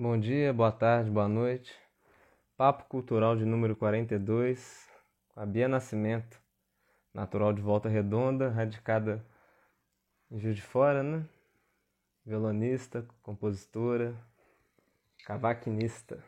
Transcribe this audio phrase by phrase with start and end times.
[0.00, 1.74] Bom dia, boa tarde, boa noite.
[2.56, 4.88] Papo Cultural de número 42,
[5.34, 6.40] com a Bia Nascimento,
[7.12, 9.26] natural de Volta Redonda, radicada
[10.30, 11.26] em Juiz de Fora, né?
[12.24, 14.14] Violonista, compositora,
[15.26, 16.22] cavaquinista.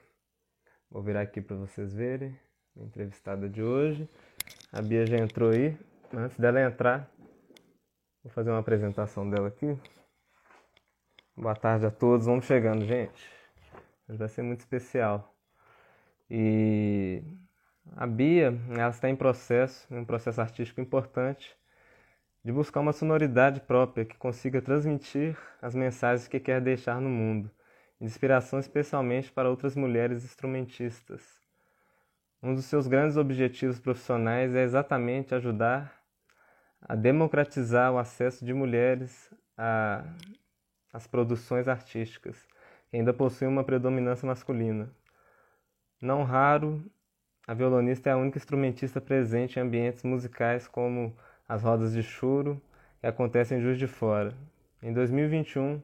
[0.91, 2.37] Vou virar aqui para vocês verem
[2.77, 4.11] a entrevistada de hoje.
[4.73, 5.79] A Bia já entrou aí.
[6.13, 7.09] Antes dela entrar,
[8.21, 9.79] vou fazer uma apresentação dela aqui.
[11.37, 13.40] Boa tarde a todos, vamos chegando, gente.
[14.17, 15.35] Vai ser muito especial.
[16.29, 17.23] E
[17.97, 21.57] a Bia, ela está em processo, um processo artístico importante,
[22.45, 27.51] de buscar uma sonoridade própria que consiga transmitir as mensagens que quer deixar no mundo,
[28.01, 31.41] inspiração especialmente para outras mulheres instrumentistas.
[32.43, 36.01] Um dos seus grandes objetivos profissionais é exatamente ajudar
[36.81, 39.31] a democratizar o acesso de mulheres
[40.93, 42.49] às produções artísticas,
[42.91, 44.91] que ainda possuem uma predominância masculina.
[46.01, 46.85] Não raro,
[47.47, 51.17] a violonista é a única instrumentista presente em ambientes musicais como
[51.49, 52.61] as rodas de choro
[53.01, 54.35] que acontecem em Juiz de Fora.
[54.83, 55.81] Em 2021,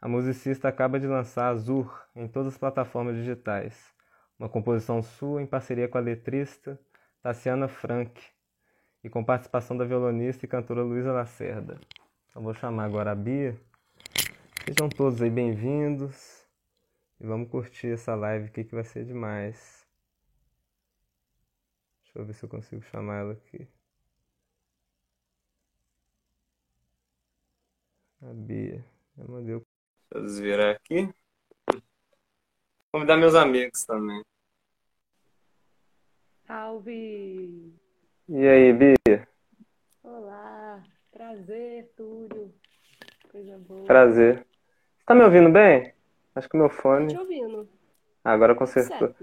[0.00, 3.94] a musicista acaba de lançar Azur em todas as plataformas digitais,
[4.38, 6.78] uma composição sua em parceria com a letrista
[7.22, 8.20] Tassiana Frank
[9.04, 11.78] e com participação da violonista e cantora Luísa Lacerda.
[12.34, 13.56] Eu vou chamar agora a Bia.
[14.64, 16.39] Sejam todos aí bem-vindos
[17.20, 19.86] e vamos curtir essa live aqui que vai ser demais.
[22.02, 23.68] Deixa eu ver se eu consigo chamar ela aqui.
[28.22, 28.84] A Bia.
[29.16, 31.14] Já mandei o Deixa eu desvirar aqui.
[32.90, 34.24] Convidar meus amigos também.
[36.46, 37.72] Salve!
[38.28, 39.28] E aí, Bia?
[40.02, 40.82] Olá!
[41.12, 42.52] Prazer, Túlio.
[43.30, 43.86] Coisa boa.
[43.86, 44.38] Prazer.
[44.38, 45.99] Você tá me ouvindo bem?
[46.40, 47.08] Acho que o meu fone.
[47.08, 47.68] Tô te ouvindo.
[48.24, 49.14] Agora consertou.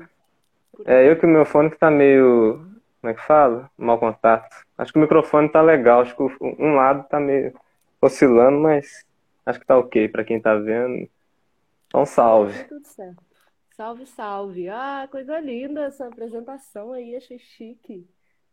[0.85, 2.65] É, eu que o meu fone que tá meio.
[3.01, 3.69] Como é que fala?
[3.77, 4.55] Mau contato.
[4.77, 6.01] Acho que o microfone tá legal.
[6.01, 7.53] Acho que um lado tá meio
[8.01, 9.05] oscilando, mas
[9.47, 11.09] Acho que tá ok para quem tá vendo.
[11.87, 12.63] Então, salve.
[12.63, 13.23] Tá tudo certo.
[13.69, 14.67] Salve, salve.
[14.67, 18.05] Ah, coisa linda essa apresentação aí, achei chique.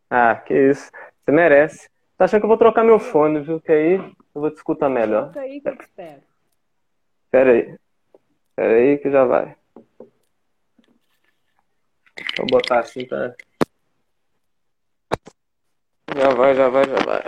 [0.09, 0.89] Ah, que isso.
[1.19, 1.89] Você merece.
[2.17, 3.59] Tá achando que eu vou trocar meu fone, viu?
[3.59, 5.31] Que aí eu vou te escutar melhor.
[5.31, 6.21] Troca aí que eu te espero.
[7.29, 7.77] Pera aí.
[8.55, 9.55] Pera aí que já vai.
[12.37, 13.35] Vou botar assim, tá?
[16.17, 17.23] Já vai, já vai, já vai.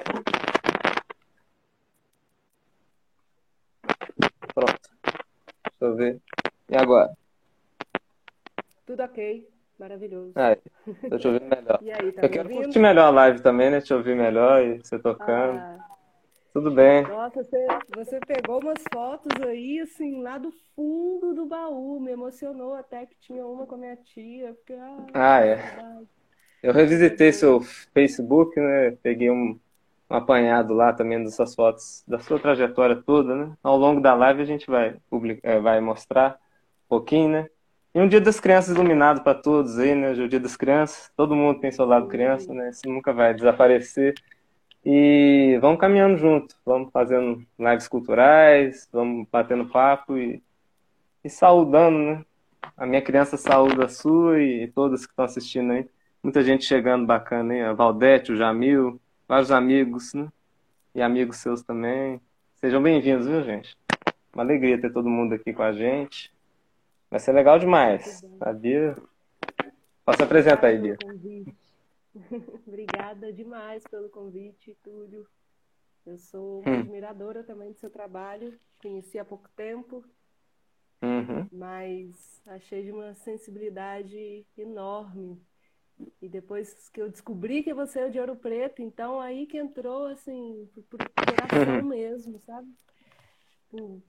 [4.54, 4.90] Pronto.
[5.04, 6.22] Deixa eu ver.
[6.70, 7.14] E agora?
[8.86, 9.50] Tudo ok.
[9.78, 10.32] Maravilhoso.
[10.40, 10.56] É,
[11.10, 11.80] tô te ouvindo melhor.
[11.84, 13.82] E aí, tá eu quero curtir melhor a live também, né?
[13.82, 15.60] Te ouvir melhor e você tocando.
[15.60, 15.97] Ah.
[16.58, 17.04] Tudo bem.
[17.04, 22.00] Nossa, você, você pegou umas fotos aí, assim, lá do fundo do baú.
[22.00, 24.56] Me emocionou até que tinha uma com a minha tia.
[24.56, 25.62] Porque, ah, ah é.
[26.64, 27.62] Eu revisitei seu
[27.94, 28.98] Facebook, né?
[29.04, 29.60] Peguei um,
[30.10, 33.54] um apanhado lá também dessas fotos da sua trajetória toda, né?
[33.62, 36.40] Ao longo da live a gente vai, publicar, é, vai mostrar
[36.86, 37.50] um pouquinho, né?
[37.94, 40.10] E um dia das crianças iluminado para todos aí, né?
[40.10, 42.72] Hoje é o dia das crianças, todo mundo tem seu lado criança, né?
[42.72, 44.16] Isso nunca vai desaparecer.
[44.90, 50.42] E vamos caminhando junto, vamos fazendo lives culturais, vamos batendo papo e,
[51.22, 52.26] e saudando, né?
[52.78, 55.90] A minha criança saúda a sua e todas que estão assistindo aí.
[56.24, 57.64] Muita gente chegando bacana, hein?
[57.64, 60.30] A Valdete, o Jamil, vários amigos, né?
[60.96, 62.22] E amigos seus também.
[62.56, 63.76] Sejam bem-vindos, viu, gente?
[64.34, 66.32] Uma alegria ter todo mundo aqui com a gente.
[67.12, 68.24] Vai ser legal demais.
[68.40, 68.96] A Bia.
[70.06, 70.98] Posso apresentar aí, Bia.
[72.68, 75.28] Obrigada demais pelo convite, Túlio.
[76.06, 76.80] Eu sou uma hum.
[76.80, 78.58] admiradora também do seu trabalho.
[78.82, 80.04] Conheci há pouco tempo,
[81.02, 81.48] uhum.
[81.52, 85.42] mas achei de uma sensibilidade enorme
[86.22, 90.06] e depois que eu descobri que você é de Ouro Preto, então aí que entrou,
[90.08, 92.72] assim, por, coração mesmo, sabe?
[93.70, 94.02] Por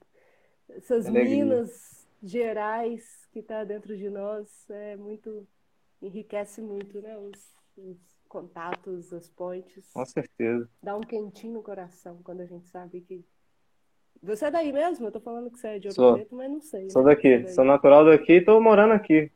[0.70, 1.44] essas Alegria.
[1.44, 5.46] minas gerais que está dentro de nós, é muito,
[6.02, 7.16] enriquece muito, né?
[7.16, 9.90] Os, os, contatos, as pontes.
[9.92, 10.68] Com certeza.
[10.82, 13.24] Dá um quentinho no coração quando a gente sabe que.
[14.22, 15.06] Você é daí mesmo?
[15.06, 16.14] Eu tô falando que você é de Ouro sou.
[16.14, 16.90] Preto, mas não sei.
[16.90, 17.14] Sou né?
[17.14, 19.30] daqui, sou natural daqui e tô morando aqui.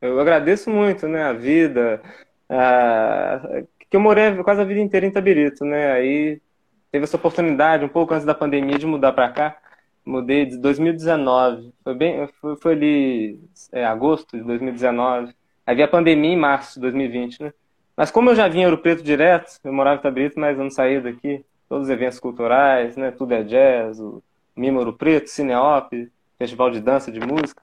[0.00, 2.02] Eu agradeço muito, né, a vida,
[2.48, 3.62] a...
[3.88, 6.42] que eu morei quase a vida inteira em Tabirito, né, aí
[6.90, 9.62] teve essa oportunidade, um pouco antes da pandemia, de mudar para cá,
[10.04, 13.40] mudei de 2019, foi bem, foi, foi ali,
[13.70, 15.32] é, agosto de 2019,
[15.66, 17.52] aí veio a pandemia em março de 2020, né,
[17.96, 20.64] mas como eu já vinha em Ouro Preto direto, eu morava em Tabirito, mas eu
[20.64, 24.22] não saía daqui, todos os eventos culturais, né, tudo é jazz, o
[24.56, 25.92] Mimo Ouro Preto, Cineop,
[26.38, 27.62] Festival de Dança, de Música,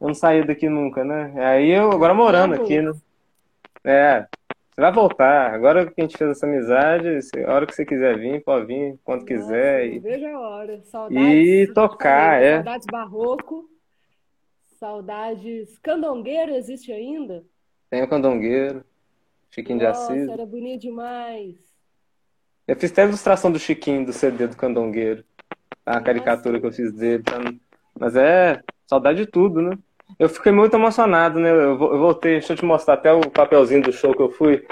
[0.00, 1.32] eu não saía daqui nunca, né?
[1.36, 2.92] Aí eu agora morando aqui, né?
[3.84, 4.26] É,
[4.74, 5.54] você vai voltar.
[5.54, 8.98] Agora que a gente fez essa amizade, a hora que você quiser vir, pode vir,
[9.04, 9.86] quando Nossa, quiser.
[9.86, 9.98] E...
[10.00, 10.80] Veja a hora.
[10.82, 12.56] Saudades, e tocar, é.
[12.56, 13.68] Saudades barroco.
[14.84, 15.78] Saudades.
[15.78, 17.42] Candongueiro existe ainda?
[17.88, 18.84] Tem o Candongueiro.
[19.50, 20.28] Chiquinho Nossa, de Assis.
[20.28, 21.56] era bonito demais.
[22.68, 25.24] Eu fiz até a ilustração do Chiquinho do CD do Candongueiro.
[25.86, 27.22] A caricatura que eu fiz dele.
[27.22, 27.38] Tá?
[27.98, 29.78] Mas é saudade de tudo, né?
[30.18, 31.50] Eu fiquei muito emocionado, né?
[31.50, 34.66] Eu, voltei, deixa eu te mostrar até o papelzinho do show que eu fui.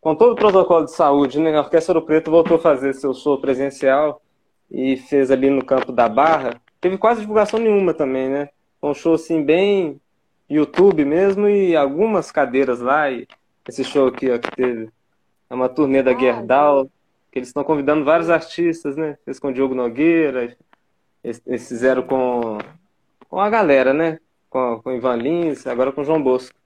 [0.00, 1.54] Com todo o protocolo de saúde, né?
[1.54, 4.22] A Orquestra Ouro Preto voltou a fazer seu show presencial
[4.70, 6.58] e fez ali no campo da Barra.
[6.80, 8.48] Teve quase divulgação nenhuma também, né?
[8.82, 10.00] Um show assim bem
[10.48, 13.10] YouTube mesmo e algumas cadeiras lá.
[13.10, 13.26] E
[13.68, 14.90] esse show aqui ó, que teve.
[15.48, 16.86] É uma turnê da ah, Gerdau,
[17.32, 19.18] que eles estão convidando vários artistas, né?
[19.24, 20.56] Fez com o Diogo Nogueira,
[21.24, 22.58] eles fizeram com,
[23.28, 24.18] com a galera, né?
[24.50, 26.58] com, com o Ivan Lins, agora com o João Bosco.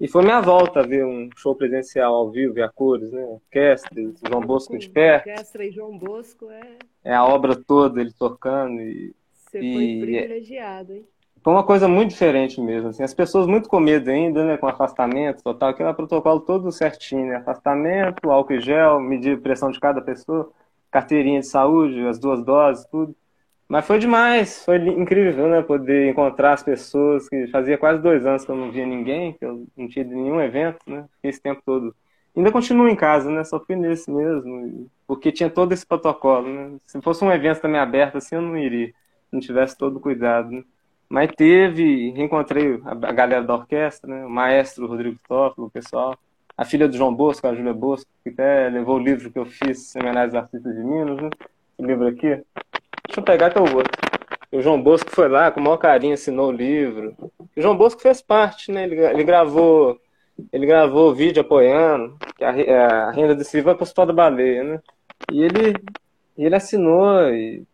[0.00, 3.22] E foi minha volta a ver um show presencial ao vivo e a cores, né?
[3.24, 5.28] Orquestra, João Bosco de perto.
[5.28, 6.78] Orquestra e João Bosco é.
[7.04, 8.80] É a obra toda, ele tocando.
[8.80, 9.72] E, Você e...
[9.72, 11.06] foi privilegiado, hein?
[11.44, 12.88] Foi uma coisa muito diferente mesmo.
[12.88, 13.02] Assim.
[13.02, 14.56] As pessoas muito com medo ainda, né?
[14.56, 15.68] Com afastamento total.
[15.68, 17.36] Aquele protocolo todo certinho, né?
[17.36, 20.50] Afastamento, álcool e gel, medir pressão de cada pessoa,
[20.90, 23.14] carteirinha de saúde, as duas doses, tudo.
[23.68, 25.60] Mas foi demais, foi incrível, né?
[25.62, 29.44] Poder encontrar as pessoas que fazia quase dois anos que eu não via ninguém, que
[29.44, 31.04] eu não tinha nenhum evento, né?
[31.22, 31.94] Esse tempo todo.
[32.34, 33.44] Ainda continuo em casa, né?
[33.44, 36.78] Só fui nesse mesmo, porque tinha todo esse protocolo, né?
[36.86, 40.00] Se fosse um evento também aberto assim, eu não iria, se não tivesse todo o
[40.00, 40.64] cuidado, né?
[41.08, 44.24] Mas teve, reencontrei a galera da orquestra, né?
[44.24, 46.16] O maestro Rodrigo Toffolo, o pessoal.
[46.56, 49.46] A filha do João Bosco, a Júlia Bosco, que até levou o livro que eu
[49.46, 51.30] fiz, aos Artistas de Minas, né?
[51.76, 52.42] O livro aqui.
[53.06, 53.92] Deixa eu pegar teu outro.
[54.52, 57.14] O João Bosco foi lá, com o maior carinho, assinou o livro.
[57.28, 58.84] O João Bosco fez parte, né?
[58.84, 59.98] Ele, ele gravou
[60.52, 64.12] ele gravou vídeo apoiando, que a, a renda desse livro vai para o Hospital da
[64.12, 64.80] Baleia, né?
[65.32, 65.74] E ele,
[66.36, 67.64] ele assinou, e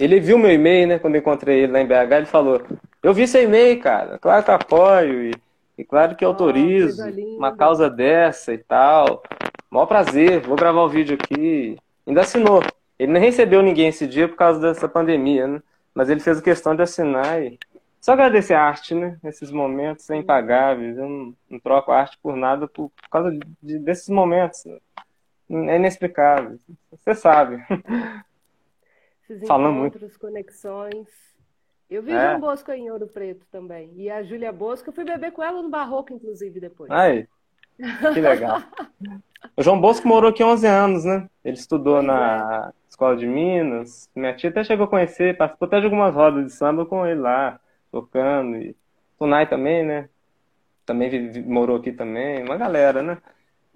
[0.00, 0.98] ele viu meu e-mail, né?
[0.98, 2.62] Quando eu encontrei ele lá em BH, ele falou:
[3.02, 5.34] Eu vi seu e-mail, cara, claro que apoio, e,
[5.76, 9.22] e claro que autorizo oh, uma causa dessa e tal.
[9.70, 11.76] Maior prazer, vou gravar o vídeo aqui.
[12.06, 12.62] Ainda assinou.
[12.98, 15.62] Ele não recebeu ninguém esse dia por causa dessa pandemia, né?
[15.94, 17.58] Mas ele fez a questão de assinar e
[18.00, 19.18] só agradecer a arte, né?
[19.22, 20.96] Esses momentos são impagáveis.
[20.96, 24.64] Eu não, não troco a arte por nada por, por causa de, desses momentos.
[25.50, 26.58] É inexplicável.
[26.90, 27.62] Você sabe.
[29.30, 30.18] Esses Falando encontros, muito.
[30.18, 31.08] conexões.
[31.88, 32.20] Eu vi é.
[32.20, 33.92] João Bosco em Ouro Preto também.
[33.96, 36.90] E a Júlia Bosco, eu fui beber com ela no Barroco, inclusive, depois.
[36.90, 37.28] Aí,
[38.12, 38.62] que legal.
[39.56, 41.28] o João Bosco morou aqui 11 anos, né?
[41.44, 42.80] Ele estudou pois na, é.
[42.88, 44.10] Escola de Minas.
[44.14, 47.20] Minha tia até chegou a conhecer, participou até de algumas rodas de samba com ele
[47.20, 47.60] lá,
[47.90, 48.56] tocando.
[48.56, 48.76] E
[49.18, 50.08] Tunai também, né?
[50.84, 53.18] Também morou aqui também, uma galera, né?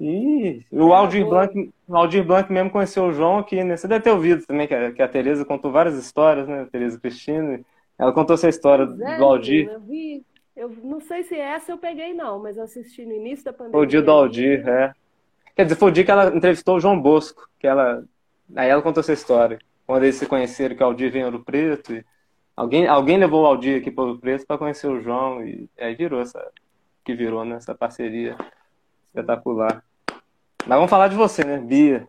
[0.00, 3.76] E o Aldir Blanc, o Aldir Blanc mesmo conheceu o João aqui, né?
[3.76, 6.62] Você deve ter ouvido também que a, que a Tereza contou várias histórias, né?
[6.62, 7.60] A Tereza Cristina.
[7.98, 9.68] Ela contou essa história é, do Aldir.
[9.70, 10.24] Eu vi.
[10.56, 13.80] Eu não sei se essa eu peguei, não, mas assisti no início da pandemia.
[13.80, 14.92] O dia do Aldir, é.
[15.56, 18.04] Quer dizer, foi o dia que ela entrevistou o João Bosco, que ela
[18.54, 19.58] Aí ela contou essa história.
[19.86, 21.94] Quando eles se conheceram, que o Aldir veio em Ouro Preto.
[21.94, 22.04] E
[22.56, 25.44] alguém, alguém levou o Aldir aqui para Ouro Preto para conhecer o João.
[25.46, 26.44] E aí virou essa.
[27.04, 27.56] Que virou, né?
[27.56, 28.36] Essa parceria
[29.08, 29.84] espetacular.
[30.66, 31.58] Mas vamos falar de você, né?
[31.58, 32.08] Bia.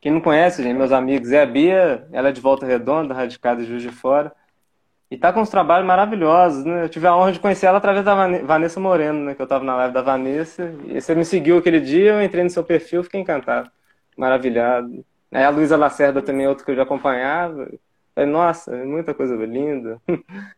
[0.00, 2.06] Quem não conhece, gente, meus amigos, é a Bia.
[2.12, 4.32] Ela é de Volta Redonda, radicada de Juiz de Fora.
[5.10, 6.84] E tá com uns trabalhos maravilhosos, né?
[6.84, 9.34] Eu tive a honra de conhecer ela através da Vanessa Moreno, né?
[9.34, 10.72] Que eu tava na live da Vanessa.
[10.86, 13.70] E você me seguiu aquele dia, eu entrei no seu perfil, fiquei encantado.
[14.16, 15.04] Maravilhado.
[15.32, 17.68] Aí a Luísa Lacerda também é outra que eu já acompanhava.
[18.14, 20.00] Falei, nossa, muita coisa linda.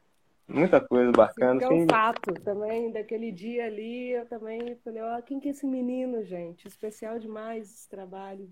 [0.52, 1.62] muita coisa bacana.
[1.62, 5.50] É um fato também, daquele dia ali, eu também falei, ó, oh, quem que é
[5.52, 6.66] esse menino, gente?
[6.66, 8.50] Especial demais esse trabalho.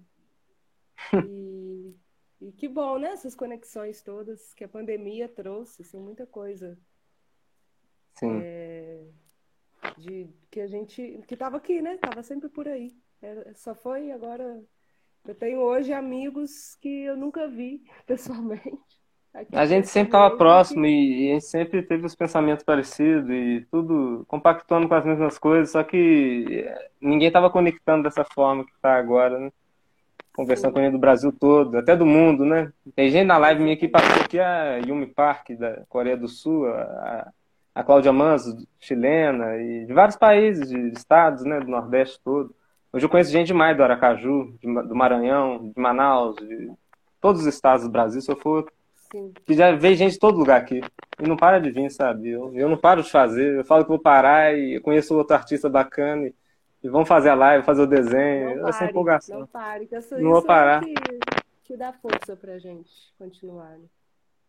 [1.27, 1.95] E,
[2.41, 3.11] e que bom, né?
[3.11, 6.79] Essas conexões todas que a pandemia trouxe, assim, muita coisa.
[8.15, 8.41] Sim.
[8.43, 9.05] É,
[9.97, 11.97] de, que a gente, que estava aqui, né?
[11.99, 12.97] Tava sempre por aí.
[13.21, 14.63] É, só foi agora
[15.29, 18.98] eu tenho hoje amigos que eu nunca vi pessoalmente.
[19.53, 20.89] A gente sempre estava próximo que...
[20.89, 25.71] e a gente sempre teve os pensamentos parecidos e tudo compactuando com as mesmas coisas,
[25.71, 29.53] só que eh, ninguém estava conectando dessa forma que está agora, né?
[30.35, 30.75] Conversando Sim.
[30.75, 32.73] com gente do Brasil todo, até do mundo, né?
[32.95, 36.67] Tem gente na live minha que passou aqui, a Yumi Park, da Coreia do Sul,
[36.69, 37.31] a,
[37.75, 41.61] a Cláudia Manso, chilena, e de vários países, de estados, né?
[41.61, 42.55] Do Nordeste todo.
[42.93, 46.71] Hoje eu conheço gente demais do Aracaju, do Maranhão, de Manaus, de
[47.21, 48.71] todos os estados do Brasil, se eu for.
[49.11, 49.33] Sim.
[49.47, 50.81] Que já veio gente de todo lugar aqui.
[51.19, 52.31] e não para de vir, sabe?
[52.31, 53.57] Eu, eu não paro de fazer.
[53.59, 56.35] Eu falo que vou parar e conheço outro artista bacana e,
[56.83, 58.57] e vamos fazer a live, fazer o desenho.
[58.61, 59.41] Não Essa pare, empolgação.
[59.41, 60.83] não pare, que isso, Não vou parar.
[60.83, 60.95] é que,
[61.65, 63.71] que dá força pra gente continuar.
[63.79, 63.87] né?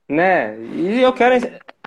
[0.07, 0.59] Né?
[0.75, 1.35] E eu quero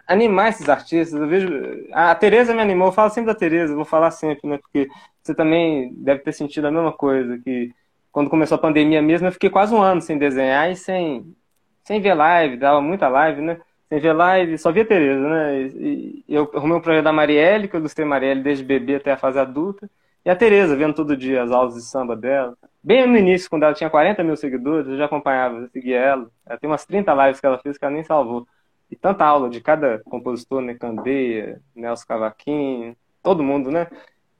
[0.06, 1.20] animar esses artistas.
[1.20, 1.48] Eu vejo.
[1.92, 4.58] A Tereza me animou, eu falo sempre da Tereza, vou falar sempre, né?
[4.58, 4.88] Porque
[5.22, 7.72] você também deve ter sentido a mesma coisa, que
[8.12, 11.34] quando começou a pandemia mesmo, eu fiquei quase um ano sem desenhar e sem,
[11.84, 13.60] sem ver live, dava muita live, né?
[13.88, 15.62] Sem ver live, só via Tereza, né?
[15.62, 19.16] E, eu arrumei um projeto da Marielle, que eu ilustrei Marielle desde bebê até a
[19.16, 19.88] fase adulta,
[20.24, 22.56] e a Tereza, vendo todo dia as aulas de samba dela.
[22.82, 26.30] Bem no início, quando ela tinha 40 mil seguidores, eu já acompanhava, eu seguia ela.
[26.46, 28.46] Ela tem umas 30 lives que ela fez que ela nem salvou.
[28.90, 30.74] E tanta aula de cada compositor, né?
[30.74, 33.86] Candeia, Nelson Cavaquinho, todo mundo, né?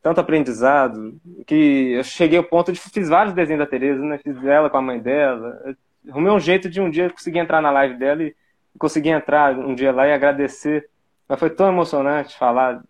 [0.03, 1.15] Tanto aprendizado,
[1.47, 4.19] que eu cheguei ao ponto de fiz vários desenhos da Tereza, né?
[4.19, 5.77] Fiz ela com a mãe dela.
[6.09, 8.35] Arrumei um jeito de um dia conseguir entrar na live dela e
[8.79, 10.89] conseguir entrar um dia lá e agradecer.
[11.29, 12.83] Mas foi tão emocionante falar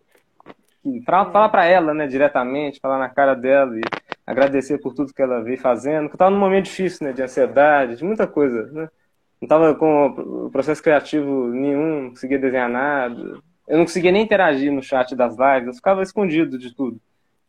[0.85, 3.81] e pra, falar para ela, né, diretamente, falar na cara dela e
[4.27, 6.09] agradecer por tudo que ela veio fazendo.
[6.09, 8.89] Que eu tava num momento difícil, né, de ansiedade, de muita coisa, né?
[9.41, 13.39] Não tava com o processo criativo nenhum, não conseguia desenhar nada.
[13.67, 16.99] Eu não conseguia nem interagir no chat das lives, eu ficava escondido de tudo.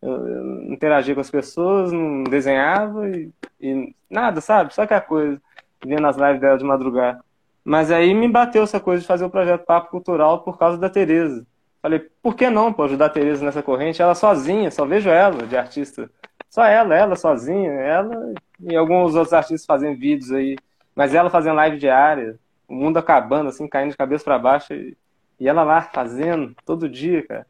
[0.02, 3.30] Eu, eu interagia com as pessoas, não desenhava e,
[3.60, 4.74] e nada, sabe?
[4.74, 5.40] Só aquela coisa,
[5.84, 7.20] vendo as lives dela de madrugada.
[7.64, 10.90] Mas aí me bateu essa coisa de fazer o projeto Papo Cultural por causa da
[10.90, 11.46] Tereza.
[11.80, 14.00] Falei, por que não, pô, ajudar a Tereza nessa corrente?
[14.00, 16.10] Ela sozinha, só vejo ela de artista.
[16.48, 20.56] Só ela, ela sozinha, ela e alguns outros artistas fazendo vídeos aí.
[20.94, 22.38] Mas ela fazendo live diária,
[22.68, 24.72] o mundo acabando, assim, caindo de cabeça para baixo.
[24.72, 24.96] E,
[25.40, 27.46] e ela lá fazendo, todo dia, cara.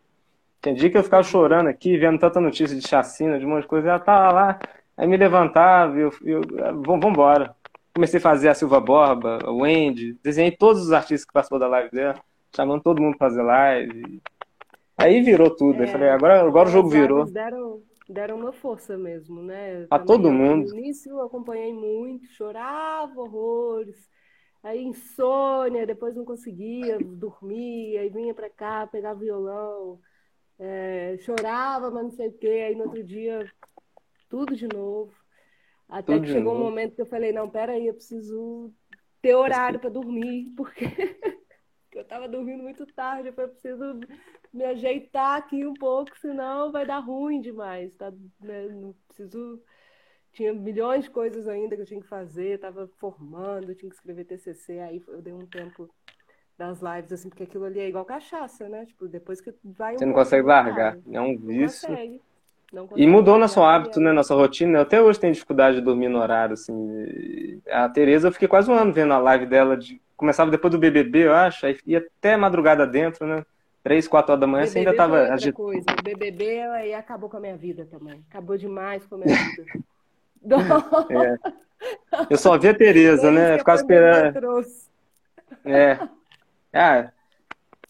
[0.60, 3.62] Tem dia que eu ficava chorando aqui, vendo tanta notícia de chacina, de um monte
[3.62, 3.90] de coisa.
[3.90, 4.58] Ela tava lá,
[4.96, 6.40] aí me levantava eu, eu,
[6.82, 7.54] vamos embora.
[7.94, 11.68] Comecei a fazer a Silva Borba, a Wendy, desenhei todos os artistas que passou da
[11.68, 12.20] live dela,
[12.54, 14.20] chamando todo mundo pra fazer live.
[14.96, 15.80] Aí virou tudo.
[15.80, 17.24] É, falei, agora, agora o jogo virou.
[17.24, 19.86] deram, deram uma força mesmo, né?
[19.86, 20.70] Também todo eu, mundo.
[20.70, 24.08] No início eu acompanhei muito, chorava horrores.
[24.60, 30.00] Aí insônia, depois não conseguia dormir, aí vinha pra cá, pegava violão,
[30.58, 32.64] é, chorava, mas não sei o quê.
[32.66, 33.48] Aí no outro dia,
[34.28, 35.12] tudo de novo.
[35.94, 38.72] Até Tudo que chegou um momento que eu falei, não, peraí, eu preciso
[39.22, 40.86] ter horário para dormir, porque
[41.92, 44.00] eu estava dormindo muito tarde, eu preciso
[44.52, 48.12] me ajeitar aqui um pouco, senão vai dar ruim demais, tá?
[48.40, 48.66] Né?
[48.68, 49.62] Não preciso...
[50.32, 54.24] Tinha milhões de coisas ainda que eu tinha que fazer, estava formando, tinha que escrever
[54.24, 55.88] TCC, aí eu dei um tempo
[56.58, 58.84] das lives, assim, porque aquilo ali é igual cachaça, né?
[58.84, 60.98] Tipo, depois que vai um Você não pouco, consegue não largar.
[61.08, 61.88] É um Não vício.
[61.88, 62.20] consegue.
[62.96, 64.12] E mudou nosso hábito, é né?
[64.12, 64.78] Nossa rotina.
[64.78, 67.60] Eu até hoje tenho dificuldade de dormir no horário, assim.
[67.70, 69.76] A Tereza, eu fiquei quase um ano vendo a live dela.
[69.76, 70.00] De...
[70.16, 71.66] Começava depois do BBB, eu acho.
[71.66, 73.44] Aí ia até madrugada dentro, né?
[73.82, 75.56] Três, quatro horas da manhã, você ainda BBB tava agitado.
[75.56, 75.84] coisa.
[75.90, 78.24] O BBB aí acabou com a minha vida também.
[78.30, 80.58] Acabou demais com a minha vida.
[81.10, 81.38] É.
[82.30, 83.58] Eu só via a Tereza, né?
[83.58, 84.64] Ficava esperando.
[85.64, 85.98] É.
[86.72, 87.10] Ah,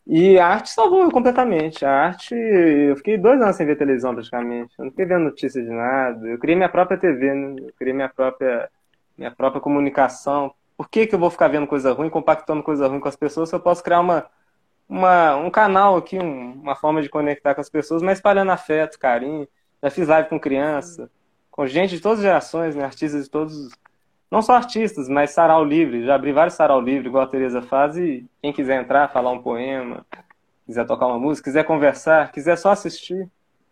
[0.07, 1.85] e a arte salvou completamente.
[1.85, 4.75] A arte, eu fiquei dois anos sem ver televisão praticamente.
[4.79, 6.27] Eu não fiquei vendo notícia de nada.
[6.29, 7.57] Eu criei minha própria TV, né?
[7.61, 8.71] Eu criei minha própria,
[9.17, 10.55] minha própria comunicação.
[10.77, 13.49] Por que que eu vou ficar vendo coisa ruim, compactando coisa ruim com as pessoas
[13.49, 14.27] se eu posso criar uma,
[14.89, 18.99] uma, um canal aqui, um- uma forma de conectar com as pessoas, mas espalhando afeto,
[18.99, 19.49] carinho.
[19.83, 21.11] Já fiz live com criança,
[21.51, 22.85] com gente de todas as gerações, né?
[22.85, 23.73] Artistas de todos, os-
[24.31, 26.05] não só artistas, mas sarau livre.
[26.05, 29.43] Já abri vários sarau livre, igual a Tereza faz, e quem quiser entrar, falar um
[29.43, 30.05] poema,
[30.67, 33.29] quiser tocar uma música, quiser conversar, quiser só assistir,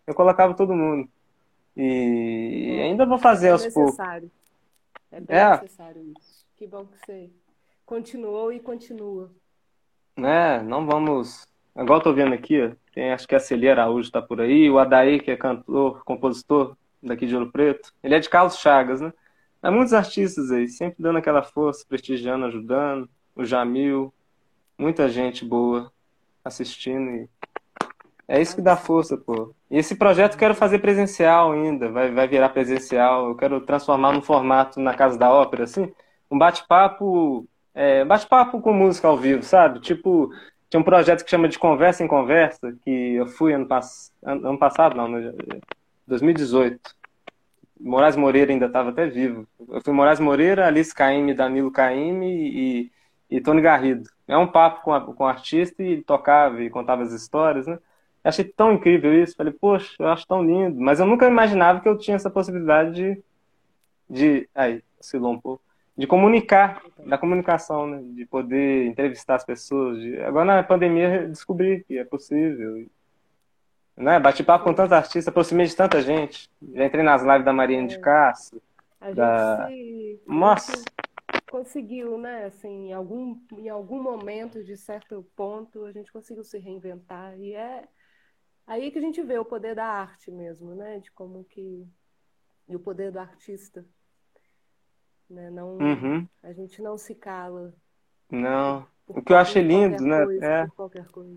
[0.07, 1.07] eu colocava todo mundo.
[1.75, 3.97] E ainda vou fazer É aos poucos.
[3.97, 4.31] necessário.
[5.11, 5.49] É bem É.
[5.51, 6.45] necessário isso.
[6.55, 7.29] Que bom que você
[7.85, 9.29] continuou e continua.
[10.15, 10.61] né?
[10.61, 11.47] Não vamos.
[11.75, 14.69] Igual eu tô vendo aqui, ó, tem, acho que a Celia Araújo tá por aí,
[14.69, 17.91] o Adaí, que é cantor, compositor daqui de Ouro Preto.
[18.03, 19.11] Ele é de Carlos Chagas, né?
[19.63, 23.09] Há muitos artistas aí, sempre dando aquela força, prestigiando, ajudando.
[23.33, 24.13] O Jamil,
[24.77, 25.89] muita gente boa
[26.43, 27.09] assistindo.
[27.11, 27.29] E
[28.27, 29.55] é isso que dá força, pô.
[29.71, 33.29] E esse projeto eu quero fazer presencial ainda, vai, vai virar presencial.
[33.29, 35.93] Eu quero transformar num formato na Casa da Ópera, assim,
[36.29, 39.79] um bate-papo, é, bate-papo com música ao vivo, sabe?
[39.79, 40.29] Tipo,
[40.69, 44.11] tinha um projeto que chama de Conversa em Conversa, que eu fui ano, pass...
[44.21, 45.33] ano passado, não, no-
[46.05, 47.01] 2018.
[47.83, 49.45] Moraes Moreira ainda estava até vivo.
[49.69, 52.91] Eu fui Moraes Moreira, Alice Caymmi, Danilo Caymmi e,
[53.29, 54.09] e Tony Garrido.
[54.25, 57.67] É um papo com, a, com o artista e ele tocava e contava as histórias,
[57.67, 57.73] né?
[58.23, 59.35] Eu achei tão incrível isso.
[59.35, 60.79] Falei, poxa, eu acho tão lindo.
[60.79, 63.23] Mas eu nunca imaginava que eu tinha essa possibilidade de.
[64.09, 64.49] de...
[64.55, 65.61] Aí, oscilou um pouco.
[65.97, 68.01] de comunicar, da comunicação, né?
[68.15, 69.99] De poder entrevistar as pessoas.
[69.99, 70.21] De...
[70.21, 72.87] Agora na pandemia descobri que é possível.
[73.95, 74.19] Né?
[74.19, 76.49] Bati papo com tantos artistas, aproximei de tanta gente.
[76.73, 77.99] Já entrei nas lives da Mariana de é.
[77.99, 78.61] Castro.
[78.99, 79.67] A gente da...
[79.67, 80.21] se...
[80.25, 80.83] Nossa!
[81.53, 82.45] conseguiu, né?
[82.45, 87.39] Assim, em algum, em algum momento, de certo ponto, a gente conseguiu se reinventar.
[87.39, 87.87] E é
[88.65, 90.99] aí que a gente vê o poder da arte mesmo, né?
[90.99, 91.87] De como que...
[92.67, 93.85] E o poder do artista.
[95.29, 95.51] Né?
[95.51, 96.27] Não, uhum.
[96.41, 97.71] A gente não se cala.
[98.31, 98.87] Não.
[99.07, 100.25] O que eu achei lindo, né?
[100.25, 100.67] Coisa, é.
[100.75, 101.35] qualquer coisa.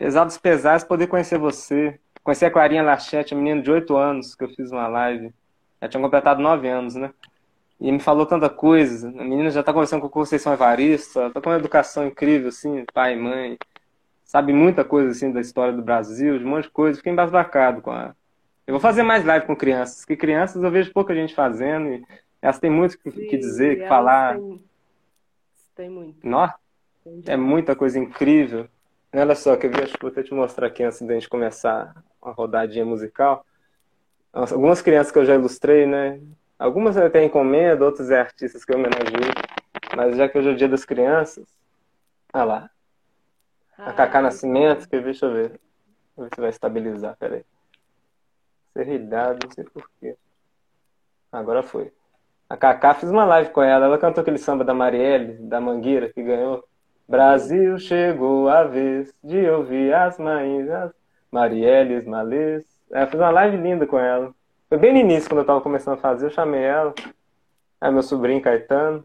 [0.00, 2.00] Exato pesares, poder conhecer você.
[2.24, 5.32] Conhecer a Clarinha Lachete, a menina de 8 anos, que eu fiz uma live.
[5.78, 7.12] Ela tinha completado 9 anos, né?
[7.78, 9.08] E me falou tanta coisa.
[9.08, 12.84] A menina já está conversando com a Conceição Evaristo, está com uma educação incrível, assim,
[12.94, 13.58] pai e mãe.
[14.24, 16.96] Sabe muita coisa, assim, da história do Brasil, de um monte de coisa.
[16.96, 18.14] Fiquei embasbacado com a...
[18.66, 22.04] Eu vou fazer mais live com crianças, porque crianças eu vejo pouca gente fazendo e
[22.40, 24.36] elas têm muito o que dizer, que falar.
[24.36, 24.60] Tem,
[25.74, 26.26] tem muito.
[26.26, 26.54] Nossa,
[27.26, 28.68] é muita coisa incrível.
[29.12, 29.82] Olha só, quer ver?
[29.82, 33.44] Acho que vou até te mostrar aqui antes da gente começar uma rodadinha musical.
[34.32, 36.20] Algumas crianças que eu já ilustrei, né?
[36.56, 39.32] Algumas eu tenho encomenda, outras é artistas que eu homenageei.
[39.96, 41.48] Mas já que hoje é o dia das crianças,
[42.32, 42.70] olha lá.
[43.76, 45.04] A Cacá Nascimento, quer ver?
[45.06, 45.60] Deixa eu ver.
[46.14, 47.44] Vou ver se vai estabilizar, peraí.
[48.72, 50.16] Serridade, não sei porquê.
[51.32, 51.92] Agora foi.
[52.48, 53.86] A Cacá fiz uma live com ela.
[53.86, 56.64] Ela cantou aquele samba da Marielle, da Mangueira, que ganhou.
[57.10, 60.92] Brasil chegou a vez de ouvir as mães, as
[61.28, 62.64] Marielles, Malês.
[62.88, 64.32] Eu fiz uma live linda com ela.
[64.68, 66.94] Foi bem no início, quando eu estava começando a fazer, eu chamei ela.
[67.80, 69.04] É meu sobrinho Caetano,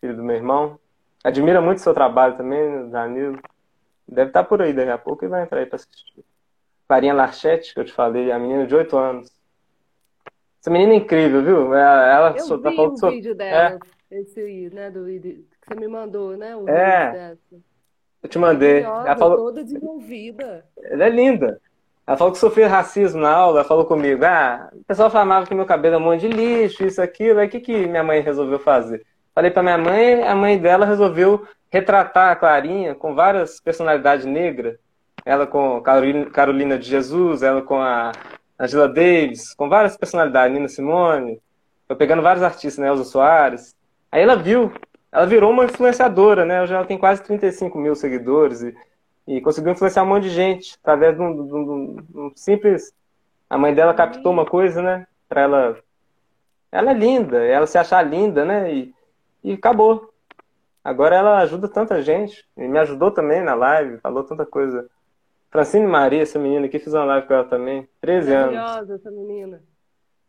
[0.00, 0.80] filho do meu irmão.
[1.22, 3.38] Admira muito o seu trabalho também, Danilo.
[4.08, 6.24] Deve estar tá por aí daqui a pouco e vai entrar aí para assistir.
[6.88, 9.30] Farinha Larchete, que eu te falei, a menina de 8 anos.
[10.58, 11.74] Essa menina é incrível, viu?
[11.74, 13.10] Ela, eu tá vi falando o so...
[13.10, 13.78] vídeo dela,
[14.10, 14.20] é.
[14.20, 15.04] esse aí, né, do
[15.62, 16.54] que você me mandou, né?
[16.56, 17.36] O é.
[18.22, 18.82] Eu te mandei.
[18.82, 19.36] ela falou...
[19.36, 20.64] toda desenvolvida.
[20.82, 21.60] Ela é linda.
[22.06, 25.54] Ela falou que sofreu racismo na aula, ela falou comigo, ah, o pessoal falava que
[25.54, 28.20] meu cabelo é um monte de lixo, isso, aquilo, aí o que, que minha mãe
[28.20, 29.06] resolveu fazer?
[29.32, 34.76] Falei pra minha mãe, a mãe dela resolveu retratar a Clarinha com várias personalidades negras,
[35.24, 35.80] ela com
[36.32, 38.10] Carolina de Jesus, ela com a
[38.58, 41.40] Angela Davis, com várias personalidades, Nina Simone,
[41.86, 43.76] foi pegando vários artistas, né, Elza Soares.
[44.10, 44.72] Aí ela viu,
[45.12, 48.74] ela virou uma influenciadora, né, já tem quase 35 mil seguidores e,
[49.26, 52.92] e conseguiu influenciar um monte de gente através de um, de um, de um simples...
[53.50, 55.78] A mãe dela captou uma coisa, né, pra ela...
[56.72, 58.94] Ela é linda, ela se achar linda, né, e,
[59.44, 60.10] e acabou.
[60.82, 64.88] Agora ela ajuda tanta gente, e me ajudou também na live, falou tanta coisa
[65.52, 67.86] Francine Maria, essa menina aqui, fiz uma live com ela também.
[68.00, 68.54] 13 anos.
[68.54, 69.62] Maravilhosa essa menina.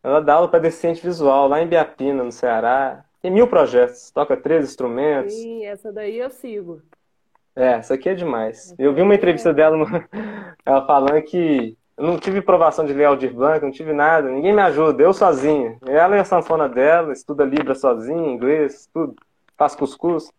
[0.03, 3.05] Ela dá aula para deficiente visual lá em Biapina, no Ceará.
[3.23, 5.33] Tem mil projetos, toca três instrumentos.
[5.33, 6.81] Sim, essa daí eu sigo.
[7.55, 8.75] É, essa aqui é demais.
[8.77, 9.53] eu vi uma entrevista é...
[9.53, 9.77] dela,
[10.65, 14.53] ela falando que eu não tive provação de ler Aldir Blanc, não tive nada, ninguém
[14.53, 15.77] me ajuda, eu sozinha.
[15.87, 19.15] Ela e a sanfona dela, estuda Libra sozinha, inglês, tudo,
[19.57, 20.29] faz cuscuz.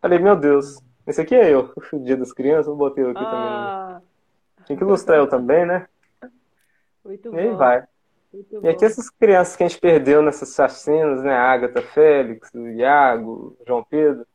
[0.00, 4.00] Falei, meu Deus, esse aqui é eu, o dia das crianças, eu botei aqui ah.
[4.00, 4.64] também.
[4.64, 5.86] Tinha que ilustrar eu também, né?
[7.04, 7.84] Muito e aí vai.
[8.32, 11.34] Muito e aqui essas crianças que a gente perdeu nessas chacinas, né?
[11.34, 14.26] Agatha Félix, o Iago, João Pedro.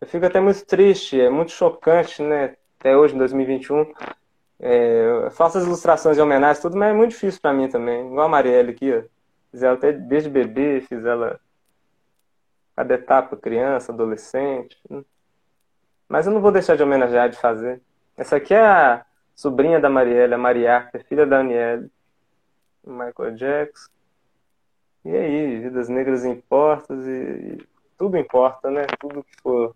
[0.00, 2.56] Eu fico até muito triste, é muito chocante, né?
[2.78, 3.92] Até hoje, em 2021.
[4.60, 8.06] É, faço as ilustrações de homenagem, tudo, mas é muito difícil para mim também.
[8.06, 9.02] Igual a Marielle aqui, ó.
[9.50, 11.40] Fiz ela até desde bebê, fiz ela
[12.76, 14.78] cada etapa, criança, adolescente.
[16.08, 17.82] Mas eu não vou deixar de homenagear de fazer.
[18.16, 21.90] Essa aqui é a sobrinha da Marielle, a Mariarca, filha da Aniele,
[22.84, 23.90] Michael Jackson.
[25.04, 27.66] E aí, vidas negras importam e, e,
[27.98, 28.82] tudo importa, né?
[29.00, 29.74] Tudo que for.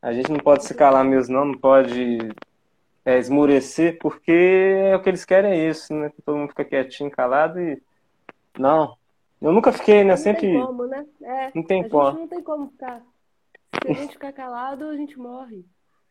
[0.00, 2.18] A gente não pode se calar mesmo, não, não pode
[3.04, 6.10] é, esmurecer, porque é o que eles querem é isso, né?
[6.10, 7.82] Que todo mundo fica quietinho, calado e.
[8.58, 8.96] Não.
[9.40, 10.10] Eu nunca fiquei, né?
[10.10, 10.52] Não Sempre.
[10.52, 11.06] Tem como, né?
[11.22, 12.10] É, não tem a como.
[12.10, 13.02] Gente não tem como ficar.
[13.82, 15.64] Se a gente ficar calado, a gente morre.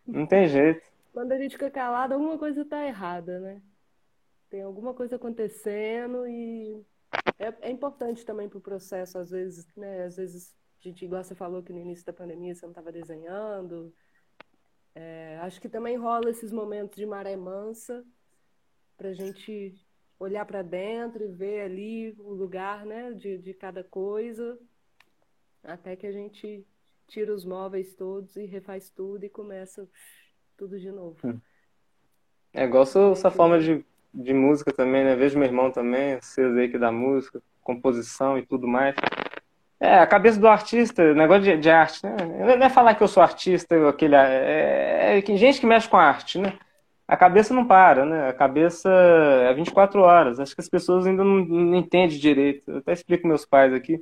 [0.06, 3.62] Não tem jeito quando a gente fica calado, alguma coisa está errada, né?
[4.50, 6.84] Tem alguma coisa acontecendo e
[7.38, 10.06] é, é importante também para o processo, às vezes, né?
[10.06, 12.92] Às vezes, a gente, igual você falou que no início da pandemia você não estava
[12.92, 13.94] desenhando.
[14.96, 18.04] É, acho que também rola esses momentos de maré mansa
[18.98, 19.80] para a gente
[20.20, 24.60] olhar para dentro e ver ali o lugar né, de, de cada coisa,
[25.64, 26.68] até que a gente
[27.08, 29.88] tira os móveis todos e refaz tudo e começa
[30.58, 31.42] tudo de novo.
[32.54, 35.16] É igual sua, essa forma de, de música também, né?
[35.16, 38.96] Vejo meu irmão também, vocês aí que dá música, composição e tudo mais.
[39.80, 42.16] É, a cabeça do artista, negócio de, de arte, né?
[42.58, 45.98] Não é falar que eu sou artista, aquele, é, é, é gente que mexe com
[45.98, 46.54] arte, né?
[47.08, 48.30] A cabeça não para, né?
[48.30, 50.40] A cabeça é 24 horas.
[50.40, 52.70] Acho que as pessoas ainda não, não entendem direito.
[52.70, 54.00] Eu até explico meus pais aqui.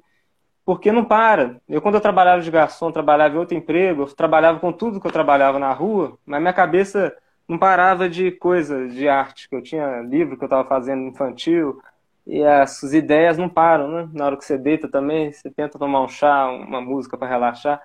[0.66, 1.62] Porque não para.
[1.70, 5.08] Eu, quando eu trabalhava de garçom, trabalhava em outro emprego, eu trabalhava com tudo que
[5.08, 7.16] eu trabalhava na rua, mas minha cabeça
[7.48, 9.48] não parava de coisa, de arte.
[9.48, 11.82] que Eu tinha livro que eu estava fazendo infantil,
[12.28, 14.10] e as ideias não param, né?
[14.14, 17.82] Na hora que você deita também, você tenta tomar um chá, uma música para relaxar.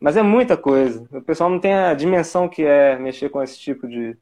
[0.00, 1.06] Mas é muita coisa.
[1.12, 4.16] O pessoal não tem a dimensão que é mexer com esse tipo de,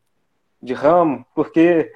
[0.62, 1.90] de ramo, porque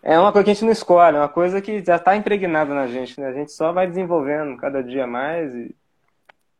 [0.00, 2.72] é uma coisa que a gente não escolhe, é uma coisa que já está impregnada
[2.72, 3.28] na gente, né?
[3.28, 5.52] A gente só vai desenvolvendo cada dia mais.
[5.54, 5.74] E...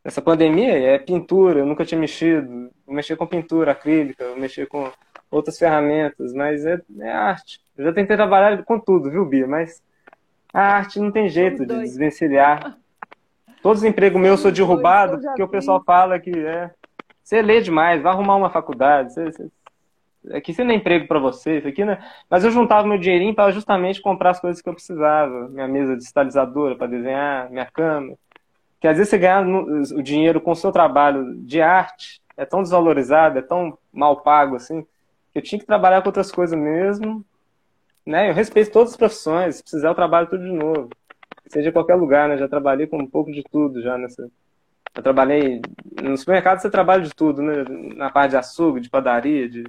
[0.05, 2.69] Essa pandemia é pintura, eu nunca tinha mexido.
[2.87, 4.91] Eu com pintura acrílica, eu com
[5.33, 7.59] outras ferramentas, mas é, é arte.
[7.77, 9.47] Eu já tentei trabalhar com tudo, viu, Bia?
[9.47, 9.83] Mas
[10.53, 12.77] a arte não tem jeito de desvencilhar.
[13.63, 16.71] Todos os empregos meus sou derrubado porque o pessoal fala que é.
[17.25, 19.15] Você lê demais, vai arrumar uma faculdade.
[19.15, 19.49] Você, você...
[20.33, 21.99] Aqui você não é emprego para você, isso aqui, né?
[22.29, 25.49] Mas eu juntava meu dinheirinho para justamente comprar as coisas que eu precisava.
[25.49, 28.15] Minha mesa digitalizadora para desenhar, minha cama.
[28.79, 32.63] Que às vezes você ganhar o dinheiro com o seu trabalho de arte é tão
[32.63, 34.87] desvalorizado, é tão mal pago assim,
[35.35, 37.25] eu tinha que trabalhar com outras coisas mesmo
[38.07, 38.29] né?
[38.31, 40.91] Eu respeito todas as profissões, se precisar eu trabalho tudo de novo.
[41.47, 42.37] Seja em qualquer lugar, né?
[42.37, 44.31] Já trabalhei com um pouco de tudo já nessa.
[44.95, 45.61] Trabalhei
[46.03, 47.65] no supermercado, você trabalha de tudo, né?
[47.95, 49.65] Na parte de açougue, de padaria, de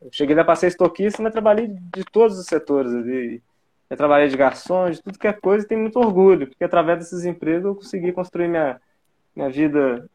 [0.00, 3.42] eu cheguei a ser estoquista, mas trabalhei de todos os setores ali.
[3.88, 6.98] Eu trabalhei de garçom, de tudo que é coisa, e tenho muito orgulho, porque através
[6.98, 8.80] desses empregos eu consegui construir minha,
[9.34, 10.08] minha vida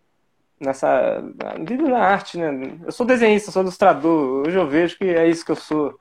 [0.62, 1.22] nessa
[1.60, 2.78] vida na arte, né?
[2.86, 4.46] Eu sou desenhista, sou ilustrador.
[4.48, 5.98] Hoje eu vejo que é isso que eu sou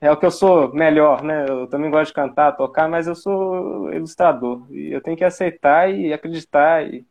[0.00, 1.46] é o que eu sou melhor, né?
[1.48, 4.66] Eu também gosto de cantar, tocar, mas eu sou ilustrador.
[4.70, 6.86] E eu tenho que aceitar e acreditar.
[6.86, 7.06] E,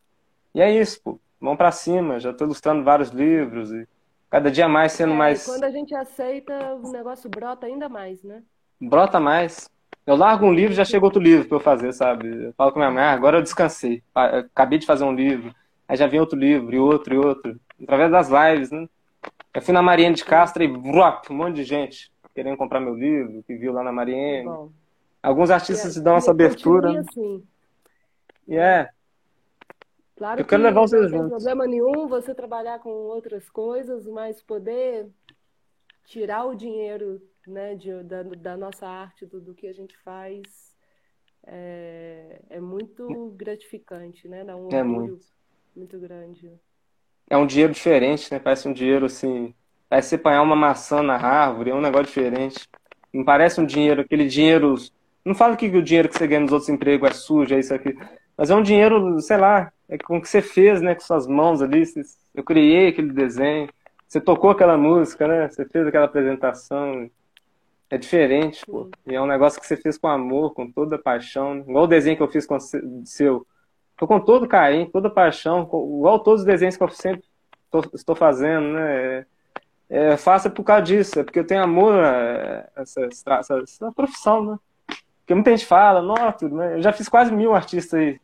[0.54, 1.18] e é isso, pô.
[1.40, 2.20] Vamos para cima.
[2.20, 3.86] Já estou ilustrando vários livros e
[4.30, 5.44] cada dia mais sendo é, mais.
[5.44, 8.42] quando a gente aceita, o negócio brota ainda mais, né?
[8.80, 9.68] Brota mais.
[10.06, 12.44] Eu largo um livro já chega outro livro para eu fazer, sabe?
[12.44, 14.04] Eu falo com minha mãe, ah, agora eu descansei.
[14.14, 15.52] Acabei de fazer um livro.
[15.88, 17.60] Aí já vem outro livro, e outro, e outro.
[17.82, 18.88] Através das lives, né?
[19.52, 22.94] Eu fui na Mariana de Castro e brup, um monte de gente querendo comprar meu
[22.94, 24.44] livro, que viu lá na Mariene.
[24.44, 24.70] Bom.
[25.22, 27.00] Alguns artistas é, dão essa abertura.
[27.00, 27.46] Assim.
[28.48, 28.90] E é.
[30.16, 34.06] Claro eu que quero levar vocês não tem problema nenhum você trabalhar com outras coisas,
[34.06, 35.08] mas poder
[36.04, 40.42] tirar o dinheiro né, de, da, da nossa arte, do, do que a gente faz,
[41.46, 44.44] é, é muito gratificante, né?
[44.44, 45.24] Dá um é muito.
[45.76, 46.52] Muito grande.
[47.28, 48.38] É um dinheiro diferente, né?
[48.38, 49.54] Parece um dinheiro assim
[49.94, 52.68] Aí você apanhar uma maçã na árvore, é um negócio diferente.
[53.12, 54.74] Não parece um dinheiro, aquele dinheiro.
[55.24, 57.72] Não falo que o dinheiro que você ganha nos outros empregos é sujo, é isso
[57.72, 57.96] aqui.
[58.36, 60.96] Mas é um dinheiro, sei lá, é com o que você fez, né?
[60.96, 61.84] Com suas mãos ali.
[62.34, 63.68] Eu criei aquele desenho.
[64.08, 65.48] Você tocou aquela música, né?
[65.48, 67.08] Você fez aquela apresentação.
[67.88, 68.90] É diferente, pô.
[69.06, 71.58] E é um negócio que você fez com amor, com toda paixão.
[71.58, 72.60] Igual o desenho que eu fiz com o
[73.04, 73.46] seu.
[73.96, 75.62] Foi com todo carinho, toda paixão.
[75.62, 77.24] Igual todos os desenhos que eu sempre
[77.94, 79.26] estou fazendo, né?
[79.88, 84.44] é, faça por causa disso, é porque eu tenho amor a essa, essa, essa profissão,
[84.44, 84.58] né?
[85.20, 86.74] Porque muita gente fala, nossa, né?
[86.74, 88.20] eu já fiz quase mil artistas aí.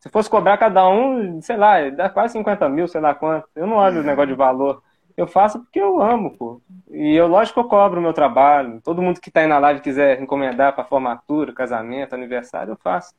[0.00, 3.48] Se fosse cobrar cada um, sei lá, dá quase 50 mil, sei lá quanto.
[3.56, 4.82] Eu não olho o negócio de valor.
[5.16, 6.60] Eu faço porque eu amo, pô.
[6.90, 8.80] E eu, lógico, eu cobro o meu trabalho.
[8.82, 13.14] Todo mundo que tá aí na live quiser encomendar para formatura, casamento, aniversário, eu faço.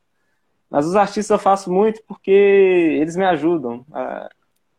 [0.70, 4.30] Mas os artistas eu faço muito porque eles me ajudam a,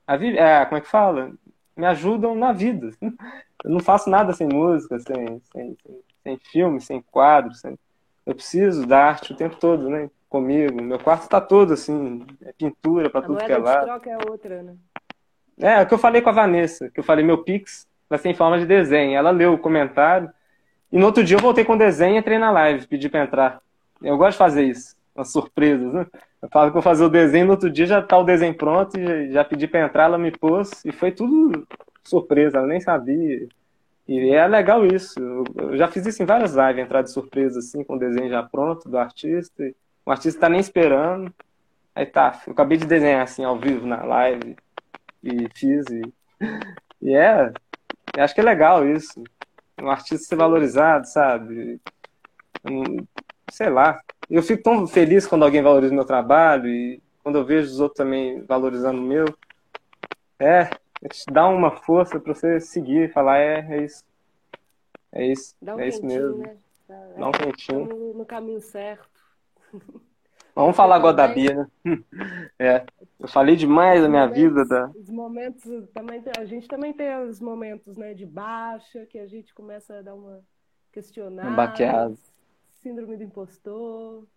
[0.08, 0.40] a viver.
[0.40, 1.32] É, como é que fala?
[1.76, 2.92] me ajudam na vida.
[3.64, 7.54] Eu não faço nada sem música, sem, sem, sem, sem filme, sem quadro.
[7.54, 7.78] Sem...
[8.26, 10.10] Eu preciso da arte o tempo todo, né?
[10.30, 10.82] Comigo.
[10.82, 13.86] Meu quarto está todo assim, é pintura para tudo que é lado.
[13.86, 14.76] troca é outra, né?
[15.60, 18.18] É, é o que eu falei com a Vanessa, que eu falei, meu Pix vai
[18.18, 19.16] ser em forma de desenho.
[19.16, 20.32] Ela leu o comentário.
[20.92, 23.24] E no outro dia eu voltei com o desenho e entrei na live, pedi para
[23.24, 23.62] entrar.
[24.02, 26.06] Eu gosto de fazer isso, umas surpresas, né?
[26.42, 29.00] Eu falo que vou fazer o desenho, no outro dia já tá o desenho pronto,
[29.00, 31.68] e já pedi para entrar, ela me pôs, e foi tudo
[32.04, 33.48] surpresa, ela nem sabia.
[34.08, 35.20] E é legal isso.
[35.56, 38.44] Eu já fiz isso em várias lives, entrar de surpresa assim, com o desenho já
[38.44, 39.72] pronto do artista.
[40.06, 41.34] O artista tá nem esperando.
[41.96, 44.56] Aí tá, eu acabei de desenhar assim ao vivo na live
[45.24, 45.86] e fiz.
[45.90, 46.02] E,
[47.02, 47.54] e é,
[48.18, 49.24] acho que é legal isso.
[49.82, 51.80] Um artista ser valorizado, sabe?
[52.70, 53.06] Um,
[53.50, 54.02] sei lá.
[54.32, 57.82] Eu fico tão feliz quando alguém valoriza o meu trabalho e quando eu vejo os
[57.82, 59.26] outros também valorizando o meu.
[60.40, 60.66] É,
[61.10, 64.06] te dá uma força para você seguir e falar, é, é isso.
[65.12, 65.56] É isso.
[65.62, 66.38] Um é isso mesmo.
[66.38, 66.56] Né?
[67.18, 67.86] Dá um quentinho.
[67.86, 69.10] No, no caminho certo.
[70.56, 72.00] Vamos falar agora da Bia, né?
[72.60, 72.86] É,
[73.20, 74.66] eu falei demais da minha momentos, vida.
[74.66, 74.92] Da...
[74.96, 79.54] Os momentos também a gente também tem os momentos, né, de baixa que a gente
[79.54, 80.42] começa a dar uma
[80.92, 82.16] questionada, baqueada.
[82.82, 84.28] Síndrome do impostor.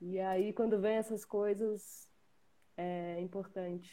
[0.00, 2.08] e aí quando vem essas coisas
[2.76, 3.90] é importante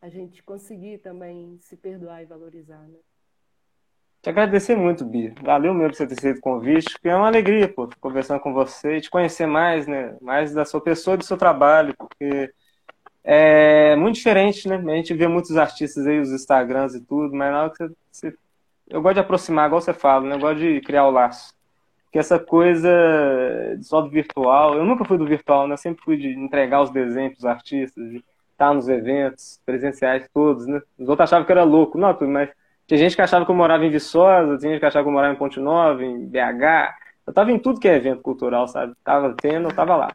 [0.00, 2.98] a gente conseguir também se perdoar e valorizar, né?
[4.20, 5.34] Te agradecer muito, Bia.
[5.42, 8.52] Valeu mesmo por você ter feito o convite, porque é uma alegria, pô, conversando com
[8.52, 10.16] você te conhecer mais, né?
[10.20, 12.52] Mais da sua pessoa do seu trabalho, porque
[13.22, 14.76] é muito diferente, né?
[14.76, 18.34] A gente vê muitos artistas aí, os Instagrams e tudo, mas na hora que você...
[18.86, 20.34] Eu gosto de aproximar, igual você fala, né?
[20.34, 21.53] Eu gosto de criar o laço.
[22.14, 22.88] Porque essa coisa
[23.82, 25.74] só do virtual, eu nunca fui do virtual, né?
[25.74, 30.64] Eu sempre fui de entregar os desenhos pros artistas, de estar nos eventos presenciais todos,
[30.64, 30.80] né?
[30.96, 31.98] Os outros achavam que era louco.
[31.98, 32.50] Não, mas
[32.86, 35.12] tinha gente que achava que eu morava em Viçosa, tinha gente que achava que eu
[35.12, 36.94] morava em Ponte Nova, em BH.
[37.26, 38.94] Eu tava em tudo que é evento cultural, sabe?
[39.02, 40.12] Tava tendo, eu tava lá.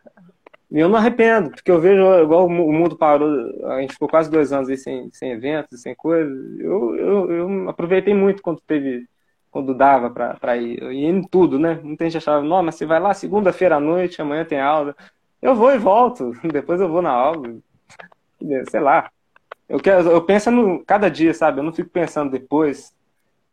[0.72, 3.30] E eu não arrependo, porque eu vejo, igual o mundo parou,
[3.74, 6.34] a gente ficou quase dois anos aí sem, sem eventos, sem coisas.
[6.62, 9.06] Eu, eu, eu aproveitei muito quando teve,
[9.52, 10.82] quando dava pra, ir.
[10.82, 11.80] Eu ia em tudo, né?
[11.84, 14.96] Muita gente achava, não, mas você vai lá segunda-feira à noite, amanhã tem aula.
[15.42, 17.58] Eu vou e volto, depois eu vou na aula.
[18.70, 19.10] Sei lá.
[19.68, 21.60] Eu, quero, eu penso no cada dia, sabe?
[21.60, 22.94] Eu não fico pensando depois,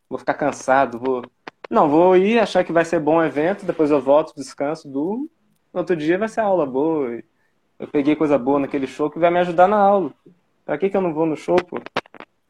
[0.08, 1.22] vou ficar cansado, vou.
[1.70, 5.28] Não, vou ir, achar que vai ser bom o evento, depois eu volto, descanso, durmo.
[5.72, 7.20] No outro dia vai ser aula boa.
[7.78, 10.12] Eu peguei coisa boa naquele show que vai me ajudar na aula.
[10.64, 11.80] Pra que, que eu não vou no show, pô?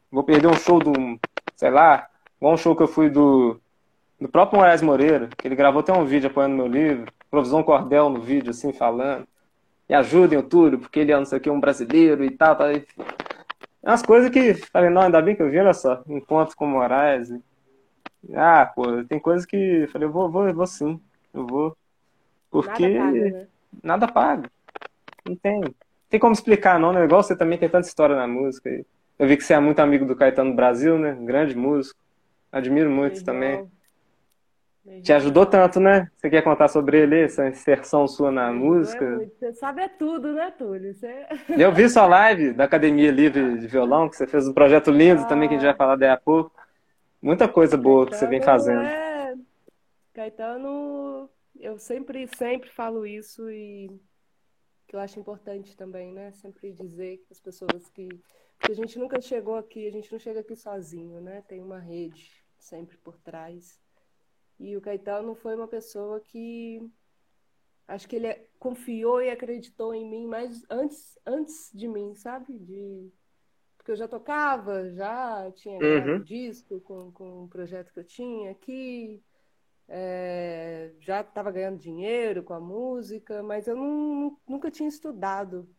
[0.09, 0.93] Vou perder um show do,
[1.55, 2.07] sei lá,
[2.37, 3.59] igual um show que eu fui do,
[4.19, 8.09] do próprio Moraes Moreira, que ele gravou até um vídeo apoiando meu livro, Provisão Cordel
[8.09, 9.27] no vídeo, assim, falando.
[9.89, 12.55] E ajudem o Túlio, porque ele é não sei o que, um brasileiro e tal,
[12.55, 12.69] tal.
[12.69, 12.83] É
[13.83, 16.69] umas coisas que, falei, não, ainda bem que eu vi, olha só, encontro com o
[16.69, 17.29] Moraes.
[18.35, 20.99] Ah, pô, tem coisas que, falei, eu vou, vou, eu vou sim,
[21.33, 21.77] eu vou.
[22.51, 23.47] Porque nada paga, né?
[23.83, 24.51] nada paga.
[25.25, 25.61] Não tem.
[26.09, 27.03] Tem como explicar, não, né?
[27.03, 28.69] Igual você também tem tanta história na música.
[29.19, 31.17] Eu vi que você é muito amigo do Caetano Brasil, né?
[31.21, 31.99] Grande músico.
[32.57, 33.25] Admiro muito Legal.
[33.25, 33.71] também.
[35.01, 36.09] Te ajudou tanto, né?
[36.15, 39.17] Você quer contar sobre ele, essa inserção sua na música?
[39.37, 40.93] Você sabe é tudo, né, Túlio?
[40.93, 41.27] Você...
[41.49, 45.23] Eu vi sua live da Academia Livre de Violão, que você fez um projeto lindo
[45.23, 45.25] ah.
[45.25, 46.53] também, que a gente vai falar daí a pouco.
[47.21, 48.81] Muita coisa boa Caetano que você vem fazendo.
[48.81, 49.35] É...
[50.13, 53.91] Caetano, eu sempre, sempre falo isso e
[54.87, 56.31] que eu acho importante também, né?
[56.31, 58.07] Sempre dizer que as pessoas que...
[58.59, 61.43] que a gente nunca chegou aqui, a gente não chega aqui sozinho, né?
[61.45, 63.79] Tem uma rede sempre por trás.
[64.59, 66.81] E o Caetano foi uma pessoa que
[67.87, 72.57] acho que ele confiou e acreditou em mim mais antes, antes de mim, sabe?
[72.59, 73.11] De
[73.77, 76.21] porque eu já tocava, já tinha uhum.
[76.21, 79.23] disco com, com um projeto que eu tinha aqui,
[79.87, 85.69] é, já estava ganhando dinheiro com a música, mas eu não, nunca tinha estudado,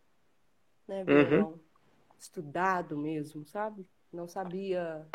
[0.86, 1.04] né.
[1.04, 1.58] Uhum.
[2.18, 3.86] Estudado mesmo, sabe?
[4.10, 5.06] Não sabia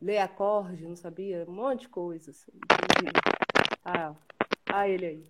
[0.00, 2.30] ler acorde, não sabia, um monte de coisa.
[2.30, 2.52] Assim,
[3.84, 4.14] ah,
[4.66, 5.26] ah, ele aí.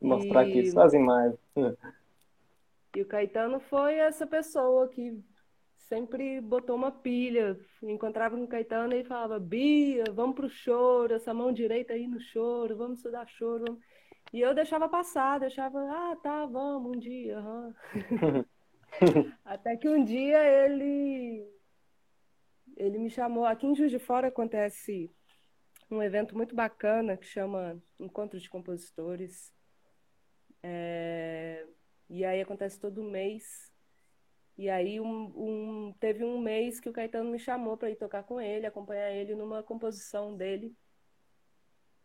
[0.00, 0.50] Vou mostrar e...
[0.50, 1.38] aqui só as imagens.
[2.96, 5.22] E o Caetano foi essa pessoa que
[5.76, 7.58] sempre botou uma pilha.
[7.82, 12.20] Encontrava com o Caetano e falava: Bia, vamos pro choro, essa mão direita aí no
[12.20, 13.64] choro, vamos estudar choro.
[13.66, 13.82] Vamos...
[14.32, 17.38] E eu deixava passar, deixava, ah, tá, vamos um dia.
[17.40, 18.44] Uhum.
[19.44, 21.46] Até que um dia ele
[22.78, 23.44] ele me chamou.
[23.44, 25.12] Aqui em Juiz de Fora acontece
[25.90, 29.52] um evento muito bacana que chama Encontro de Compositores.
[30.62, 31.66] É...
[32.08, 33.72] E aí acontece todo mês.
[34.56, 38.22] E aí um, um, teve um mês que o Caetano me chamou para ir tocar
[38.22, 40.74] com ele, acompanhar ele numa composição dele.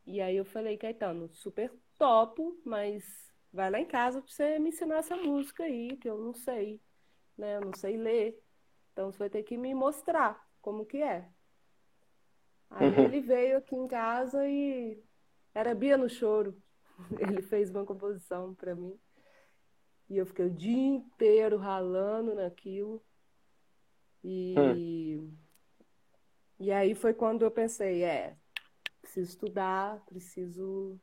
[0.05, 4.69] E aí eu falei, Caetano, super topo, mas vai lá em casa para você me
[4.69, 6.81] ensinar essa música aí, que eu não sei,
[7.37, 7.57] né?
[7.57, 8.43] Eu não sei ler.
[8.91, 11.29] Então você vai ter que me mostrar como que é.
[12.71, 13.03] Aí uhum.
[13.03, 14.97] ele veio aqui em casa e
[15.53, 16.57] era Bia no choro.
[17.19, 18.97] Ele fez uma composição para mim.
[20.09, 23.03] E eu fiquei o dia inteiro ralando naquilo.
[24.23, 24.55] E,
[25.19, 25.33] hum.
[26.59, 28.37] e aí foi quando eu pensei, é,
[29.01, 30.99] preciso estudar, preciso.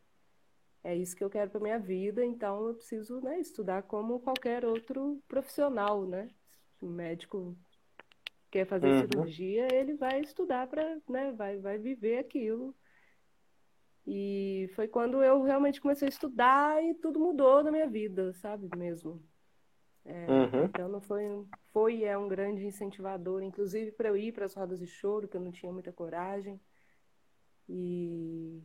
[0.83, 4.64] É isso que eu quero para minha vida, então eu preciso né, estudar como qualquer
[4.64, 6.31] outro profissional, né?
[6.81, 7.55] O médico
[8.51, 9.01] quer fazer uhum.
[9.01, 12.75] cirurgia, ele vai estudar para, né, vai, vai viver aquilo.
[14.07, 18.69] E foi quando eu realmente comecei a estudar e tudo mudou na minha vida, sabe
[18.77, 19.23] mesmo.
[20.05, 20.65] É, uhum.
[20.65, 21.23] Então não foi,
[21.73, 25.29] foi e é um grande incentivador, inclusive para eu ir para as rodas de choro,
[25.29, 26.61] que eu não tinha muita coragem.
[27.69, 28.63] E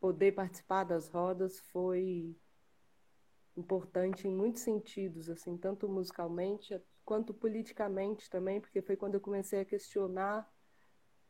[0.00, 2.34] poder participar das rodas foi
[3.56, 9.60] importante em muitos sentidos, assim, tanto musicalmente quanto politicamente também, porque foi quando eu comecei
[9.60, 10.48] a questionar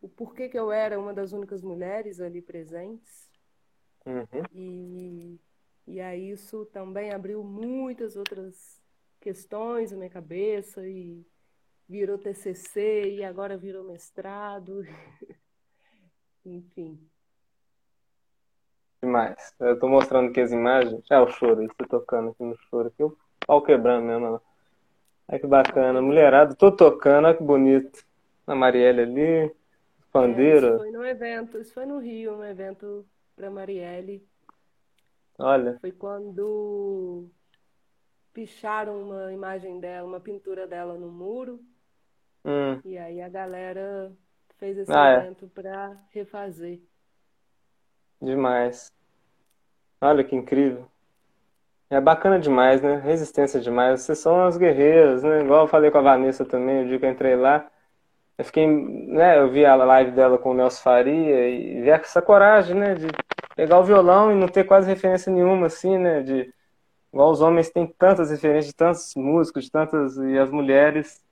[0.00, 3.30] o porquê que eu era uma das únicas mulheres ali presentes.
[4.04, 4.42] Uhum.
[4.52, 5.40] E,
[5.86, 8.82] e aí isso também abriu muitas outras
[9.20, 11.24] questões na minha cabeça e
[11.88, 14.82] virou TCC e agora virou mestrado.
[16.44, 16.98] Enfim.
[19.00, 19.54] Demais.
[19.60, 21.04] Eu tô mostrando aqui as imagens.
[21.10, 22.88] Ah, o choro, você tocando aqui no choro.
[22.88, 24.40] Aqui, o pau quebrando mesmo.
[25.28, 26.00] Olha que bacana.
[26.02, 28.04] Mulherada, tô tocando, olha que bonito.
[28.46, 29.52] A Marielle ali,
[30.12, 30.66] pandeira.
[30.66, 33.06] É, isso foi no evento, isso foi no Rio, um evento
[33.36, 34.26] para Marielle.
[35.38, 35.78] Olha.
[35.80, 37.28] Foi quando
[38.32, 41.60] picharam uma imagem dela, uma pintura dela no muro.
[42.44, 42.80] Hum.
[42.84, 44.12] E aí a galera
[44.58, 45.16] fez esse ah, é.
[45.18, 45.48] evento é.
[45.48, 46.80] para refazer.
[48.20, 48.92] Demais.
[50.00, 50.91] Olha que incrível.
[51.92, 53.02] É bacana demais, né?
[53.04, 54.00] Resistência demais.
[54.00, 55.42] Vocês são as guerreiras, né?
[55.42, 57.66] Igual eu falei com a Vanessa também, o dia que eu entrei lá.
[58.38, 59.38] Eu fiquei, né?
[59.38, 62.94] Eu vi a live dela com o Nelson Faria e vi essa coragem, né?
[62.94, 63.08] De
[63.54, 66.22] pegar o violão e não ter quase referência nenhuma, assim, né?
[66.22, 66.50] De,
[67.12, 70.16] igual os homens têm tantas referências de tantos músicos, de tantas.
[70.16, 71.22] E as mulheres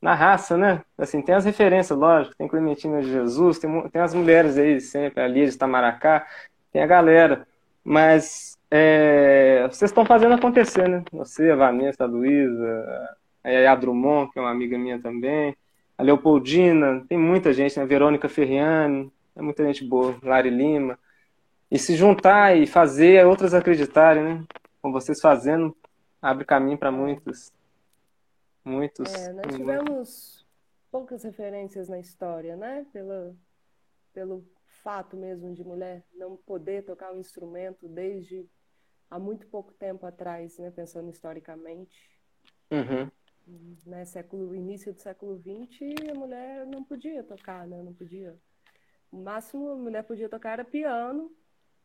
[0.00, 0.82] na raça, né?
[0.96, 2.34] Assim, tem as referências, lógico.
[2.34, 6.26] Tem Clementina de Jesus, tem, tem as mulheres aí sempre, a Lia de Tamaracá,
[6.72, 7.46] tem a galera.
[7.84, 11.02] Mas é, vocês estão fazendo acontecer, né?
[11.12, 15.56] Você, a Vanessa, a Luísa, a Yaya Drummond, que é uma amiga minha também,
[15.96, 17.82] a Leopoldina, tem muita gente, né?
[17.82, 20.98] A Verônica Ferriani, é muita gente boa, Lari Lima.
[21.70, 24.44] E se juntar e fazer outras acreditarem, né?
[24.82, 25.76] Com vocês fazendo,
[26.20, 27.52] abre caminho para muitos.
[28.64, 29.12] Muitos.
[29.12, 30.46] É, nós tivemos
[30.90, 32.86] poucas referências na história, né?
[32.92, 33.34] Pela,
[34.12, 34.44] pelo
[34.82, 38.46] fato mesmo de mulher não poder tocar um instrumento desde
[39.10, 40.70] há muito pouco tempo atrás, né?
[40.70, 42.10] Pensando historicamente.
[42.70, 43.10] Uhum.
[43.86, 47.82] Né, século, início do século XX, a mulher não podia tocar, né?
[47.82, 48.36] Não podia.
[49.10, 51.34] O máximo a mulher podia tocar era piano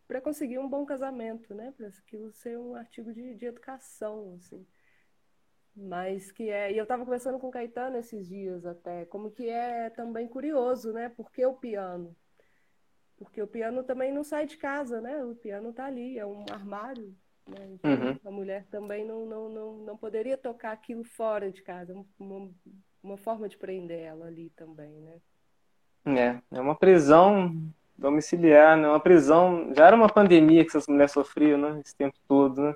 [0.05, 1.73] para conseguir um bom casamento, né?
[1.77, 4.65] Para aquilo ser um artigo de, de educação, assim
[5.75, 9.49] mas que é e eu estava conversando com o Caetano esses dias até como que
[9.49, 12.15] é também curioso né porque o piano
[13.23, 16.45] porque o piano também não sai de casa né o piano está ali é um
[16.51, 17.13] armário
[17.47, 17.67] né?
[17.73, 18.19] então, uhum.
[18.25, 22.49] a mulher também não, não, não, não poderia tocar aquilo fora de casa uma,
[23.01, 25.01] uma forma de prender ela ali também
[26.05, 27.55] né é é uma prisão
[27.97, 32.17] domiciliar né uma prisão já era uma pandemia que essas mulheres sofriam né esse tempo
[32.27, 32.75] todo né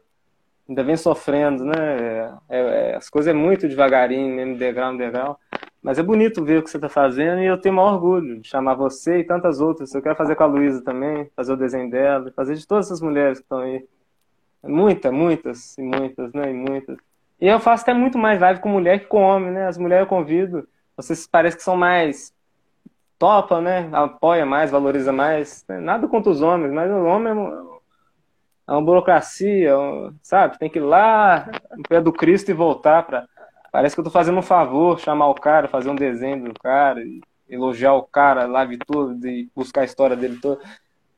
[0.67, 2.37] ainda vem sofrendo, né?
[2.49, 5.39] É, é, as coisas é muito devagarinho, mesmo degrau no degrau.
[5.81, 8.47] Mas é bonito ver o que você está fazendo e eu tenho maior orgulho de
[8.47, 9.93] chamar você e tantas outras.
[9.93, 13.01] Eu quero fazer com a Luísa também, fazer o desenho dela, fazer de todas essas
[13.01, 13.85] mulheres que estão aí.
[14.63, 16.49] Muitas, muitas, e muitas, né?
[16.49, 16.97] E muitas.
[17.39, 19.67] E eu faço até muito mais live com mulher que com homem, né?
[19.67, 20.67] As mulheres eu convido.
[20.95, 22.33] Vocês parecem que são mais
[23.19, 23.87] topa, né?
[23.93, 25.63] Apoia mais, valoriza mais.
[25.69, 27.77] Nada contra os homens, mas o homem é
[28.67, 29.73] é uma burocracia,
[30.21, 30.59] sabe?
[30.59, 33.25] Tem que ir lá no pé do Cristo e voltar para.
[33.71, 37.01] Parece que eu tô fazendo um favor, chamar o cara, fazer um desenho do cara,
[37.49, 40.61] elogiar o cara, live tudo e buscar a história dele toda.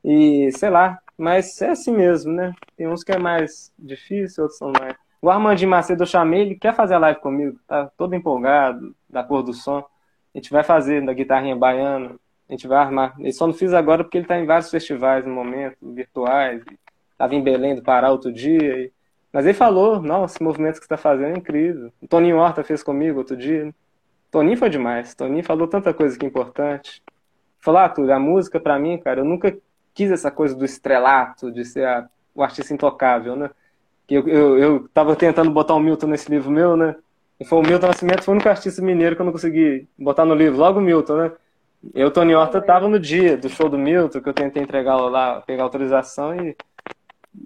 [0.04, 2.54] E sei lá, mas é assim mesmo, né?
[2.76, 4.94] Tem uns que é mais difícil, outros são mais.
[5.22, 9.22] O Armandinho Macedo eu chamei, ele quer fazer a live comigo, tá todo empolgado, da
[9.22, 9.84] cor do som.
[10.34, 12.16] A gente vai fazer da guitarrinha baiana,
[12.48, 13.14] a gente vai armar.
[13.18, 16.62] Ele só não fiz agora porque ele tá em vários festivais no momento, virtuais.
[17.12, 18.78] Estava em Belém do Pará outro dia.
[18.78, 18.92] E...
[19.32, 21.92] Mas ele falou, não, esse movimento que você está fazendo é incrível.
[22.00, 23.72] O Toninho Horta fez comigo outro dia.
[24.30, 25.14] Toninho foi demais.
[25.14, 27.02] Toninho falou tanta coisa que é importante.
[27.60, 29.56] Falou, ah, Túlio, a música para mim, cara, eu nunca
[29.94, 33.50] quis essa coisa do estrelato, de ser a, o artista intocável, né?
[34.08, 36.96] Eu, eu, eu tava tentando botar o Milton nesse livro meu, né?
[37.38, 40.24] E foi o Milton Nascimento, foi o único artista mineiro que eu não consegui botar
[40.24, 40.58] no livro.
[40.58, 41.32] Logo o Milton, né?
[41.94, 45.40] Eu, Tony Horta, tava no dia do show do Milton, que eu tentei entregar lá,
[45.42, 46.56] pegar autorização e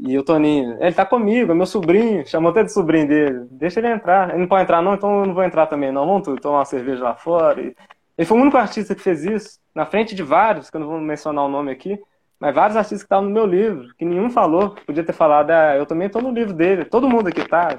[0.07, 3.47] e o Toninho, ele tá comigo, é meu sobrinho, chamou até de sobrinho dele.
[3.51, 4.31] Deixa ele entrar.
[4.31, 6.07] Ele não pode entrar, não, então eu não vou entrar também, não.
[6.07, 7.61] Vamos tomar uma cerveja lá fora.
[7.61, 7.77] E...
[8.17, 10.89] Ele foi o único artista que fez isso, na frente de vários, que eu não
[10.89, 11.99] vou mencionar o nome aqui,
[12.39, 14.75] mas vários artistas que estavam no meu livro, que nenhum falou.
[14.87, 17.77] Podia ter falado, ah, eu também tô no livro dele, todo mundo aqui tá.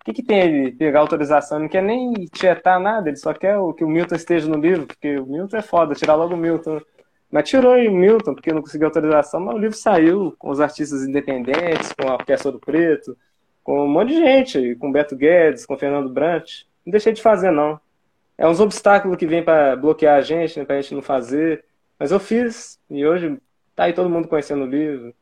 [0.00, 1.58] O que, que tem ele pegar autorização?
[1.58, 4.86] Ele não quer nem tietar nada, ele só quer que o Milton esteja no livro,
[4.86, 6.80] porque o Milton é foda, tirar logo o Milton.
[7.30, 11.04] Mas tirou o Milton, porque não conseguiu autorização, mas o livro saiu com os artistas
[11.04, 13.16] independentes, com a Orquestra do Preto,
[13.62, 16.62] com um monte de gente, com Beto Guedes, com Fernando Brant.
[16.84, 17.80] Não deixei de fazer, não.
[18.36, 21.64] É uns obstáculos que vêm para bloquear a gente, né, para a gente não fazer.
[21.98, 23.38] Mas eu fiz, e hoje
[23.76, 25.14] tá aí todo mundo conhecendo o livro.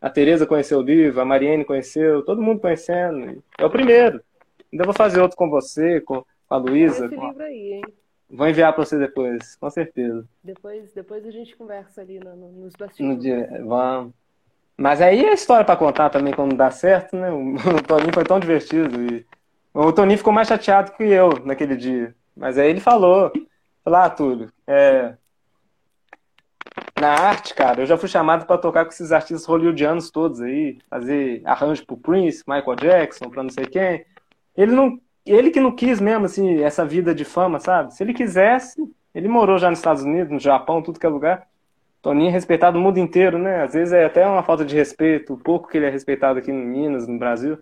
[0.00, 3.42] A Tereza conheceu o livro, a Mariane conheceu, todo mundo conhecendo.
[3.58, 4.22] É o primeiro.
[4.72, 7.06] Ainda vou fazer outro com você, com a Luísa.
[7.06, 7.82] Esse livro aí, hein?
[8.30, 10.26] Vou enviar para você depois, com certeza.
[10.44, 13.16] Depois, depois a gente conversa ali no, no, nos bastidores.
[13.16, 14.12] No dia, vamos.
[14.76, 17.30] Mas aí é história para contar também quando dá certo, né?
[17.32, 19.02] O, Toninho foi tão divertido.
[19.02, 19.26] E...
[19.72, 22.14] O Toninho ficou mais chateado que eu naquele dia.
[22.36, 23.32] Mas aí ele falou,
[23.82, 25.16] falou, ah, Túlio, é...
[27.00, 30.78] na arte, cara, eu já fui chamado para tocar com esses artistas hollywoodianos todos aí,
[30.88, 34.04] fazer arranjo pro Prince, Michael Jackson, pra não sei quem.
[34.56, 35.00] Ele não
[35.30, 37.94] ele que não quis mesmo, assim, essa vida de fama, sabe?
[37.94, 38.82] Se ele quisesse,
[39.14, 41.46] ele morou já nos Estados Unidos, no Japão, tudo que é lugar.
[42.00, 43.62] Toninho é respeitado no mundo inteiro, né?
[43.62, 46.50] Às vezes é até uma falta de respeito, o pouco que ele é respeitado aqui
[46.50, 47.58] em Minas, no Brasil.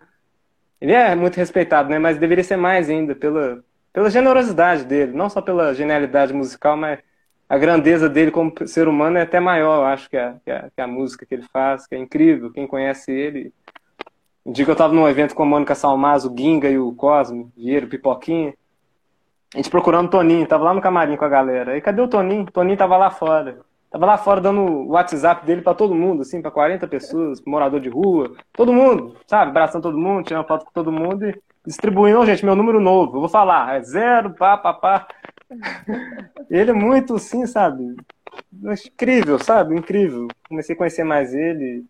[0.81, 1.99] Ele é muito respeitado, né?
[1.99, 7.01] Mas deveria ser mais ainda, pela, pela generosidade dele, não só pela genialidade musical, mas
[7.49, 10.71] a grandeza dele como ser humano é até maior, eu acho, que a, que a,
[10.75, 12.53] que a música que ele faz, que é incrível.
[12.53, 13.53] Quem conhece ele
[14.47, 16.93] um dia que eu tava num evento com a Mônica Salmazo, o Ginga e o
[16.93, 18.55] Cosmo, Vieira, o Pipoquinha.
[19.53, 21.73] A gente procurando o Toninho, tava lá no camarim com a galera.
[21.73, 22.45] Aí cadê o Toninho?
[22.45, 23.59] O Toninho tava lá fora.
[23.91, 27.81] Tava lá fora dando o WhatsApp dele para todo mundo, assim, para 40 pessoas, morador
[27.81, 29.51] de rua, todo mundo, sabe?
[29.51, 33.21] Abraçando todo mundo, tirando foto com todo mundo e distribuindo, gente, meu número novo, eu
[33.21, 35.09] vou falar, é zero, pá, pá, pá.
[36.49, 37.97] Ele é muito, assim, sabe?
[38.63, 39.77] Incrível, sabe?
[39.77, 40.29] Incrível.
[40.49, 41.85] Comecei a conhecer mais ele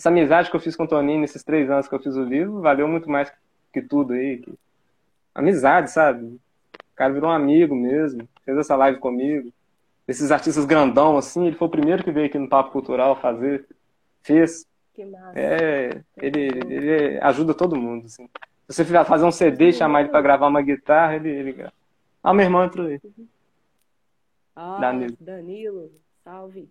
[0.00, 2.24] essa amizade que eu fiz com o Toninho nesses três anos que eu fiz o
[2.24, 3.30] livro valeu muito mais
[3.70, 4.38] que tudo aí.
[4.38, 4.54] Que...
[5.34, 6.24] Amizade, sabe?
[6.24, 9.52] O cara virou um amigo mesmo, fez essa live comigo.
[10.08, 13.66] Esses artistas grandão, assim, ele foi o primeiro que veio aqui no Papo Cultural fazer,
[14.22, 14.66] fez.
[14.94, 15.38] Que massa.
[15.38, 18.26] É, ele, ele ajuda todo mundo, assim.
[18.68, 21.72] Se você fazer um CD e chamar ele para gravar uma guitarra, ele, ele grava.
[22.22, 23.00] Ah, meu irmão entrou aí.
[24.56, 25.16] Ah, Danilo.
[25.20, 25.92] Danilo,
[26.24, 26.68] salve.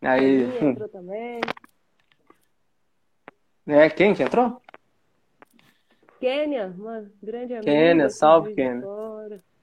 [0.00, 0.44] Aí.
[0.46, 1.40] Danilo entrou também.
[3.66, 4.60] É, quem que entrou?
[6.18, 7.70] Kênia, uma grande amiga.
[7.70, 8.84] Kênia, salve Kênia.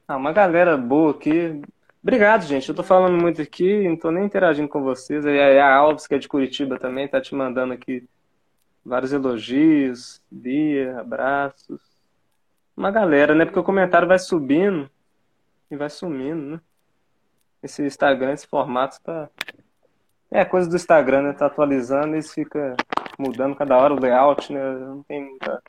[0.08, 1.62] Ah, uma galera boa aqui.
[2.02, 2.68] Obrigado, gente.
[2.68, 5.26] Eu tô falando muito aqui, não tô nem interagindo com vocês.
[5.26, 8.08] E a Alves, que é de Curitiba também, tá te mandando aqui
[8.86, 10.22] vários elogios.
[10.32, 11.82] Bia, abraços.
[12.76, 13.46] Uma galera, né?
[13.46, 14.90] Porque o comentário vai subindo
[15.70, 16.62] e vai sumindo, né?
[17.62, 19.30] Esse Instagram, esse formato tá.
[20.32, 21.34] É coisa do Instagram, né?
[21.34, 22.76] Tá atualizando e isso fica
[23.20, 24.60] mudando cada hora o layout, né?
[24.80, 25.62] Não tem muita.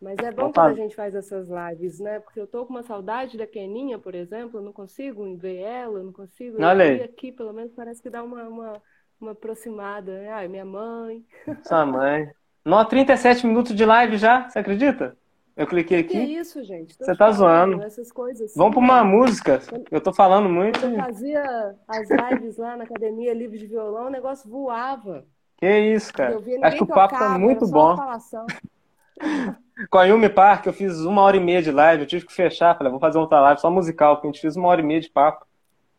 [0.00, 2.20] Mas é bom quando a gente faz essas lives, né?
[2.20, 6.00] Porque eu tô com uma saudade da Keninha, por exemplo, eu não consigo ver ela,
[6.00, 6.62] eu não consigo.
[6.62, 7.02] Olha aí.
[7.02, 8.82] aqui, pelo menos, parece que dá uma, uma,
[9.20, 10.12] uma aproximada.
[10.12, 10.30] Né?
[10.30, 11.24] Ai, minha mãe.
[11.64, 12.30] Sua mãe.
[12.64, 15.16] Nó, 37 minutos de live já, você acredita?
[15.56, 16.10] Eu cliquei aqui.
[16.10, 16.96] Que isso, gente?
[16.96, 17.82] Tô Você tá zoando.
[17.82, 19.60] Essas coisas Vamos pra uma música.
[19.90, 20.78] Eu tô falando muito.
[20.78, 25.26] Quando eu fazia as lives lá na academia livre de violão, o negócio voava.
[25.58, 26.38] Que isso, cara.
[26.62, 27.96] Acho que o papo tá muito bom.
[29.90, 32.32] Com a Yumi Park, eu fiz uma hora e meia de live, eu tive que
[32.32, 34.84] fechar, falei, vou fazer outra live só musical, porque a gente fez uma hora e
[34.84, 35.46] meia de papo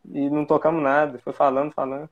[0.10, 2.10] e não tocamos nada, foi falando, falando.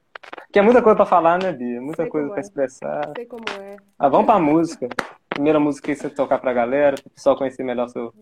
[0.52, 1.82] Que é muita coisa pra falar, né, Bia?
[1.82, 2.42] Muita Sei coisa pra é.
[2.42, 3.12] expressar.
[3.16, 3.78] Sei como é.
[4.00, 4.88] Ah, vamos pra música.
[5.30, 8.14] Primeira música que você tocar pra galera, para o pessoal conhecer melhor seu,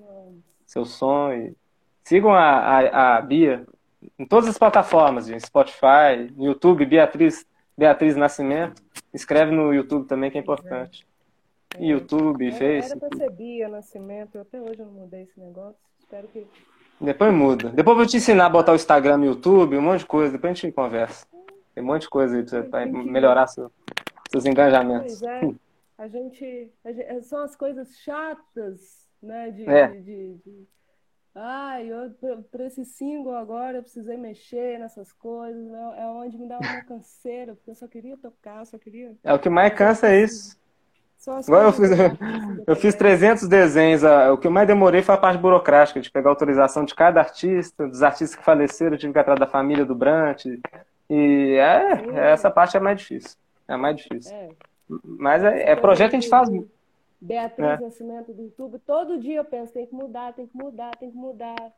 [0.66, 1.32] seu som.
[1.32, 1.56] E...
[2.04, 3.66] Sigam a, a, a Bia
[4.18, 5.46] em todas as plataformas, gente.
[5.46, 7.46] Spotify, YouTube, Beatriz,
[7.78, 8.82] Beatriz Nascimento.
[9.16, 11.08] Escreve no YouTube também, que é importante.
[11.78, 11.86] É.
[11.86, 13.06] YouTube, era, Facebook.
[13.06, 15.80] Era pra ser Bia Nascimento, até hoje eu não mudei esse negócio.
[16.00, 16.46] Espero que.
[17.00, 17.70] Depois muda.
[17.70, 20.34] Depois eu vou te ensinar a botar o Instagram no YouTube, um monte de coisa.
[20.34, 21.26] Depois a gente conversa.
[21.74, 23.72] Tem um monte de coisa aí pra, você, pra melhorar seu,
[24.30, 25.20] seus engajamentos.
[25.20, 25.56] Pois é.
[25.98, 29.50] A gente, a gente, São as coisas chatas, né?
[29.52, 29.88] De, é.
[29.88, 30.68] de, de, de...
[31.36, 31.90] Ai,
[32.50, 35.68] para esse single agora eu precisei mexer nessas coisas.
[35.74, 39.14] É, é onde me dá uma canseira, porque eu só queria tocar, só queria.
[39.22, 40.58] É o que mais cansa é isso.
[41.46, 41.90] Igual eu fiz,
[42.68, 44.02] eu fiz 300 desenhos.
[44.32, 47.88] O que eu mais demorei foi a parte burocrática, de pegar autorização de cada artista,
[47.88, 50.46] dos artistas que faleceram, eu tive que ir atrás da família do Brant.
[51.10, 53.38] E é, essa parte é mais difícil.
[53.68, 54.34] É a mais difícil.
[54.34, 54.50] É.
[55.04, 56.50] Mas é, é projeto que a gente faz.
[57.26, 57.78] Beatriz é.
[57.80, 61.18] Nascimento do YouTube, todo dia eu penso, tem que mudar, tem que mudar, tem que
[61.18, 61.74] mudar.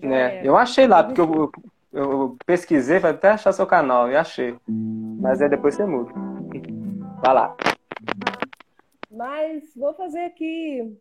[0.00, 1.52] É, eu achei lá, porque eu, eu,
[1.92, 4.56] eu pesquisei, vai até achar seu canal, e achei.
[4.68, 6.12] Mas aí depois você muda.
[7.20, 7.56] Vai lá.
[9.10, 10.96] Mas vou fazer aqui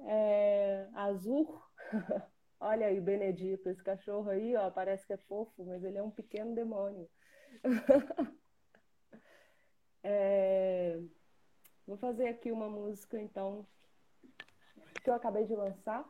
[0.00, 1.62] é, azul.
[2.60, 6.10] Olha aí, Benedito, esse cachorro aí, ó, parece que é fofo, mas ele é um
[6.10, 7.08] pequeno demônio.
[10.00, 10.96] É...
[11.88, 13.66] Vou fazer aqui uma música, então,
[15.02, 16.06] que eu acabei de lançar.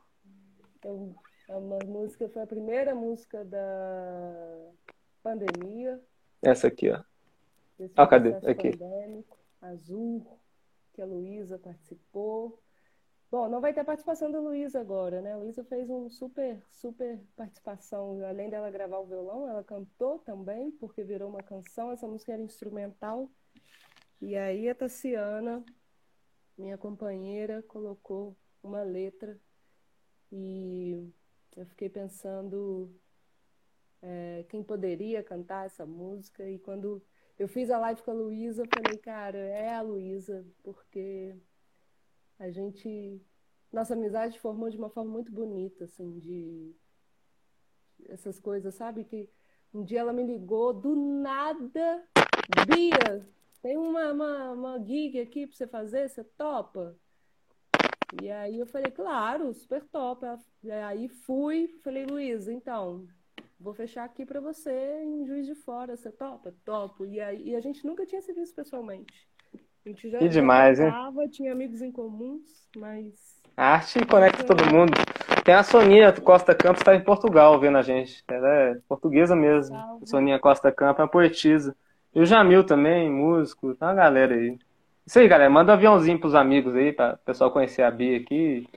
[0.85, 1.15] Eu,
[1.49, 4.73] é uma música, foi a primeira música da
[5.23, 6.03] pandemia.
[6.43, 7.01] Essa aqui, ó.
[7.95, 8.35] Ah, cadê?
[8.51, 8.77] Aqui.
[8.77, 9.39] Pandêmico.
[9.63, 10.27] Azul,
[10.93, 12.61] que a Luísa participou.
[13.31, 15.35] Bom, não vai ter participação da Luísa agora, né?
[15.35, 18.21] A Luísa fez um super, super participação.
[18.27, 21.93] Além dela gravar o violão, ela cantou também, porque virou uma canção.
[21.93, 23.31] Essa música era instrumental.
[24.21, 25.65] E aí a Tassiana,
[26.57, 29.39] minha companheira, colocou uma letra.
[30.33, 31.13] E
[31.57, 32.93] eu fiquei pensando
[34.03, 36.49] é, quem poderia cantar essa música.
[36.49, 37.03] E quando
[37.39, 41.37] eu fiz a live com a Luísa, falei, cara, é a Luísa, porque
[42.39, 43.21] a gente
[43.73, 46.75] nossa amizade formou de uma forma muito bonita assim de
[48.09, 49.29] essas coisas sabe que
[49.75, 52.03] um dia ela me ligou do nada
[52.67, 53.29] Bia
[53.63, 56.97] tem uma, uma, uma gig aqui para você fazer você topa
[58.23, 60.39] e aí eu falei claro super topa
[60.87, 63.07] aí fui falei Luísa então
[63.59, 67.57] vou fechar aqui para você em Juiz de Fora você topa topo e aí e
[67.57, 69.29] a gente nunca tinha se visto pessoalmente
[69.85, 71.29] a gente já, demais, tava, hein?
[71.31, 73.41] tinha amigos em comuns, mas.
[73.57, 74.93] A arte conecta todo mundo.
[75.45, 78.23] Tem a Soninha Costa Campos, está em Portugal vendo a gente.
[78.29, 79.75] Ela é portuguesa mesmo.
[79.75, 80.01] Legal.
[80.05, 81.75] Soninha Costa Campos é uma poetisa.
[82.15, 84.59] E o Jamil também, músico, tá uma galera aí.
[85.07, 85.49] Isso aí, galera.
[85.49, 88.69] Manda um aviãozinho pros amigos aí, para o pessoal conhecer a Bia aqui.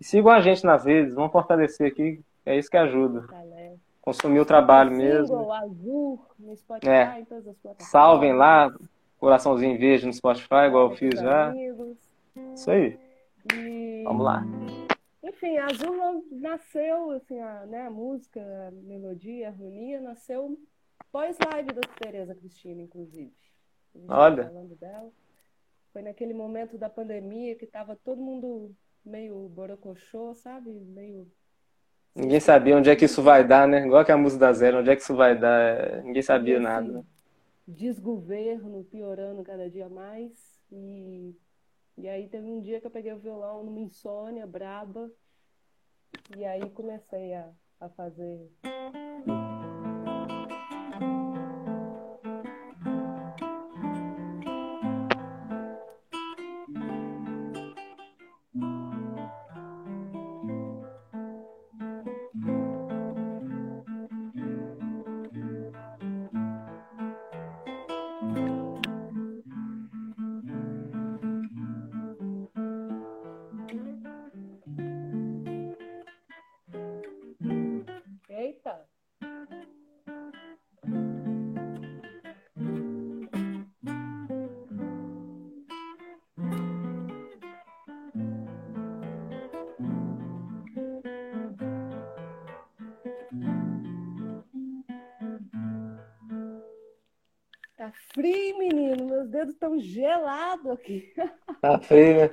[0.00, 2.20] E sigam a gente nas redes, vamos fortalecer aqui.
[2.44, 3.26] É isso que ajuda.
[4.00, 5.52] Consumir o trabalho mesmo.
[5.52, 7.24] Azul, no Spotify, é.
[7.78, 8.72] Salvem lá,
[9.18, 11.52] coraçãozinho verde no Spotify, igual eu fiz já.
[12.54, 12.98] Isso aí.
[13.54, 14.02] E...
[14.04, 14.42] Vamos lá.
[15.22, 20.58] Enfim, a Azul nasceu, assim, a, né, a música, a melodia, a harmonia, nasceu
[21.12, 23.32] pós-live da Tereza Cristina, inclusive.
[24.08, 24.44] Olha.
[24.44, 25.10] Falando dela.
[25.92, 30.70] Foi naquele momento da pandemia que tava todo mundo meio borocochô, sabe?
[30.70, 31.30] Meio.
[32.14, 33.84] Ninguém sabia onde é que isso vai dar, né?
[33.86, 36.02] Igual que a música da Zero, onde é que isso vai dar.
[36.02, 37.04] Ninguém sabia esse nada.
[37.66, 40.60] Desgoverno piorando cada dia mais.
[40.70, 41.34] E
[42.00, 45.10] e aí teve um dia que eu peguei o violão numa insônia braba.
[46.34, 48.50] E aí comecei a, a fazer.
[98.12, 99.06] Frio, menino.
[99.06, 101.12] Meus dedos estão gelados aqui.
[101.60, 102.30] Tá frio, né?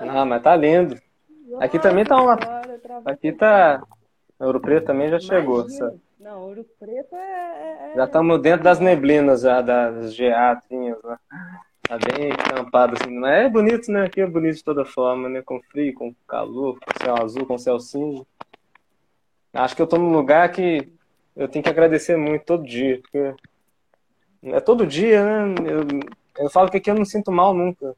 [0.00, 0.96] Não, mas tá lindo.
[1.46, 2.38] Nossa, aqui também tá uma.
[3.04, 3.82] Aqui tá.
[4.38, 5.68] Ouro Preto também já chegou.
[5.68, 6.00] Sabe?
[6.18, 7.18] Não, Ouro Preto é.
[7.18, 7.92] é...
[7.92, 11.18] é já estamos dentro das neblinas, já, das geatinhas, né?
[11.82, 13.10] Tá bem tampado assim.
[13.18, 14.04] Mas é bonito, né?
[14.04, 15.42] Aqui é bonito de toda forma, né?
[15.42, 18.24] Com frio, com calor, com céu azul, com céu cinza.
[19.52, 20.90] Acho que eu tô num lugar que
[21.36, 23.34] eu tenho que agradecer muito todo dia, porque
[24.42, 25.54] é todo dia, né?
[25.70, 27.94] Eu, eu falo que aqui eu não sinto mal nunca.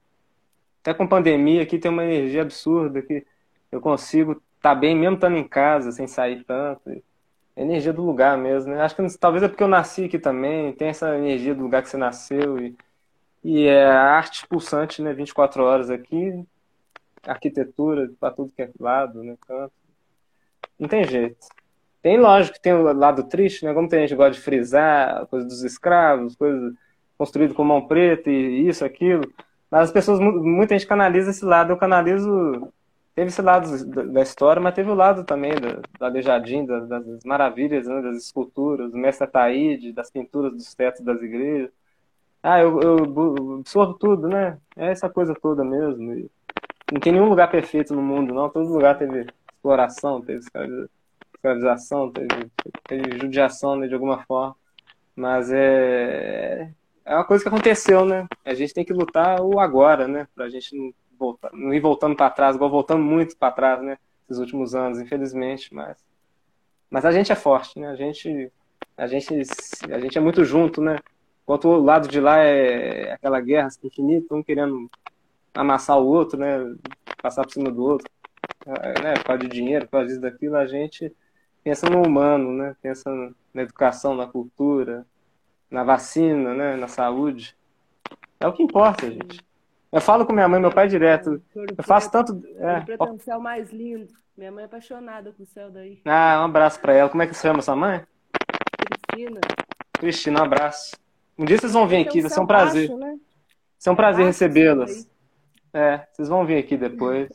[0.83, 3.27] Até com pandemia aqui tem uma energia absurda que
[3.73, 6.91] eu consigo estar tá bem mesmo estando em casa, sem sair tanto.
[7.57, 8.83] É energia do lugar mesmo, né?
[8.83, 11.89] Acho que talvez é porque eu nasci aqui também, tem essa energia do lugar que
[11.89, 12.77] você nasceu e,
[13.43, 15.13] e é arte pulsante, né?
[15.15, 16.45] 24 horas aqui,
[17.27, 19.37] arquitetura para tudo que é lado, né?
[19.47, 19.73] Canto.
[20.79, 21.47] Não tem jeito.
[22.05, 23.73] Tem, lógico, que tem o lado triste, né?
[23.73, 26.75] Como tem gente que gosta de frisar, coisa dos escravos, coisa
[27.17, 29.23] construída com mão preta e isso, aquilo.
[29.71, 31.73] Mas as pessoas, muita gente canaliza esse lado.
[31.73, 32.71] Eu canalizo.
[33.15, 37.87] Teve esse lado da história, mas teve o lado também do, do das, das maravilhas,
[37.87, 38.03] né?
[38.03, 41.71] das esculturas, do mestre Ataíde, das pinturas dos tetos das igrejas.
[42.43, 44.59] Ah, eu, eu absorvo tudo, né?
[44.77, 46.13] É essa coisa toda mesmo.
[46.13, 46.31] E
[46.93, 48.51] não tem nenhum lugar perfeito no mundo, não.
[48.51, 50.45] Todo lugar teve exploração, teve
[51.45, 52.51] escravização, teve,
[52.85, 54.57] teve judiação né, de alguma forma.
[55.15, 56.73] Mas é,
[57.05, 58.27] é uma coisa que aconteceu, né?
[58.45, 60.27] A gente tem que lutar o agora, né?
[60.35, 63.99] Pra gente não, voltar, não ir voltando para trás, igual voltando muito para trás, né?
[64.29, 65.73] Esses últimos anos, infelizmente.
[65.73, 65.99] Mas,
[66.91, 67.89] mas a gente é forte, né?
[67.89, 68.51] A gente,
[68.97, 69.35] a gente,
[69.91, 70.99] a gente é muito junto, né?
[71.45, 74.91] Enquanto o lado de lá é aquela guerra infinita, um querendo
[75.55, 76.75] amassar o outro, né?
[77.23, 78.11] Passar por cima do outro,
[78.67, 79.15] né?
[79.15, 81.15] Por causa de dinheiro, por causa disso, daquilo, a gente
[81.65, 82.77] pensa no humano, né?
[82.83, 83.11] Pensa
[83.53, 85.07] na educação, na cultura,
[85.71, 86.77] na vacina, né?
[86.77, 87.57] Na saúde.
[88.39, 89.41] É o que importa, gente.
[89.91, 91.43] Eu falo com minha mãe meu pai direto.
[91.55, 92.41] Eu faço tanto.
[92.57, 92.85] É.
[92.93, 94.13] É um céu mais lindo.
[94.37, 96.01] Minha mãe é apaixonada com o céu daí.
[96.05, 97.09] Ah, um abraço pra ela.
[97.09, 98.05] Como é que se chama sua mãe?
[98.77, 99.41] Cristina.
[99.93, 100.97] Cristina, um abraço.
[101.39, 102.89] Um dia vocês vão vir aqui, vai ser um prazer.
[102.89, 103.19] Baixo, né?
[103.79, 105.09] Vai um prazer recebê-las.
[105.73, 107.29] É, vocês vão vir aqui depois,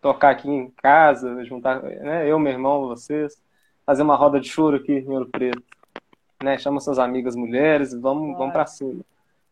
[0.00, 3.40] tocar aqui em casa, juntar, né, eu, meu irmão, vocês,
[3.84, 5.62] fazer uma roda de choro aqui em Ouro Preto.
[6.42, 9.02] Né, chama suas amigas mulheres e vamos, vamos pra cima.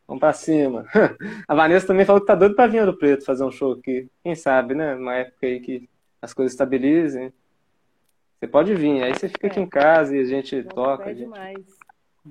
[0.06, 0.84] Vamos pra cima.
[1.48, 4.08] A Vanessa também falou que tá doido pra vir Ouro Preto fazer um show aqui.
[4.22, 4.94] Quem sabe, né?
[4.94, 5.88] Uma época aí que
[6.20, 7.32] as coisas estabilizem.
[8.38, 11.04] Você pode vir, aí você fica aqui em casa e a gente Não toca.
[11.04, 11.30] A gente...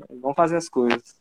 [0.09, 1.17] Vamos fazer as coisas.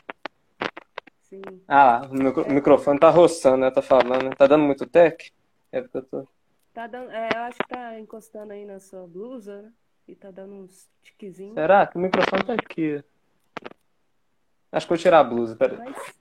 [1.23, 1.41] Sim.
[1.69, 3.71] Ah, o microfone tá roçando, né?
[3.71, 4.25] Tá falando.
[4.25, 4.31] Né?
[4.37, 5.33] Tá dando muito tech?
[5.71, 6.29] É porque eu tô.
[6.75, 9.73] Tá dando, é, eu acho que tá encostando aí na sua blusa, né?
[10.11, 11.55] E tá dando uns tiquezinhos.
[11.55, 11.87] Será?
[11.87, 13.01] Que o microfone tá aqui.
[14.73, 15.79] Acho que eu vou tirar a blusa, peraí.
[15.79, 16.15] Mas...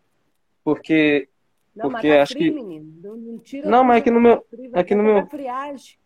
[0.64, 1.28] Porque.
[1.76, 2.62] Não, porque mas tá acho frio, que.
[2.62, 3.02] menino.
[3.02, 4.46] Não, não, tira não mas aqui no meu.
[4.72, 5.26] Tá aqui no meu.
[5.26, 5.98] Friagem.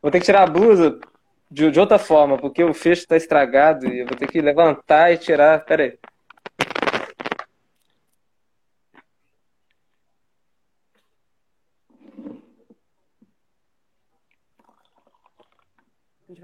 [0.00, 0.98] vou ter que tirar a blusa
[1.50, 5.12] de, de outra forma, porque o fecho tá estragado e eu vou ter que levantar
[5.12, 5.62] e tirar.
[5.66, 5.98] Peraí.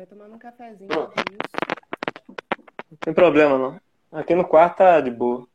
[0.00, 0.88] Vai tomando um cafezinho.
[2.90, 3.80] Não tem problema, não.
[4.10, 5.46] Aqui no quarto tá de boa.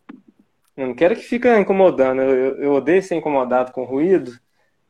[0.78, 2.22] Eu não quero que fique incomodando.
[2.22, 4.32] Eu, eu, eu, odeio ser incomodado com ruído.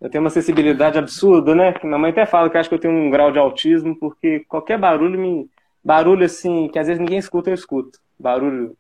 [0.02, 1.74] Eu tenho uma sensibilidade absurda, né?
[1.84, 4.78] Minha mãe até fala que acha que eu tenho um grau de autismo, porque qualquer
[4.78, 5.50] barulho me.
[5.82, 8.00] Barulho assim, que às vezes ninguém escuta, eu escuto.
[8.20, 8.76] Barulho.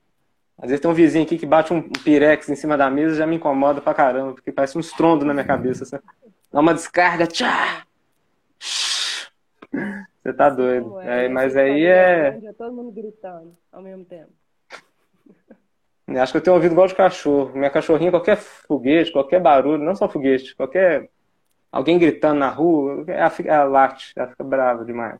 [0.57, 3.25] Às vezes tem um vizinho aqui que bate um pirex em cima da mesa já
[3.25, 5.83] me incomoda pra caramba, porque parece um estrondo na minha cabeça.
[5.83, 5.97] Assim.
[6.51, 7.85] Dá uma descarga, tchá!
[10.25, 10.99] Você tá doido.
[11.01, 12.39] É, mas aí é.
[12.43, 12.53] é.
[12.53, 14.31] Todo mundo gritando ao mesmo tempo.
[16.07, 17.51] Acho que eu tenho ouvido igual de cachorro.
[17.55, 21.11] Minha cachorrinha, qualquer foguete, qualquer barulho, não só foguete, qualquer.
[21.71, 25.19] Alguém gritando na rua, ela, fica, ela late, ela fica brava demais.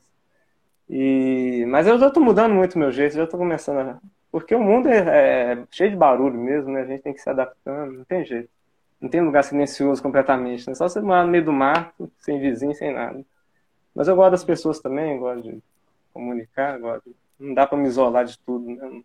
[0.90, 1.66] E...
[1.68, 4.00] Mas eu já tô mudando muito meu jeito, já tô começando a.
[4.32, 6.82] Porque o mundo é, é cheio de barulho mesmo, né?
[6.82, 8.50] A gente tem que se adaptando, não tem jeito.
[9.00, 10.74] Não tem lugar silencioso completamente, né?
[10.74, 13.24] Só você morar no meio do mato, sem vizinho, sem nada.
[13.96, 15.64] Mas eu gosto das pessoas também, gosto de
[16.14, 17.16] comunicar, gosto.
[17.40, 19.04] Não dá para me isolar de tudo, né?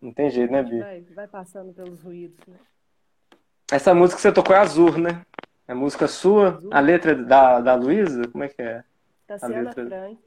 [0.00, 0.80] Não tem jeito, né, Bi?
[0.80, 2.58] Vai, vai passando pelos ruídos, né?
[3.72, 5.24] Essa música que você tocou é Azul, né?
[5.66, 6.70] É música sua, Azul.
[6.70, 8.84] a letra da, da Luísa, como é que é?
[9.26, 9.86] Tassiana letra...
[9.86, 10.18] Frank.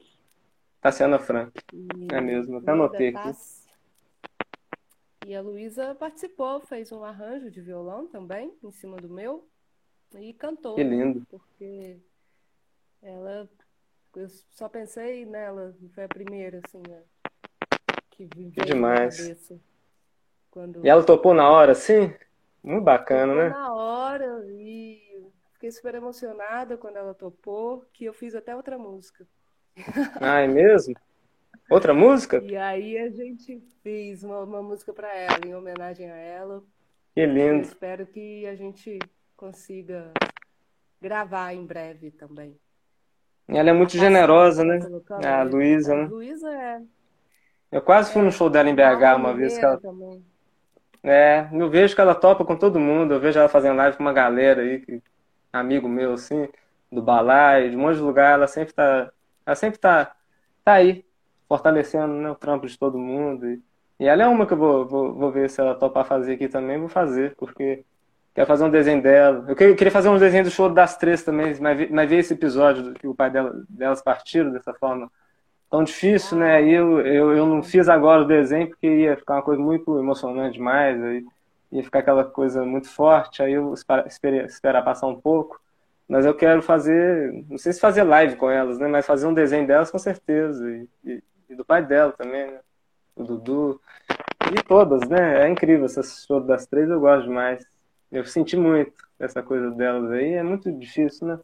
[0.80, 1.52] Tassiana Frank.
[1.72, 2.08] E...
[2.12, 3.38] É mesmo, até anotei aqui.
[5.26, 9.46] E a Luísa participou, fez um arranjo de violão também, em cima do meu,
[10.16, 10.74] e cantou.
[10.74, 11.24] Que lindo.
[11.30, 11.98] Porque
[13.02, 13.48] ela,
[14.16, 17.02] eu só pensei nela, foi a primeira, assim, né,
[18.10, 19.18] que veio que demais.
[19.18, 19.60] na cabeça.
[20.50, 20.84] Quando...
[20.84, 22.12] E ela topou na hora, sim?
[22.62, 23.50] Muito bacana, topou né?
[23.50, 29.26] na hora e fiquei super emocionada quando ela topou, que eu fiz até outra música.
[30.20, 30.94] Ah, é mesmo?
[31.70, 32.42] Outra música?
[32.42, 36.64] E aí a gente fez uma, uma música para ela, em homenagem a ela.
[37.14, 37.58] Que lindo.
[37.58, 38.98] Eu espero que a gente
[39.36, 40.12] consiga
[41.00, 42.58] gravar em breve também.
[43.48, 44.78] Ela é muito generosa, né?
[45.24, 46.04] A Luísa, né?
[46.04, 46.82] Luísa é.
[47.72, 49.56] Eu quase fui no show dela em BH uma vez.
[49.56, 49.80] Que ela...
[51.02, 53.14] É, eu vejo que ela topa com todo mundo.
[53.14, 55.02] Eu vejo ela fazendo live com uma galera aí, que...
[55.50, 56.46] amigo meu, assim,
[56.92, 58.34] do balai, de um monte de lugar.
[58.34, 59.10] Ela sempre tá.
[59.46, 60.14] Ela sempre tá,
[60.62, 61.06] tá aí,
[61.48, 63.46] fortalecendo né, o trampo de todo mundo.
[63.46, 63.62] E,
[64.00, 66.48] e ela é uma que eu vou, vou, vou ver se ela topar fazer aqui
[66.48, 67.82] também, vou fazer, porque
[68.38, 69.44] Quero fazer um desenho dela.
[69.48, 72.94] Eu queria fazer um desenho do show das três também, mas, mas ver esse episódio
[72.94, 75.10] que o pai dela, delas partiram dessa forma
[75.68, 76.54] tão difícil, né?
[76.54, 79.98] Aí eu, eu, eu não fiz agora o desenho porque ia ficar uma coisa muito
[79.98, 81.26] emocionante demais, aí
[81.72, 83.74] ia ficar aquela coisa muito forte, aí eu
[84.06, 85.60] esperei, esperar passar um pouco.
[86.06, 88.86] Mas eu quero fazer, não sei se fazer live com elas, né?
[88.86, 90.64] Mas fazer um desenho delas com certeza.
[90.70, 92.60] E, e, e do pai dela também, né?
[93.16, 93.80] O Dudu.
[94.52, 95.44] E todas, né?
[95.44, 97.66] É incrível essas shows das três, eu gosto demais.
[98.10, 100.34] Eu senti muito essa coisa delas aí.
[100.34, 101.38] É muito difícil, né?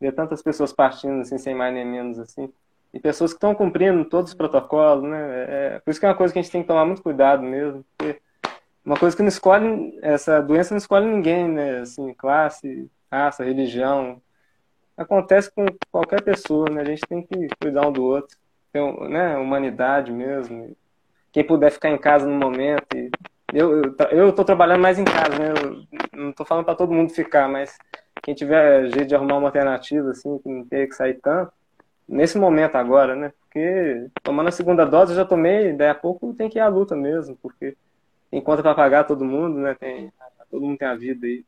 [0.00, 2.52] Ver tantas pessoas partindo assim, sem mais nem menos, assim.
[2.92, 5.44] E pessoas que estão cumprindo todos os protocolos, né?
[5.48, 7.42] É, por isso que é uma coisa que a gente tem que tomar muito cuidado
[7.42, 7.84] mesmo.
[7.96, 8.20] Porque
[8.84, 11.80] uma coisa que não escolhe, essa doença não escolhe ninguém, né?
[11.80, 14.20] Assim, classe, raça, religião.
[14.96, 16.82] Acontece com qualquer pessoa, né?
[16.82, 18.36] A gente tem que cuidar um do outro.
[18.72, 19.36] Ter, né?
[19.36, 20.76] Humanidade mesmo.
[21.32, 23.10] Quem puder ficar em casa no momento e
[23.52, 25.52] eu, eu, tô trabalhando mais em casa, né?
[26.12, 27.76] Eu não tô falando para todo mundo ficar, mas
[28.22, 31.52] quem tiver jeito de arrumar uma alternativa, assim, que não tenha que sair tanto,
[32.08, 33.32] nesse momento agora, né?
[33.40, 36.68] Porque tomando a segunda dose eu já tomei, daí a pouco tem que ir à
[36.68, 37.76] luta mesmo, porque
[38.44, 39.74] conta para pagar todo mundo, né?
[39.74, 40.12] Tem
[40.50, 41.44] todo mundo tem a vida aí.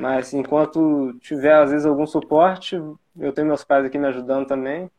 [0.00, 2.76] Mas enquanto tiver, às vezes, algum suporte,
[3.18, 4.90] eu tenho meus pais aqui me ajudando também.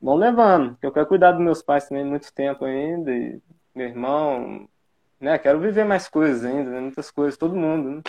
[0.00, 3.40] Vão levando, porque eu quero cuidar dos meus pais também muito tempo ainda, e
[3.74, 4.68] meu irmão,
[5.20, 5.38] né?
[5.38, 6.80] Quero viver mais coisas ainda, né?
[6.80, 8.02] muitas coisas, todo mundo, né?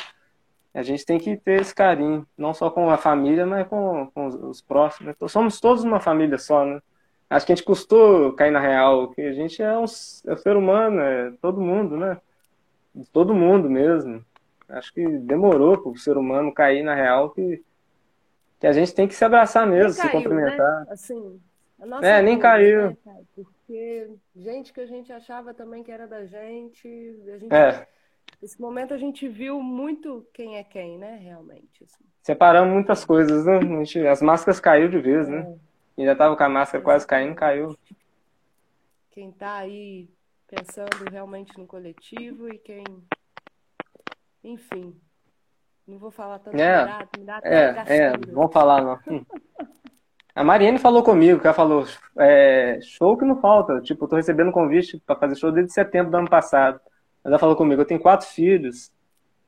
[0.73, 4.27] A gente tem que ter esse carinho, não só com a família, mas com, com
[4.27, 5.07] os próximos.
[5.07, 5.13] Né?
[5.15, 6.81] Então, somos todos uma família só, né?
[7.29, 10.37] Acho que a gente custou cair na real, que a gente é um, é um
[10.37, 12.17] ser humano, é todo mundo, né?
[13.13, 14.23] Todo mundo mesmo.
[14.67, 17.63] Acho que demorou para o ser humano cair na real que,
[18.59, 20.17] que a gente tem que se abraçar mesmo, se caiu, né?
[20.17, 20.79] cumprimentar.
[20.81, 20.87] Né?
[20.89, 21.39] Assim,
[22.01, 22.97] é, nem caiu.
[23.05, 23.21] Né,
[23.65, 26.87] Porque gente que a gente achava também que era da gente,
[27.33, 27.87] a gente é.
[28.39, 31.15] Nesse momento a gente viu muito quem é quem, né?
[31.17, 31.83] Realmente.
[31.83, 32.03] Assim.
[32.21, 33.59] Separamos muitas coisas, né?
[33.61, 35.39] Gente, as máscaras caiu de vez, né?
[35.39, 35.43] é.
[35.43, 35.59] né?
[35.97, 37.75] Ainda tava com a máscara quase caindo, caiu.
[39.09, 40.09] Quem tá aí
[40.47, 42.83] pensando realmente no coletivo e quem.
[44.43, 44.95] Enfim.
[45.87, 48.99] Não vou falar tanto é, me dá, me dá é, é, vamos falar não.
[50.35, 51.85] A Mariane falou comigo, que ela falou,
[52.19, 53.79] é, show que não falta.
[53.79, 56.79] Tipo, eu tô recebendo convite para fazer show desde setembro do ano passado.
[57.23, 58.91] Ela falou comigo, eu tenho quatro filhos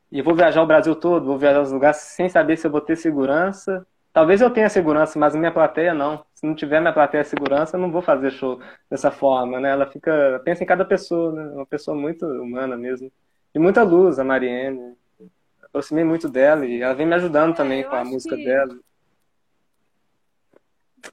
[0.09, 2.79] e vou viajar o Brasil todo, vou viajar os lugares sem saber se eu vou
[2.79, 3.85] ter segurança.
[4.13, 6.25] Talvez eu tenha segurança, mas minha plateia não.
[6.33, 8.59] Se não tiver minha plateia segurança, eu não vou fazer show
[8.89, 9.69] dessa forma, né?
[9.71, 11.43] Ela fica, pensa em cada pessoa, né?
[11.53, 13.11] Uma pessoa muito humana mesmo.
[13.53, 14.95] E muita luz, a Mariene.
[15.61, 18.73] Aproximei muito dela e ela vem me ajudando é, também com a música dela.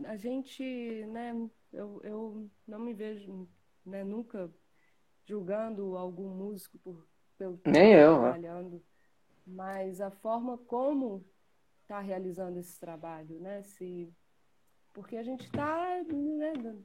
[0.06, 0.62] A gente,
[1.06, 1.34] né,
[1.72, 3.48] eu, eu não me vejo,
[3.84, 4.50] né, nunca
[5.24, 7.06] julgando algum músico por,
[7.38, 8.32] pelo que Nem eu, né?
[8.32, 8.82] trabalhando,
[9.46, 11.24] mas a forma como
[11.82, 13.62] está realizando esse trabalho, né?
[13.62, 14.12] Se
[14.92, 16.76] porque a gente está, né?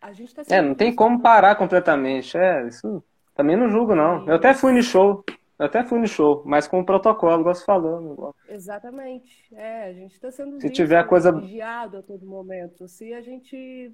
[0.00, 0.42] A gente está.
[0.54, 2.36] É, não tem como parar completamente.
[2.36, 3.04] É, isso
[3.34, 4.26] também não julgo não.
[4.26, 5.24] Eu até fui no show.
[5.58, 8.34] Eu até fui no show, mas com o protocolo, igual você falou.
[8.48, 9.52] Exatamente.
[9.54, 11.32] É, a gente está sendo Se tiver coisa...
[11.32, 12.86] vigiado a todo momento.
[12.86, 13.92] Se a gente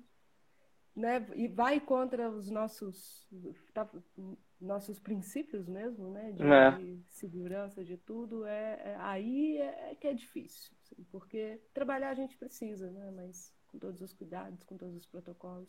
[0.95, 3.27] né, e vai contra os nossos
[3.73, 3.89] tá,
[4.61, 6.71] nossos princípios mesmo, né, de, é.
[6.71, 12.11] de segurança de tudo, é, é aí é, é, que é difícil, assim, porque trabalhar
[12.11, 15.69] a gente precisa, né, mas com todos os cuidados, com todos os protocolos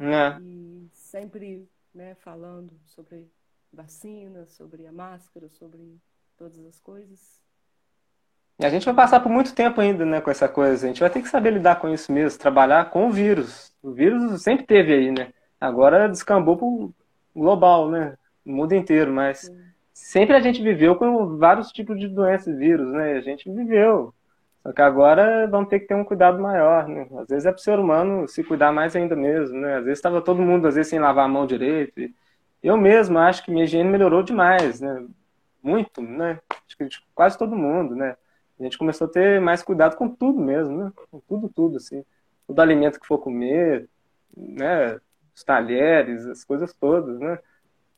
[0.00, 0.40] é.
[0.42, 3.30] e sempre, né, falando sobre
[3.74, 6.00] vacina, sobre a máscara, sobre
[6.36, 7.44] todas as coisas,
[8.58, 10.86] e a gente vai passar por muito tempo ainda, né, com essa coisa.
[10.86, 13.74] A gente vai ter que saber lidar com isso mesmo, trabalhar com o vírus.
[13.82, 15.32] O vírus sempre teve aí, né?
[15.60, 16.94] Agora descambou pro
[17.34, 18.16] global, né?
[18.46, 19.58] O mundo inteiro, mas Sim.
[19.92, 23.14] sempre a gente viveu com vários tipos de doenças e vírus, né?
[23.14, 24.14] A gente viveu.
[24.62, 27.08] Só que agora vamos ter que ter um cuidado maior, né?
[27.18, 29.78] Às vezes é para o ser humano se cuidar mais ainda mesmo, né?
[29.78, 32.00] Às vezes estava todo mundo, às vezes, sem lavar a mão direito.
[32.64, 35.06] Eu mesmo acho que minha higiene melhorou demais, né?
[35.62, 36.40] Muito, né?
[36.66, 38.16] Acho que quase todo mundo, né?
[38.58, 40.92] a gente começou a ter mais cuidado com tudo mesmo, né?
[41.10, 42.02] Com tudo, tudo, assim.
[42.46, 43.86] Todo alimento que for comer,
[44.34, 44.98] né?
[45.34, 47.38] Os talheres, as coisas todas, né?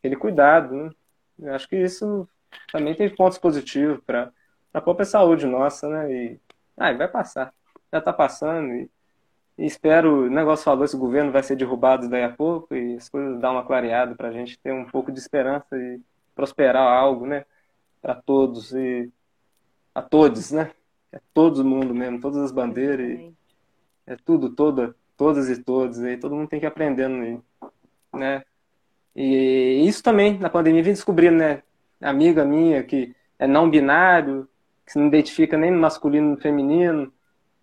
[0.00, 0.90] Aquele cuidado, né?
[1.38, 2.28] Eu acho que isso
[2.72, 4.32] também tem pontos positivos para
[4.74, 6.12] a própria saúde nossa, né?
[6.12, 6.40] E
[6.76, 7.54] ah, vai passar.
[7.92, 8.90] Já está passando e,
[9.59, 13.09] e, espero, o negócio falou, esse governo vai ser derrubado daí a pouco e as
[13.09, 16.00] coisas dar uma clareada para a gente ter um pouco de esperança e
[16.34, 17.44] prosperar algo, né?
[18.02, 19.11] Para todos e
[19.94, 20.70] a todos, né?
[21.11, 23.09] É todo mundo mesmo, todas as bandeiras.
[23.09, 23.34] E
[24.07, 25.98] é tudo, toda, todas e todos.
[26.00, 27.42] E todo mundo tem que ir aprendendo
[28.12, 28.44] né?
[29.14, 31.62] E isso também, na pandemia, vim descobrindo, né?
[32.00, 34.46] Amiga minha que é não binário,
[34.84, 37.11] que se não identifica nem no masculino no feminino,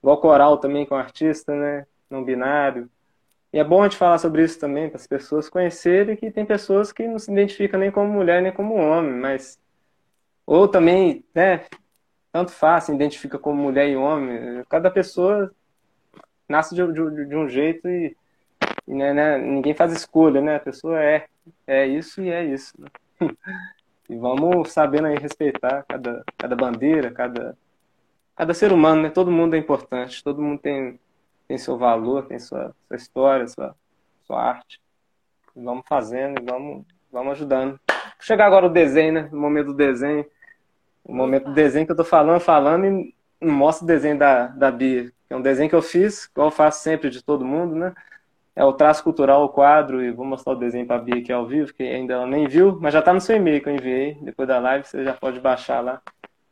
[0.03, 1.87] igual coral também, com é um artista, né?
[2.09, 2.89] Não binário.
[3.51, 6.45] E é bom a gente falar sobre isso também, para as pessoas conhecerem que tem
[6.45, 9.59] pessoas que não se identificam nem como mulher nem como homem, mas.
[10.45, 11.65] Ou também, né?
[12.33, 14.63] tanto faz, se identifica como mulher e homem.
[14.67, 15.53] Cada pessoa
[16.49, 18.17] nasce de, de, de um jeito e,
[18.87, 20.55] e né, né, ninguém faz escolha, né?
[20.55, 21.27] A pessoa é,
[21.67, 22.73] é isso e é isso.
[22.79, 22.89] Né?
[24.09, 27.57] E vamos sabendo aí respeitar cada, cada bandeira, cada,
[28.35, 29.09] cada ser humano, né?
[29.09, 30.99] Todo mundo é importante, todo mundo tem,
[31.47, 33.75] tem seu valor, tem sua, sua história, sua,
[34.25, 34.81] sua arte.
[35.55, 37.79] Vamos fazendo vamos, vamos ajudando.
[38.19, 39.29] Chegar agora o desenho, né?
[39.31, 40.25] O momento do desenho.
[41.03, 44.71] O momento do desenho que eu tô falando, falando e mostro o desenho da, da
[44.71, 45.11] Bia.
[45.29, 47.93] É um desenho que eu fiz, igual eu faço sempre de todo mundo, né?
[48.55, 51.33] É o traço cultural, o quadro, e vou mostrar o desenho para a Bia aqui
[51.33, 53.73] ao vivo, que ainda ela nem viu, mas já está no seu e-mail que eu
[53.73, 54.17] enviei.
[54.21, 56.01] Depois da live você já pode baixar lá.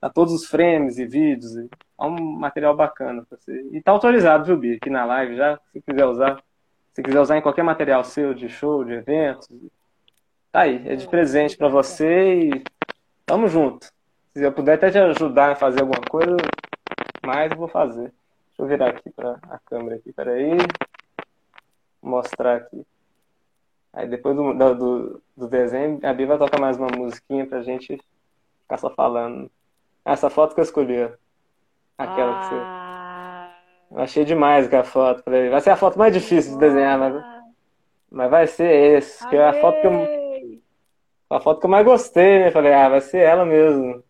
[0.02, 1.56] Tá todos os frames e vídeos.
[1.56, 3.70] E é um material bacana para você.
[3.72, 4.76] E tá autorizado, viu, Bia?
[4.76, 6.44] Aqui na live já, se quiser usar.
[6.92, 9.48] Se quiser usar em qualquer material seu, de show, de eventos.
[10.52, 12.64] Tá aí, é de presente para você e
[13.26, 13.90] tamo junto.
[14.34, 16.36] Se eu puder até te ajudar a fazer alguma coisa,
[17.24, 18.12] mais vou fazer.
[18.50, 20.58] Deixa eu virar aqui para a câmera aqui, peraí.
[22.02, 22.86] Mostrar aqui.
[23.94, 28.02] Aí depois do, do, do desenho, a Bia vai tocar mais uma musiquinha pra gente
[28.64, 29.50] ficar só falando.
[30.04, 31.10] Essa foto que eu escolhi,
[31.98, 32.40] Aquela ah.
[32.40, 32.56] que você.
[32.56, 33.52] Ah.
[33.92, 35.24] Eu achei demais aquela foto.
[35.24, 37.24] Falei, vai ser a foto mais difícil de desenhar, mas,
[38.10, 39.28] mas vai ser esse.
[39.28, 40.62] Que é a foto que eu.
[41.30, 42.52] A foto que eu mais gostei, né?
[42.52, 44.04] Falei, ah, vai ser ela mesmo.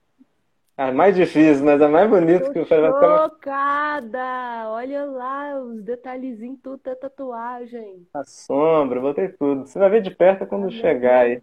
[0.78, 2.90] A mais difícil, mas a mais bonita que eu falei.
[2.90, 4.70] Chocada!
[4.70, 8.08] Olha lá os detalhezinhos, tudo da tatuagem.
[8.14, 9.68] A sombra, botei tudo.
[9.68, 11.42] Você vai ver de perto quando tá chegar aí.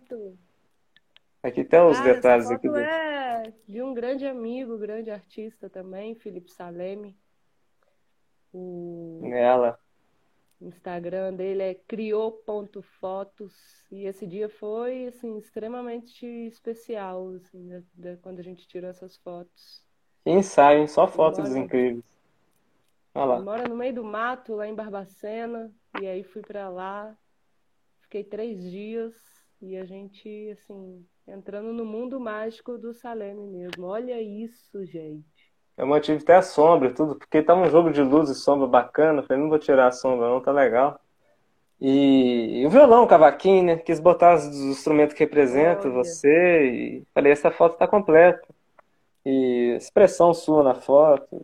[1.42, 2.68] Aqui tem os detalhes aqui.
[2.68, 3.08] É
[3.66, 7.16] de um grande amigo, grande artista também, Felipe Saleme.
[8.52, 9.20] O...
[9.24, 9.78] Ela.
[10.60, 13.54] Instagram dele é criou.fotos
[13.92, 19.16] e esse dia foi assim extremamente especial assim, de, de, quando a gente tirou essas
[19.18, 19.84] fotos.
[20.24, 22.04] Que ensaio, só fotos mora, incríveis.
[23.14, 23.40] Olha lá.
[23.40, 27.16] Mora no meio do mato, lá em Barbacena, e aí fui para lá,
[28.00, 29.14] fiquei três dias
[29.62, 33.86] e a gente assim entrando no mundo mágico do Saleme mesmo.
[33.86, 35.24] Olha isso, gente.
[35.76, 39.22] Eu mantive até a sombra tudo, porque tá um jogo de luz e sombra bacana.
[39.22, 41.00] Falei, não vou tirar a sombra, não, tá legal.
[41.80, 43.76] E, e o violão, o cavaquinho, né?
[43.76, 46.02] Quis botar os instrumentos que representam Olha.
[46.02, 46.66] você.
[46.66, 48.42] E falei, essa foto tá completa.
[49.24, 51.40] E expressão sua na foto.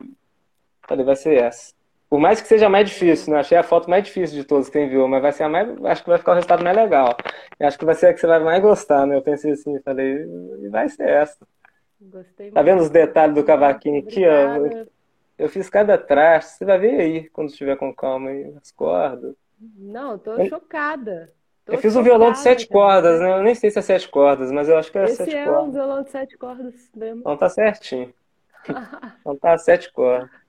[0.88, 1.72] Falei, vai ser essa.
[2.14, 3.40] Por mais que seja mais difícil, né?
[3.40, 5.68] Achei a foto mais difícil de todos que enviou, mas vai ser a mais.
[5.84, 7.16] Acho que vai ficar o resultado mais legal.
[7.58, 9.16] Acho que vai ser a que você vai mais gostar, né?
[9.16, 10.24] Eu pensei assim, falei,
[10.62, 11.44] e vai ser essa.
[12.00, 14.86] Gostei tá vendo os detalhes do cavaquinho aqui, ó?
[15.36, 19.34] Eu fiz cada traste, você vai ver aí, quando estiver com calma aí, as cordas.
[19.76, 20.46] Não, tô eu...
[20.46, 21.32] chocada.
[21.66, 22.80] Tô eu fiz um violão de sete cara.
[22.80, 23.32] cordas, né?
[23.32, 25.46] Eu nem sei se é sete cordas, mas eu acho que é Esse sete é
[25.46, 25.50] cordas.
[25.50, 27.20] Esse é um violão de sete cordas mesmo.
[27.22, 28.14] Então tá certinho.
[29.20, 30.43] então tá sete cordas.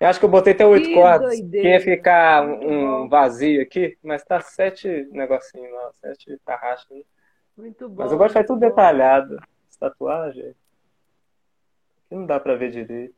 [0.00, 4.24] Eu acho que eu botei até oito cordas, que ia ficar um, vazio aqui, mas
[4.24, 6.90] tá sete negocinhos lá, sete tarraxas.
[6.90, 7.02] Né?
[7.56, 8.02] Muito bom.
[8.02, 8.68] Mas eu gosto de fazer tudo bom.
[8.68, 9.38] detalhado
[9.78, 10.54] tatuagem.
[12.06, 13.14] Aqui não dá pra ver direito.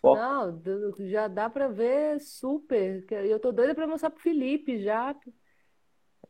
[0.00, 0.20] Foco.
[0.20, 0.60] Não,
[0.98, 3.04] já dá pra ver super.
[3.10, 5.14] Eu tô doida pra mostrar pro Felipe já.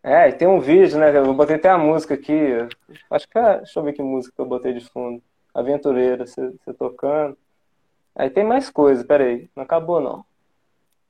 [0.03, 1.16] É, e tem um vídeo, né?
[1.16, 2.34] Eu botei até a música aqui.
[3.11, 5.22] Acho que é, deixa eu ver que música que eu botei de fundo.
[5.55, 7.38] Aventureira, você tocando.
[8.14, 9.48] Aí tem mais coisa, peraí.
[9.56, 10.24] Não acabou não.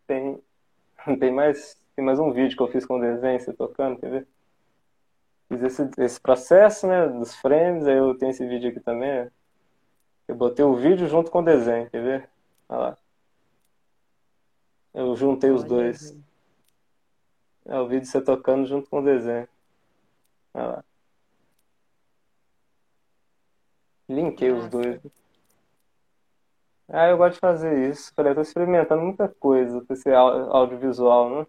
[0.07, 0.41] Tem,
[1.19, 4.11] tem mais, tem mais um vídeo que eu fiz com o desenho, você tocando, quer
[4.11, 4.29] ver?
[5.53, 9.31] fiz esse, esse processo, né, dos frames, aí eu tenho esse vídeo aqui também.
[10.27, 12.31] Eu botei o vídeo junto com o desenho, quer ver?
[12.69, 12.99] Olha lá.
[14.95, 16.17] Eu juntei os dois.
[17.65, 19.49] É o vídeo você tocando junto com o desenho.
[20.55, 20.85] Olha lá.
[24.09, 25.01] Linkei os dois.
[26.89, 28.13] Ah, eu gosto de fazer isso.
[28.15, 31.47] Falei, eu tô experimentando muita coisa com esse audiovisual, né?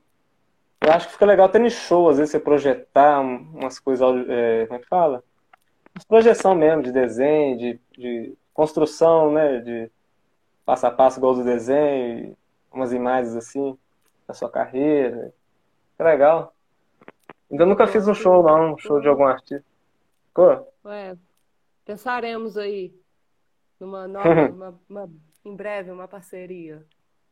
[0.81, 4.65] Eu acho que fica legal até no show, às vezes você projetar umas coisas, é,
[4.67, 5.23] como é que fala?
[6.07, 9.59] Projeção mesmo, de desenho, de, de construção, né?
[9.59, 9.91] De
[10.65, 12.35] passo a passo igual do desenho,
[12.71, 13.77] umas imagens assim,
[14.27, 15.33] da sua carreira.
[15.97, 16.53] Que legal.
[17.49, 19.65] Ainda nunca fiz um show não, um show de algum artista.
[20.29, 20.67] Ficou?
[20.83, 21.15] Ué,
[21.85, 22.93] pensaremos aí
[23.83, 25.09] numa nova, uma, uma,
[25.43, 26.85] em breve, uma parceria.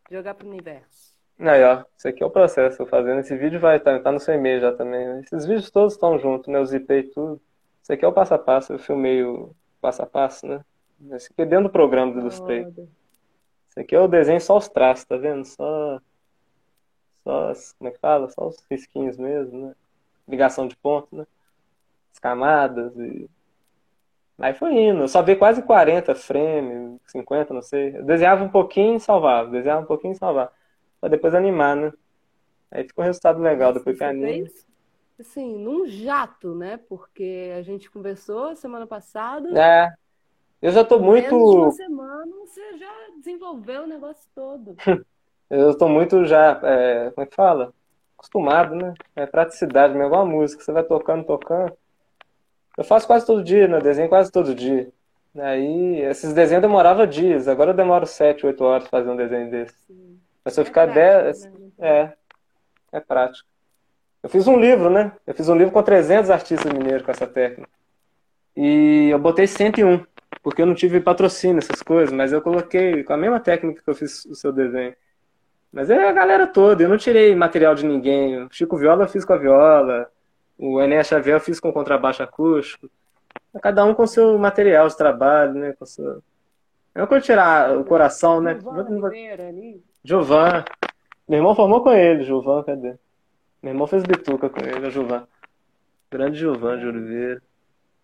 [0.09, 1.15] Jogar pro universo.
[1.39, 3.19] Aí, ó, isso aqui é o processo, eu fazendo.
[3.19, 5.07] Esse vídeo vai estar tá, tá no seu e-mail já também.
[5.07, 5.21] Né?
[5.21, 6.59] Esses vídeos todos estão juntos, né?
[6.59, 7.41] Eu zipei tudo.
[7.81, 10.63] Isso aqui é o passo a passo, eu filmei o passo a passo, né?
[11.13, 12.87] Esse aqui é dentro do programa do Illustrator.
[13.69, 15.45] Esse aqui é o desenho só os traços, tá vendo?
[15.45, 15.99] Só.
[17.23, 17.53] Só.
[17.79, 18.29] Como é que fala?
[18.29, 19.75] Só os risquinhos mesmo, né?
[20.27, 21.25] Ligação de ponto, né?
[22.11, 23.27] As camadas e.
[24.41, 25.01] Aí foi indo.
[25.01, 27.97] Eu só vi quase 40 frames, 50, não sei.
[27.97, 29.49] Eu desenhava um pouquinho e salvava.
[29.49, 30.51] Desenhava um pouquinho e salvava
[30.99, 31.93] pra depois animar, né?
[32.71, 34.47] Aí ficou um resultado legal depois que anima.
[35.19, 36.79] Assim, num jato, né?
[36.89, 39.49] Porque a gente conversou semana passada.
[39.59, 39.93] É.
[40.61, 41.35] Eu já tô muito.
[41.35, 44.75] Uma semana você já desenvolveu o negócio todo.
[45.49, 47.73] eu tô muito já, é, como é que fala?
[48.17, 48.93] Acostumado, né?
[49.15, 50.63] É praticidade, mesmo igual a música.
[50.63, 51.75] Você vai tocando, tocando.
[52.81, 53.79] Eu faço quase todo dia, né?
[53.79, 54.89] Desenho quase todo dia.
[55.37, 57.47] Aí, esses desenhos demoravam dias.
[57.47, 59.75] Agora eu demoro 7, 8 horas fazer um desenho desse.
[59.85, 60.19] Sim.
[60.43, 61.45] Mas se eu é ficar 10.
[61.45, 61.51] Né?
[61.77, 62.09] É,
[62.93, 63.47] é prático.
[64.23, 65.11] Eu fiz um livro, né?
[65.27, 67.69] Eu fiz um livro com 300 artistas mineiros com essa técnica.
[68.57, 70.03] E eu botei 101,
[70.41, 73.89] porque eu não tive patrocínio, essas coisas, mas eu coloquei com a mesma técnica que
[73.91, 74.95] eu fiz o seu desenho.
[75.71, 78.43] Mas é a galera toda, eu não tirei material de ninguém.
[78.43, 80.11] O Chico Viola eu fiz com a viola,
[80.61, 82.87] o Enéas Xavier eu fiz com contrabaixo acústico.
[83.63, 85.73] Cada um com seu material de trabalho, né?
[85.73, 86.05] Com seu...
[86.05, 88.53] Eu não vou tirar o coração, né?
[90.03, 90.63] Giovan.
[91.27, 92.93] Meu irmão formou com ele, Giovan, cadê?
[93.63, 95.27] Meu irmão fez bituca com ele, o Giovan.
[96.11, 97.41] Grande Giovan de Oliveira.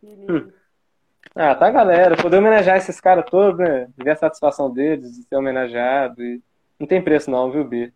[0.01, 0.51] Hum.
[1.35, 2.17] Ah, tá galera.
[2.17, 3.87] Poder homenagear esses caras todos, né?
[3.95, 6.23] Ver a satisfação deles de ser homenageado.
[6.23, 6.41] E...
[6.79, 7.93] Não tem preço não, viu, Bi?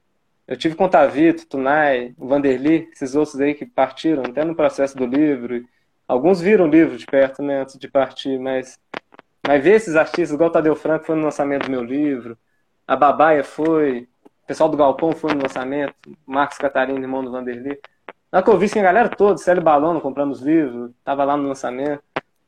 [0.47, 4.97] Eu tive com o Tavito, Tunai, Vanderly, esses outros aí que partiram, até no processo
[4.97, 5.63] do livro.
[6.07, 8.77] Alguns viram o livro de perto, né, antes de partir, mas,
[9.47, 12.37] mas ver esses artistas, igual o Tadeu Franco foi no lançamento do meu livro,
[12.85, 14.09] a Babaia foi,
[14.43, 17.79] o pessoal do Galpão foi no lançamento, Marcos Catarina, irmão do Vanderly.
[18.31, 19.63] Na que eu vi, assim, a galera toda, Célio
[20.01, 22.03] comprando os livros, tava lá no lançamento.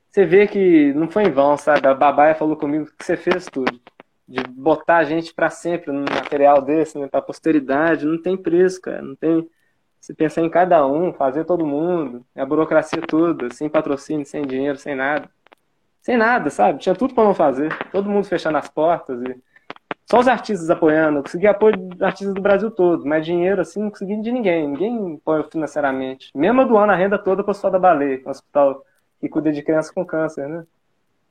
[0.10, 1.88] Você vê que não foi em vão, sabe?
[1.88, 3.82] A Babaia falou comigo que você fez tudo
[4.34, 8.81] de botar a gente para sempre num material desse, né, para posteridade, não tem preço,
[8.81, 9.47] cara, não tem
[10.01, 14.77] se pensar em cada um, fazer todo mundo, a burocracia toda, sem patrocínio, sem dinheiro,
[14.77, 15.29] sem nada.
[16.01, 16.79] Sem nada, sabe?
[16.79, 17.73] Tinha tudo para não fazer.
[17.89, 19.41] Todo mundo fechando as portas e
[20.05, 21.19] só os artistas apoiando.
[21.19, 24.67] Eu consegui apoio de artistas do Brasil todo, mas dinheiro assim não consegui de ninguém.
[24.67, 26.29] Ninguém apoia financeiramente.
[26.36, 28.84] Mesmo doando a renda toda para o Hospital da Baleia, um hospital
[29.21, 30.65] que cuida de crianças com câncer, né?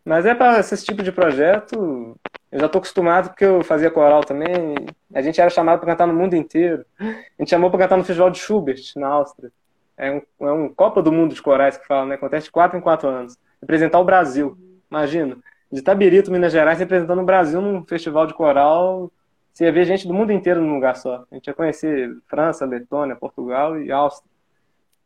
[0.03, 2.17] Mas é para esse tipo de projeto,
[2.53, 4.75] eu já estou acostumado porque eu fazia coral também.
[5.15, 6.85] A gente era chamado para cantar no mundo inteiro.
[7.01, 7.05] A
[7.39, 9.51] gente chamou para cantar no Festival de Schubert, na Áustria.
[9.97, 12.15] É um, é um Copa do Mundo de Corais que fala, né?
[12.17, 13.39] Acontece de quatro em quatro anos.
[13.59, 14.59] Representar o Brasil.
[14.91, 15.39] Imagina.
[15.73, 19.11] De Tabirito, Minas Gerais, representando o Brasil num festival de coral.
[19.55, 21.25] Você ia ver gente do mundo inteiro num lugar só.
[21.31, 24.31] A gente ia conhecer França, Letônia, Portugal e Áustria.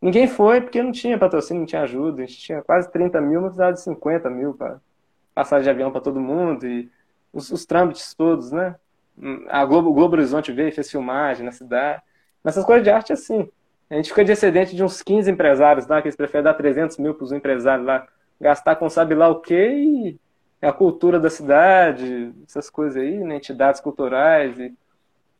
[0.02, 2.24] Ninguém foi porque não tinha patrocínio, não tinha ajuda.
[2.24, 4.80] A gente tinha quase 30 mil, mas precisava de 50 mil para
[5.32, 6.66] passagem de avião para todo mundo.
[6.66, 6.90] E
[7.36, 8.74] os, os trâmites todos, né?
[9.48, 12.02] A Globo, o Globo Horizonte veio, fez filmagem na cidade.
[12.42, 13.48] Mas essas coisas de arte, assim.
[13.88, 16.98] A gente fica de excedente de uns 15 empresários lá, que eles preferem dar 300
[16.98, 18.06] mil para os empresários lá,
[18.40, 20.18] gastar com sabe lá o quê e
[20.60, 23.36] a cultura da cidade, essas coisas aí, né?
[23.36, 24.74] entidades culturais, e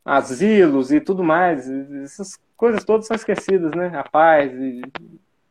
[0.05, 1.69] asilos e tudo mais.
[2.05, 3.91] Essas coisas todas são esquecidas, né?
[3.99, 4.83] A paz, e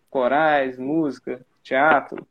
[0.09, 2.25] corais, música, teatro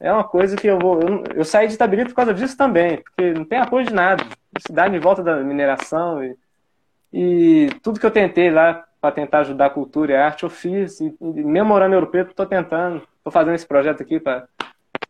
[0.00, 1.00] é uma coisa que eu vou.
[1.00, 4.24] Eu, eu saí de Itabirito por causa disso também, porque não tem apoio de nada.
[4.58, 6.36] Cidade em volta da mineração e,
[7.12, 10.50] e tudo que eu tentei lá para tentar ajudar a cultura e a arte, eu
[10.50, 11.00] fiz.
[11.00, 13.02] E, e mesmo morando em Ouro Preto, estou tentando.
[13.18, 14.46] Estou fazendo esse projeto aqui para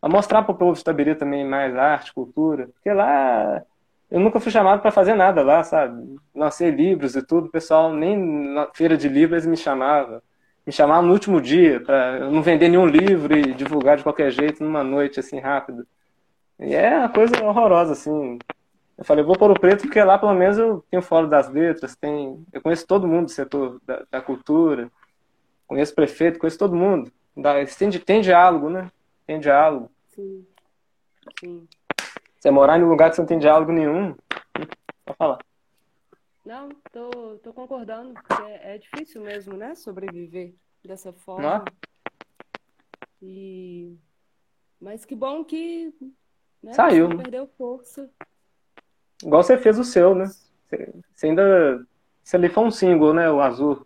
[0.03, 2.67] mostrar para o povo de Itabirito também mais arte, cultura.
[2.73, 3.63] Porque lá
[4.09, 6.17] eu nunca fui chamado para fazer nada lá, sabe?
[6.33, 10.23] Lancei livros e tudo, o pessoal nem na feira de livros me chamava
[10.69, 14.63] me chamaram no último dia para não vender nenhum livro e divulgar de qualquer jeito
[14.63, 15.83] numa noite assim rápida.
[16.59, 18.37] E é uma coisa horrorosa assim.
[18.95, 21.95] Eu falei, vou para o preto porque lá pelo menos eu tenho fora das letras,
[21.95, 24.91] tem, eu conheço todo mundo do setor da, da cultura,
[25.65, 27.11] conheço prefeito, conheço todo mundo.
[27.79, 28.91] Tem, tem diálogo, né?
[29.25, 29.89] Tem diálogo.
[30.09, 30.45] Sim.
[31.39, 31.67] Sim.
[32.39, 34.13] Você morar em um lugar que você não tem diálogo nenhum,
[35.03, 35.39] pode falar.
[36.45, 39.75] Não, tô, tô concordando, porque é, é difícil mesmo, né?
[39.75, 41.63] Sobreviver dessa forma.
[43.21, 43.97] E...
[44.79, 45.93] Mas que bom que
[46.63, 47.07] né, Saiu.
[47.07, 48.09] Você perdeu força.
[49.23, 50.25] Igual você fez o seu, né?
[51.13, 51.85] Você ainda.
[52.23, 53.29] Você ali foi um single, né?
[53.29, 53.85] O azul.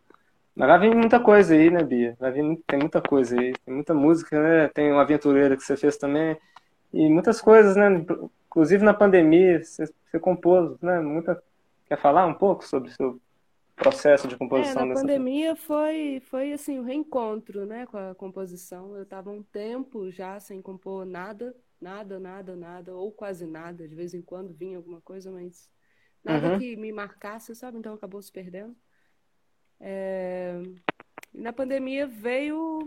[0.56, 2.16] Mas vai vir muita coisa aí, né, Bia?
[2.20, 3.54] Vai vir, tem muita coisa aí.
[3.66, 4.68] Tem muita música, né?
[4.68, 6.38] Tem uma aventureira que você fez também.
[6.92, 8.06] E muitas coisas, né?
[8.46, 11.00] Inclusive na pandemia, você, você compôs, né?
[11.00, 11.42] Muita
[11.94, 13.22] Quer falar um pouco sobre o seu
[13.76, 14.82] processo de composição?
[14.82, 18.96] É, na pandemia foi, foi assim, o um reencontro né, com a composição.
[18.96, 23.88] Eu estava um tempo já sem compor nada, nada, nada, nada, ou quase nada.
[23.88, 25.70] De vez em quando vinha alguma coisa, mas
[26.24, 26.58] nada uhum.
[26.58, 27.78] que me marcasse, sabe?
[27.78, 28.76] Então acabou se perdendo.
[29.80, 30.64] É...
[31.32, 32.80] E na pandemia veio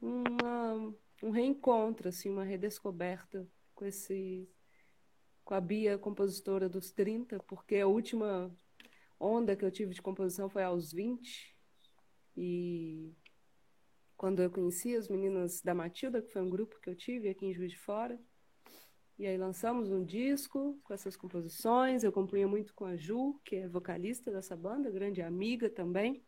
[0.00, 3.44] uma, um reencontro, assim, uma redescoberta
[3.74, 4.48] com esse
[5.44, 8.50] com a Bia, compositora dos 30, porque a última
[9.20, 11.54] onda que eu tive de composição foi aos 20.
[12.36, 13.12] E
[14.16, 17.46] quando eu conheci as meninas da Matilda, que foi um grupo que eu tive aqui
[17.46, 18.18] em Juiz de Fora.
[19.18, 22.02] E aí lançamos um disco com essas composições.
[22.02, 26.24] Eu compunha muito com a Ju, que é vocalista dessa banda, grande amiga também.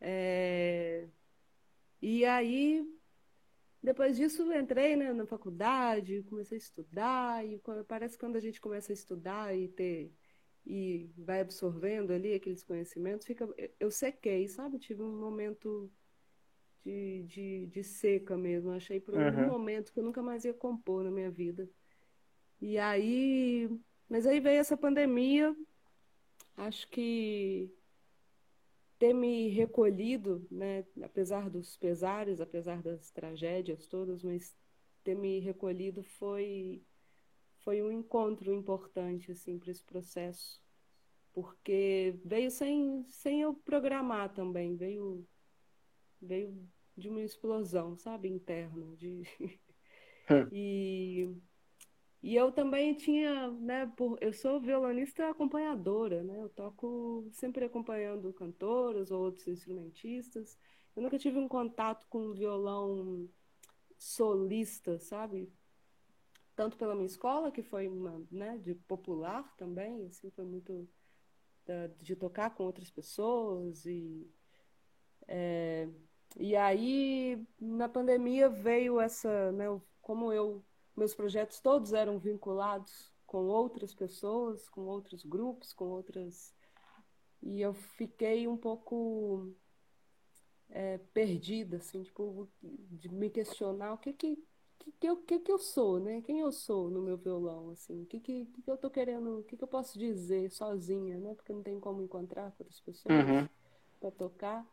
[0.00, 1.08] É...
[2.02, 2.84] E aí
[3.86, 8.60] depois disso, entrei né, na faculdade, comecei a estudar, e parece que quando a gente
[8.60, 10.12] começa a estudar e ter
[10.66, 14.80] e vai absorvendo ali aqueles conhecimentos, fica, eu sequei, sabe?
[14.80, 15.88] Tive um momento
[16.84, 18.72] de, de, de seca mesmo.
[18.72, 19.46] Achei por um uhum.
[19.46, 21.70] momento que eu nunca mais ia compor na minha vida.
[22.60, 23.70] E aí,
[24.08, 25.54] mas aí veio essa pandemia,
[26.56, 27.72] acho que
[28.98, 34.56] ter me recolhido, né, apesar dos pesares, apesar das tragédias todas, mas
[35.04, 36.82] ter me recolhido foi
[37.58, 40.62] foi um encontro importante assim para esse processo,
[41.32, 45.26] porque veio sem sem eu programar também, veio
[46.20, 46.56] veio
[46.96, 49.22] de uma explosão, sabe, interna, de
[50.30, 50.48] hum.
[50.52, 51.28] e
[52.22, 56.42] e eu também tinha, né, por, eu sou violonista acompanhadora, né?
[56.42, 60.58] Eu toco sempre acompanhando cantoras ou outros instrumentistas.
[60.94, 63.28] Eu nunca tive um contato com violão
[63.98, 65.52] solista, sabe?
[66.54, 70.88] Tanto pela minha escola, que foi uma, né, de popular também, assim, foi muito
[71.66, 74.26] da, de tocar com outras pessoas e
[75.28, 75.88] é,
[76.36, 79.66] e aí na pandemia veio essa, né,
[80.00, 80.64] como eu
[80.96, 86.54] meus projetos todos eram vinculados com outras pessoas, com outros grupos, com outras.
[87.42, 89.52] E eu fiquei um pouco
[90.70, 94.42] é, perdida, assim, tipo, de me questionar o que que,
[94.78, 96.22] que, que, eu, que, que eu sou, né?
[96.22, 98.02] Quem eu sou no meu violão, assim?
[98.02, 101.34] O que, que, que, eu tô querendo, o que, que eu posso dizer sozinha, né?
[101.34, 103.48] Porque não tem como encontrar com outras pessoas uhum.
[104.00, 104.66] para tocar.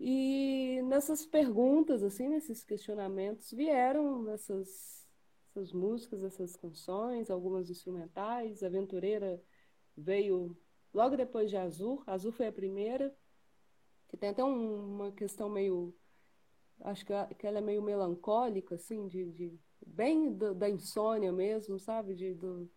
[0.00, 5.01] E nessas perguntas, assim, nesses questionamentos, vieram essas
[5.52, 8.62] essas músicas, essas canções, algumas instrumentais.
[8.62, 9.40] Aventureira
[9.96, 10.56] veio
[10.92, 12.02] logo depois de Azul.
[12.06, 13.14] Azul foi a primeira,
[14.08, 15.94] que tem até um, uma questão meio.
[16.80, 19.52] Acho que, que ela é meio melancólica, assim, de, de
[19.86, 22.14] bem do, da insônia mesmo, sabe?
[22.14, 22.68] De do,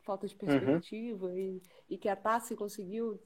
[0.00, 0.38] falta de uhum.
[0.38, 1.26] perspectiva.
[1.26, 1.36] Uhum.
[1.36, 3.20] E, e que a Tassi conseguiu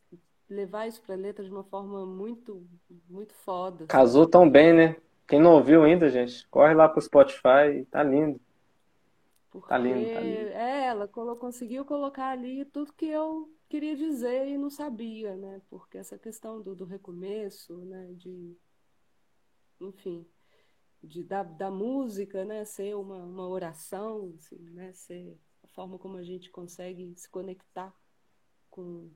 [0.48, 2.66] levar isso para a letra de uma forma muito,
[3.08, 3.86] muito foda.
[3.86, 4.96] Casou tão bem, né?
[5.28, 8.40] Quem não ouviu ainda, gente, corre lá pro Spotify, tá lindo.
[9.50, 10.48] Porque tá lindo, tá lindo.
[10.50, 15.60] É, ela conseguiu colocar ali tudo que eu queria dizer e não sabia, né?
[15.68, 18.12] Porque essa questão do, do recomeço, né?
[18.14, 18.56] De,
[19.80, 20.24] enfim,
[21.02, 22.64] de, da, da música, né?
[22.64, 24.92] Ser uma, uma oração, assim, né?
[24.92, 27.94] Ser a forma como a gente consegue se conectar
[28.70, 29.10] com,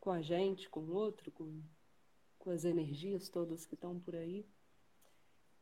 [0.00, 1.62] com a gente, com o outro, com,
[2.36, 4.44] com as energias todas que estão por aí.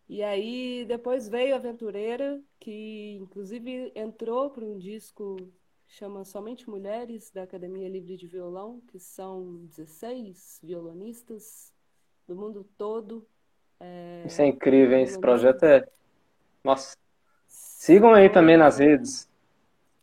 [0.09, 5.37] E aí depois veio Aventureira, que inclusive entrou para um disco
[5.87, 11.73] que chama Somente Mulheres, da Academia Livre de Violão, que são 16 violonistas
[12.27, 13.27] do mundo todo.
[13.81, 14.25] É...
[14.27, 15.05] Isso é incrível, hein?
[15.05, 15.89] Esse projeto é.
[16.63, 16.97] Nossa.
[17.47, 19.29] Sigam aí também nas redes.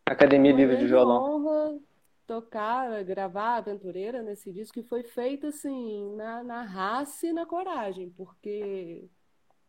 [0.04, 1.22] Academia Livre de Violão.
[1.22, 1.78] honra
[2.26, 8.10] tocar, gravar Aventureira nesse disco que foi feito assim, na, na raça e na coragem,
[8.10, 9.08] porque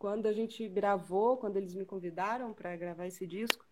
[0.06, 3.66] quando a gente gravou, quando eles me convidaram para gravar esse disco,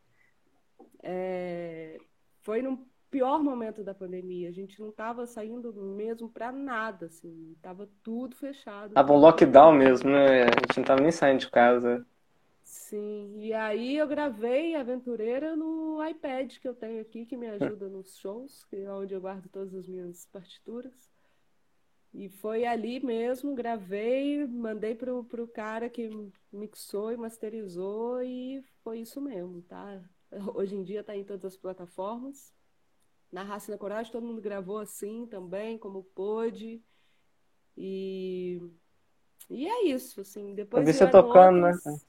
[1.03, 1.99] é,
[2.41, 4.49] foi no pior momento da pandemia.
[4.49, 8.95] A gente não estava saindo mesmo para nada, assim, tava tudo fechado.
[8.95, 10.45] Tava um lockdown mesmo, né?
[10.45, 12.03] A gente não tava nem saindo de casa.
[12.63, 17.87] Sim, e aí eu gravei Aventureira no iPad que eu tenho aqui, que me ajuda
[17.89, 21.12] nos shows, que é onde eu guardo todas as minhas partituras.
[22.13, 26.09] E foi ali mesmo, gravei, mandei pro, pro cara que
[26.51, 29.99] mixou e masterizou e foi isso mesmo, tá?
[30.53, 32.53] Hoje em dia tá em todas as plataformas.
[33.31, 36.79] Na Raça da Coragem todo mundo gravou assim também, como pôde.
[37.75, 38.61] E,
[39.49, 40.53] e é isso, assim.
[40.53, 41.83] Depois vi você tocando, outras...
[41.83, 41.99] né?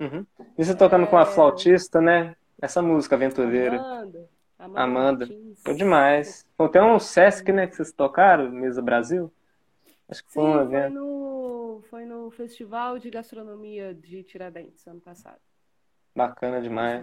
[0.00, 0.26] Uhum.
[0.56, 1.06] E você tocando é...
[1.06, 2.34] com a flautista, né?
[2.58, 3.76] Essa música aventureira.
[3.78, 4.30] Amanda.
[4.58, 4.80] Amanda.
[4.80, 5.28] Amanda.
[5.62, 6.43] Foi demais.
[6.56, 9.32] Bom, tem um Sesc, né, que vocês tocaram, Mesa Brasil.
[10.08, 10.92] Acho que foi Sim, um evento.
[10.92, 15.40] Foi no, foi no Festival de Gastronomia de Tiradentes, ano passado.
[16.14, 17.02] Bacana demais.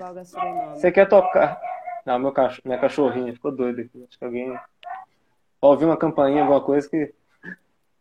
[0.74, 1.60] Você quer tocar?
[2.06, 4.04] Não, meu cachorro, minha cachorrinha ficou doida aqui.
[4.08, 4.58] Acho que alguém
[5.60, 7.14] ouviu uma campainha, alguma coisa que.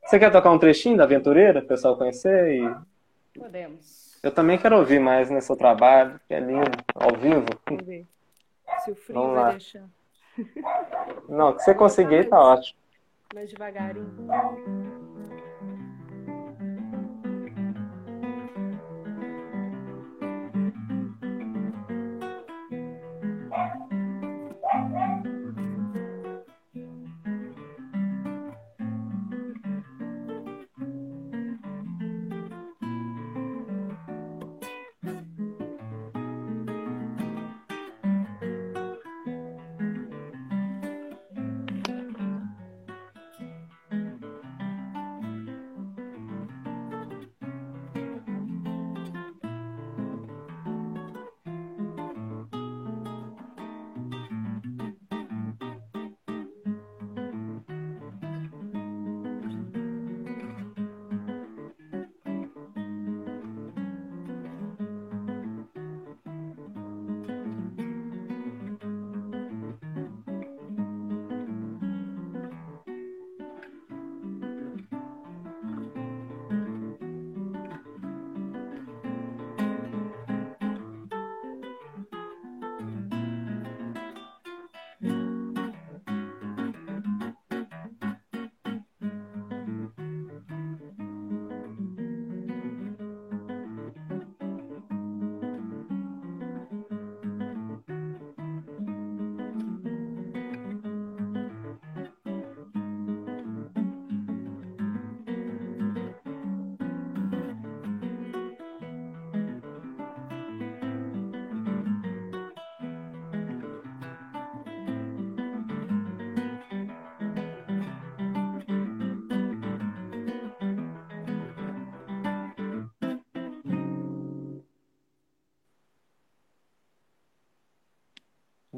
[0.05, 2.55] Você quer tocar um trechinho da Aventureira, o pessoal conhecer?
[2.55, 3.39] E...
[3.39, 4.19] Podemos.
[4.23, 7.47] Eu também quero ouvir mais nesse seu trabalho, que é lindo, ao vivo.
[7.67, 8.07] Vamos ver.
[8.85, 9.51] Se o frio Vamos vai lá.
[9.51, 9.85] deixar.
[11.29, 12.79] Não, que você conseguir, tá ótimo.
[13.35, 15.00] Mais devagarinho.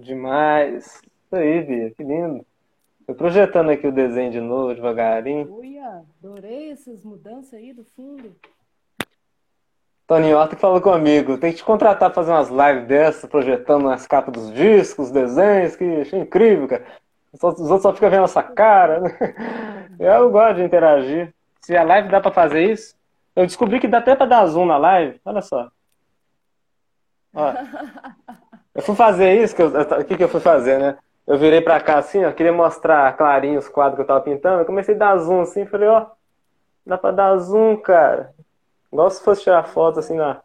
[0.03, 1.01] Demais.
[1.25, 2.45] Isso aí, Bia, que lindo.
[3.07, 5.53] Tô projetando aqui o desenho de novo, devagarinho.
[5.55, 8.35] Uia, adorei essas mudanças aí do fundo.
[10.07, 13.89] Toninho Horta que falou comigo, tem que te contratar pra fazer umas lives dessas, projetando
[13.89, 16.85] as capas dos discos, desenhos, que achei incrível, cara.
[17.33, 19.01] Os outros só ficam vendo essa cara.
[19.99, 21.33] Eu gosto de interagir.
[21.61, 22.97] Se a live dá pra fazer isso,
[23.37, 25.21] eu descobri que dá até pra dar zoom na live.
[25.25, 25.71] Olha só.
[27.33, 27.53] Ó.
[28.75, 30.99] Eu fui fazer isso, que eu, o que, que eu fui fazer, né?
[31.27, 34.61] Eu virei pra cá assim, ó, queria mostrar clarinho os quadros que eu tava pintando.
[34.61, 36.07] Eu comecei a dar zoom assim, falei, ó,
[36.85, 38.35] dá pra dar zoom, cara.
[38.93, 40.43] Igual se fosse tirar foto assim na.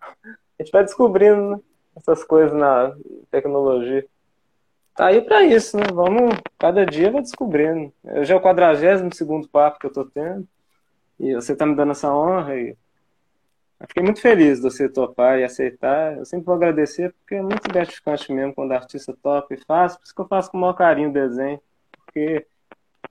[0.58, 1.60] A gente vai descobrindo né?
[1.96, 2.92] essas coisas na
[3.30, 4.04] tecnologia.
[4.96, 5.84] Tá aí pra isso, né?
[5.92, 7.92] Vamos, cada dia vai descobrindo.
[8.02, 10.44] Hoje é o 42 segundo papo que eu tô tendo.
[11.20, 12.76] E você tá me dando essa honra e
[13.86, 16.16] fiquei muito feliz de você topar e aceitar.
[16.16, 19.96] Eu sempre vou agradecer, porque é muito gratificante mesmo quando o artista topa e faz.
[19.96, 21.60] Por isso que eu faço com o maior carinho o desenho.
[22.04, 22.46] Porque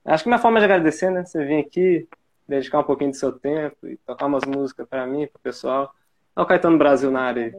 [0.04, 1.24] acho que minha forma de agradecer, né?
[1.24, 2.06] Você vir aqui,
[2.46, 5.94] dedicar um pouquinho do seu tempo e tocar umas músicas para mim, para o pessoal.
[6.36, 7.54] Olha o Caetano Brasil na área.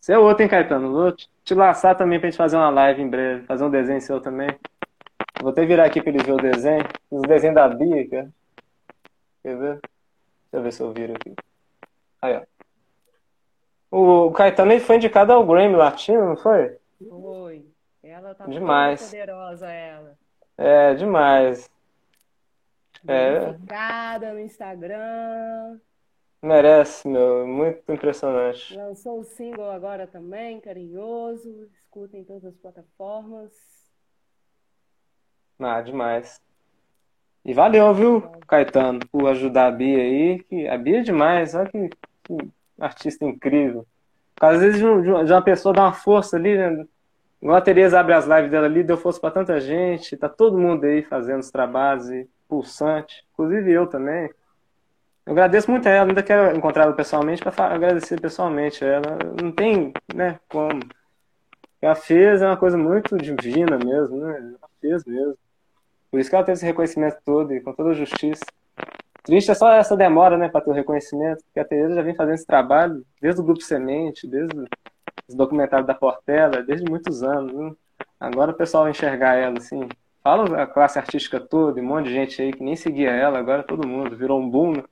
[0.00, 0.92] Você é outro, hein, Caetano?
[0.92, 4.20] Vou te laçar também pra gente fazer uma live em breve, fazer um desenho seu
[4.20, 4.48] também.
[5.40, 6.84] Vou até virar aqui pra ele ver o desenho.
[7.10, 8.30] Os desenhos da Bia, cara.
[9.42, 9.80] Quer ver?
[9.80, 9.90] Deixa
[10.52, 11.34] eu ver se eu viro aqui.
[12.22, 12.52] Aí, ó.
[13.90, 16.78] O Caetano ele foi indicado ao Grammy Latino, não foi?
[17.06, 17.66] Foi.
[18.02, 19.00] Ela tá demais.
[19.00, 20.18] muito poderosa, ela.
[20.56, 21.68] É, demais.
[23.06, 24.32] É.
[24.32, 25.78] no Instagram.
[26.40, 27.46] Merece, meu.
[27.46, 28.76] Muito impressionante.
[28.76, 31.68] Lançou o single agora também, carinhoso.
[31.74, 33.52] Escutem em todas as plataformas.
[35.58, 36.40] Ah, demais.
[37.44, 40.42] E valeu, viu, Caetano, por ajudar a Bia aí.
[40.44, 41.90] Que a Bia é demais, olha que
[42.24, 42.36] que
[42.80, 43.86] artista incrível.
[44.40, 46.84] Às vezes de, uma pessoa dá uma força ali, né?
[47.40, 50.58] Igual a Tereza abre as lives dela ali, deu força para tanta gente, tá todo
[50.58, 52.08] mundo aí fazendo os trabalhos
[52.48, 54.30] pulsante, inclusive eu também.
[55.24, 59.18] Eu agradeço muito a ela, ainda quero encontrá-la pessoalmente para agradecer pessoalmente a ela.
[59.40, 60.80] Não tem, né, como.
[61.80, 64.36] Ela fez é uma coisa muito divina mesmo, né?
[64.38, 65.36] Ela fez mesmo.
[66.10, 68.44] Por isso que ela teve esse reconhecimento todo e com toda a justiça.
[69.22, 72.14] Triste é só essa demora, né, para ter o reconhecimento, porque a Tereza já vem
[72.14, 74.64] fazendo esse trabalho desde o Grupo Semente, desde
[75.28, 77.52] os documentários da Portela, desde muitos anos.
[77.52, 77.72] Né?
[78.18, 79.88] Agora o pessoal vai enxergar ela, assim.
[80.24, 83.62] Fala a classe artística toda, um monte de gente aí que nem seguia ela, agora
[83.62, 84.84] todo mundo virou um boom, né?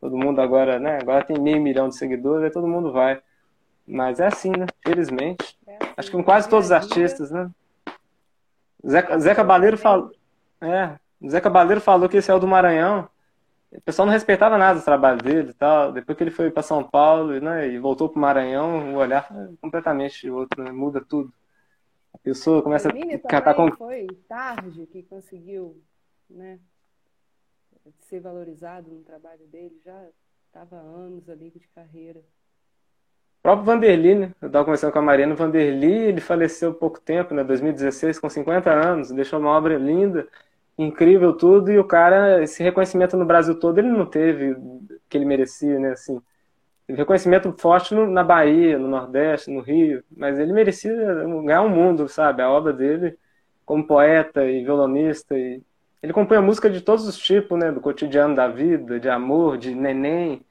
[0.00, 0.98] Todo mundo agora, né?
[1.00, 3.20] Agora tem meio milhão de seguidores, aí todo mundo vai.
[3.86, 4.66] Mas é assim, né?
[4.82, 5.58] Felizmente.
[5.66, 7.50] É assim, Acho que com quase todos os artistas, né?
[8.86, 10.10] Zé, Zé Cabaleiro falou.
[10.60, 10.94] É,
[11.26, 13.08] Zé Cabaleiro falou que esse é o do Maranhão
[13.72, 15.92] o pessoal não respeitava nada do trabalho dele e tal.
[15.92, 19.26] Depois que ele foi para São Paulo né, e voltou para o Maranhão, o olhar
[19.28, 21.32] foi completamente outro, né, muda tudo.
[22.12, 23.70] A pessoa começa a catar com.
[23.72, 25.80] Foi tarde que conseguiu
[26.28, 26.58] né,
[28.00, 30.04] ser valorizado no trabalho dele, já
[30.46, 32.18] estava anos ali de carreira.
[33.38, 34.34] O próprio Vanderly, né?
[34.42, 35.32] Eu estava conversando com a Mariana.
[35.32, 37.42] O Vanderly, ele faleceu há pouco tempo, né?
[37.42, 39.10] 2016, com 50 anos.
[39.10, 40.28] Deixou uma obra linda
[40.82, 44.56] incrível tudo, e o cara, esse reconhecimento no Brasil todo, ele não teve
[45.08, 46.20] que ele merecia, né, assim.
[46.88, 50.94] reconhecimento forte no, na Bahia, no Nordeste, no Rio, mas ele merecia
[51.44, 52.42] ganhar um mundo, sabe?
[52.42, 53.18] A obra dele,
[53.64, 55.62] como poeta e violonista, e
[56.02, 57.70] ele compõe a música de todos os tipos, né?
[57.70, 60.44] Do cotidiano da vida, de amor, de neném,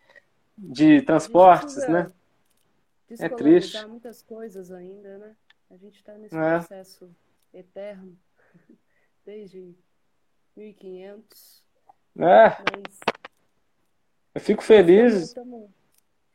[0.57, 2.11] de transportes, né?
[3.19, 3.83] É triste.
[3.87, 5.35] muitas coisas ainda, né?
[5.71, 6.57] A gente está nesse é.
[6.57, 7.09] processo
[7.51, 8.15] eterno,
[9.25, 9.75] desde
[10.59, 11.63] 1.500.
[12.19, 12.49] É.
[12.49, 12.99] Mas...
[14.35, 15.13] Eu fico feliz.
[15.13, 15.69] Estamos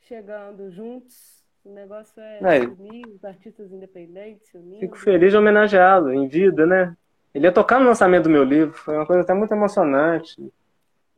[0.01, 1.45] chegando juntos.
[1.65, 2.61] O negócio é, é.
[2.61, 4.81] unir os artistas independentes, unir.
[4.81, 6.95] Fico feliz de homenageá-lo em vida, né?
[7.35, 8.75] Ele ia tocar no lançamento do meu livro.
[8.75, 10.53] Foi uma coisa até muito emocionante.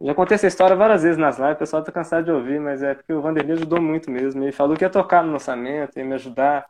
[0.01, 2.83] Já contei essa história várias vezes nas lives, o pessoal tá cansado de ouvir, mas
[2.83, 4.45] é porque o Vanderlei ajudou muito mesmo.
[4.45, 6.67] Ele falou que ia tocar no lançamento, ia me ajudar,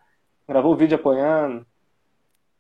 [0.49, 1.67] gravou o vídeo apoiando.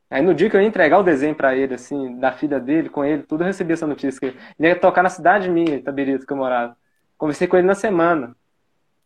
[0.08, 2.88] Aí no dia que eu ia entregar o desenho para ele, assim, da filha dele,
[2.88, 4.20] com ele, tudo eu recebi essa notícia.
[4.20, 6.76] Que ele ia tocar na cidade minha, Itabirito, que eu morava.
[7.18, 8.36] Conversei com ele na semana.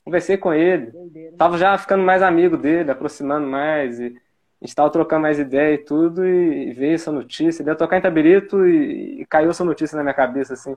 [0.05, 0.93] Conversei com ele.
[1.39, 3.99] Tava já ficando mais amigo dele, aproximando mais.
[3.99, 4.17] E
[4.61, 6.27] a gente tava trocando mais ideia e tudo.
[6.27, 7.63] E, veio essa notícia.
[7.63, 10.77] Ele ia tocar em Itabirito e, e caiu essa notícia na minha cabeça, assim.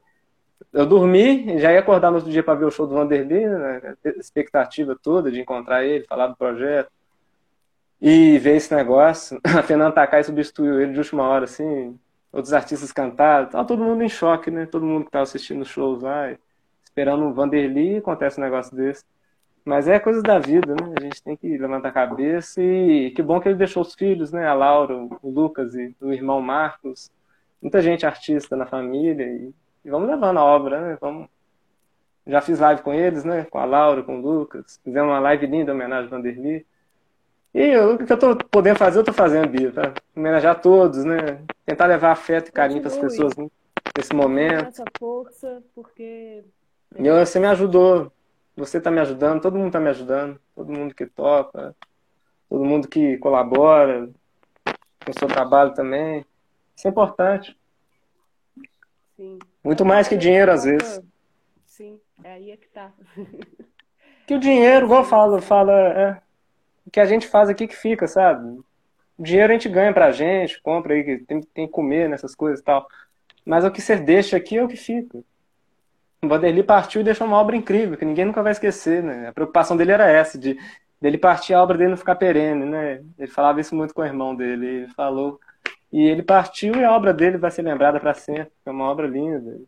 [0.71, 3.95] Eu dormi, já ia acordar no outro dia para ver o show do Vanderlei, né?
[4.17, 6.89] expectativa toda de encontrar ele, falar do projeto.
[8.05, 11.97] E ver esse negócio, a Fernanda Takai substituiu ele de última hora, assim,
[12.33, 14.65] outros artistas cantaram, tava todo mundo em choque, né?
[14.65, 16.35] Todo mundo que tava assistindo shows lá,
[16.83, 19.05] esperando o Vanderly, acontece um negócio desse.
[19.63, 20.93] Mas é coisa da vida, né?
[20.99, 24.33] A gente tem que levantar a cabeça e que bom que ele deixou os filhos,
[24.33, 24.45] né?
[24.47, 27.09] A Laura, o Lucas e o irmão Marcos.
[27.61, 29.53] Muita gente artista na família e,
[29.85, 30.97] e vamos levando a obra, né?
[30.99, 31.29] Vamos...
[32.27, 33.45] Já fiz live com eles, né?
[33.45, 34.77] Com a Laura, com o Lucas.
[34.83, 36.65] Fizemos uma live linda, homenagem ao Vanderly.
[37.53, 39.93] E o que eu tô podendo fazer, eu tô fazendo, Bia, tá?
[40.15, 41.43] Homenagear todos, né?
[41.65, 43.47] Tentar levar afeto e carinho para as pessoas né?
[43.95, 44.69] nesse momento.
[44.69, 46.43] Essa força, porque...
[46.97, 48.11] E você me ajudou
[48.55, 51.75] você está me ajudando, todo mundo está me ajudando, todo mundo que toca,
[52.47, 54.09] todo mundo que colabora
[55.03, 56.25] com o seu trabalho também.
[56.75, 57.57] Isso é importante.
[59.15, 59.39] Sim.
[59.63, 61.01] Muito mais que dinheiro, às vezes.
[61.65, 62.91] Sim, é aí é que tá.
[64.27, 66.21] Que o dinheiro, igual eu falo, fala, é,
[66.85, 68.47] o que a gente faz aqui que fica, sabe?
[69.17, 72.59] O dinheiro a gente ganha pra gente, compra aí, tem, tem que comer nessas coisas
[72.59, 72.87] e tal.
[73.45, 75.19] Mas o que você deixa aqui é o que fica.
[76.21, 79.27] O Vanderly partiu e deixou uma obra incrível, que ninguém nunca vai esquecer, né?
[79.27, 80.57] A preocupação dele era essa, de
[81.03, 83.03] dele partir a obra dele não ficar perene, né?
[83.19, 85.37] Ele falava isso muito com o irmão dele, ele falou.
[85.91, 89.05] E ele partiu e a obra dele vai ser lembrada para sempre, é uma obra
[89.05, 89.59] linda.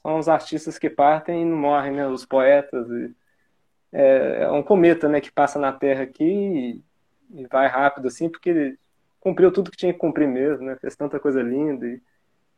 [0.00, 2.06] São os artistas que partem e não morrem, né?
[2.06, 2.88] Os poetas.
[2.88, 3.10] E...
[3.92, 5.20] É, é, um cometa, né?
[5.20, 8.76] Que passa na Terra aqui e, e vai rápido assim, porque
[9.20, 10.76] cumpriu tudo que tinha que cumprir mesmo, né?
[10.76, 12.00] Fez tanta coisa linda e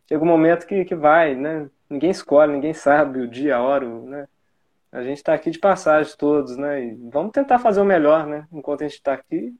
[0.09, 1.68] chega um momento que, que vai, né?
[1.88, 4.28] Ninguém escolhe, ninguém sabe o dia, a hora, né?
[4.90, 6.84] A gente está aqui de passagem todos, né?
[6.84, 8.46] E vamos tentar fazer o melhor, né?
[8.52, 9.54] Enquanto a gente está aqui.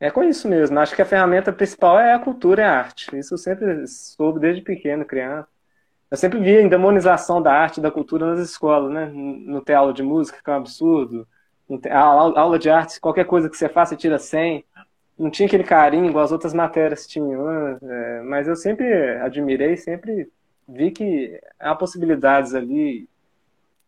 [0.00, 0.78] É com isso mesmo.
[0.80, 3.16] Acho que a ferramenta principal é a cultura e a arte.
[3.16, 5.48] Isso eu sempre soube desde pequeno, criança.
[6.10, 9.10] Eu sempre vi a demonização da arte e da cultura nas escolas, né?
[9.14, 11.26] Não ter aula de música, que é um absurdo.
[11.88, 14.64] A aula de arte, qualquer coisa que você faça, você tira 100
[15.20, 17.78] não tinha aquele carinho igual as outras matérias tinham, né?
[17.82, 20.32] é, mas eu sempre admirei, sempre
[20.66, 23.06] vi que há possibilidades ali.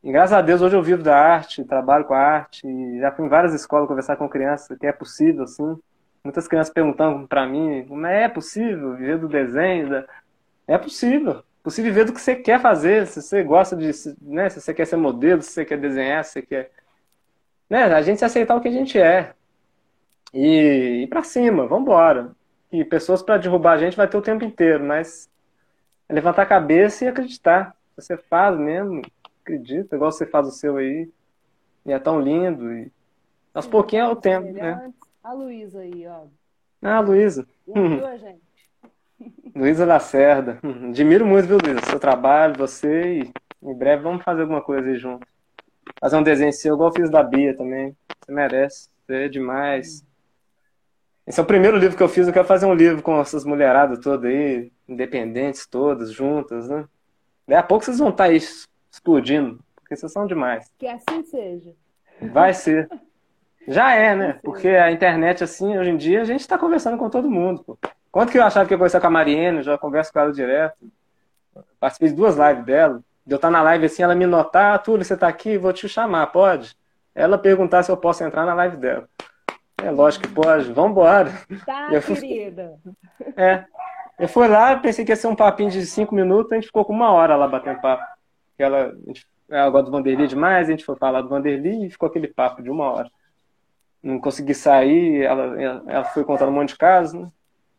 [0.05, 2.67] E graças a Deus hoje eu vivo da arte, trabalho com a arte,
[2.99, 5.79] já fui em várias escolas conversar com crianças que é possível, assim.
[6.23, 10.05] Muitas crianças perguntando para mim, como é possível viver do desenho?
[10.69, 11.43] É possível.
[11.63, 13.91] Possível viver do que você quer fazer, se você gosta de,
[14.21, 16.71] né, se você quer ser modelo, se você quer desenhar, se você quer,
[17.71, 19.33] né, a gente se aceitar o que a gente é
[20.35, 22.33] e ir para cima, vamos embora.
[22.73, 25.31] E pessoas para derrubar a gente vai ter o tempo inteiro, mas
[26.09, 27.77] é levantar a cabeça e acreditar.
[27.95, 29.03] Você faz mesmo,
[29.43, 31.09] acredita, igual você faz o seu aí.
[31.85, 32.73] E é tão lindo.
[32.73, 32.91] E
[33.53, 34.91] aos pouquinhos é o tempo, né?
[35.23, 36.25] A Luísa aí, ó.
[36.81, 37.47] Ah, a Luísa.
[38.07, 38.52] a gente.
[39.55, 40.59] Luísa Lacerda.
[40.89, 41.87] Admiro muito, viu, Luísa?
[41.87, 43.33] Seu trabalho, você e
[43.63, 45.27] em breve vamos fazer alguma coisa aí junto.
[46.01, 47.97] Fazer um desenho seu, igual eu fiz da Bia também.
[48.21, 48.89] Você merece.
[49.07, 50.05] Você é demais.
[51.27, 52.27] Esse é o primeiro livro que eu fiz.
[52.27, 56.85] Eu quero fazer um livro com essas mulheradas todas aí, independentes todas, juntas, né?
[57.47, 58.39] Daí a pouco vocês vão estar tá aí
[58.91, 60.71] explodindo, porque vocês são demais.
[60.79, 61.73] Que assim seja.
[62.21, 62.89] Vai ser.
[63.69, 64.41] Já é, né?
[64.43, 67.63] Porque a internet, assim, hoje em dia, a gente está conversando com todo mundo.
[67.63, 67.79] Pô.
[68.13, 70.77] Quanto que eu achava que ia conversar com a Mariene, já converso com ela direto.
[71.81, 73.03] Participei de duas lives dela.
[73.27, 75.73] De eu estar na live assim, ela me notar, ah, Túlio, você está aqui, vou
[75.73, 76.77] te chamar, pode?
[77.15, 79.09] Ela perguntar se eu posso entrar na live dela.
[79.83, 80.71] É lógico que pode.
[80.73, 81.33] Vambora.
[81.65, 82.17] Tá, eu fui...
[82.17, 82.79] querida.
[83.35, 83.65] É.
[84.19, 86.85] Eu fui lá, pensei que ia ser um papinho de cinco minutos, a gente ficou
[86.85, 88.05] com uma hora lá batendo papo.
[88.59, 88.93] Ela,
[89.49, 92.63] ela gosta do Vanderly demais, a gente foi falar do Vanderly e ficou aquele papo
[92.63, 93.11] de uma hora.
[94.03, 97.29] Não consegui sair, ela, ela foi contando um monte de casos, né?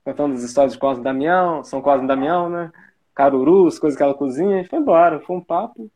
[0.04, 2.72] Contando as histórias de Cosme Damião, São Cosme Damião, né?
[3.16, 5.20] Caruru, as coisas que ela cozinha, e foi embora.
[5.20, 5.90] Foi um papo.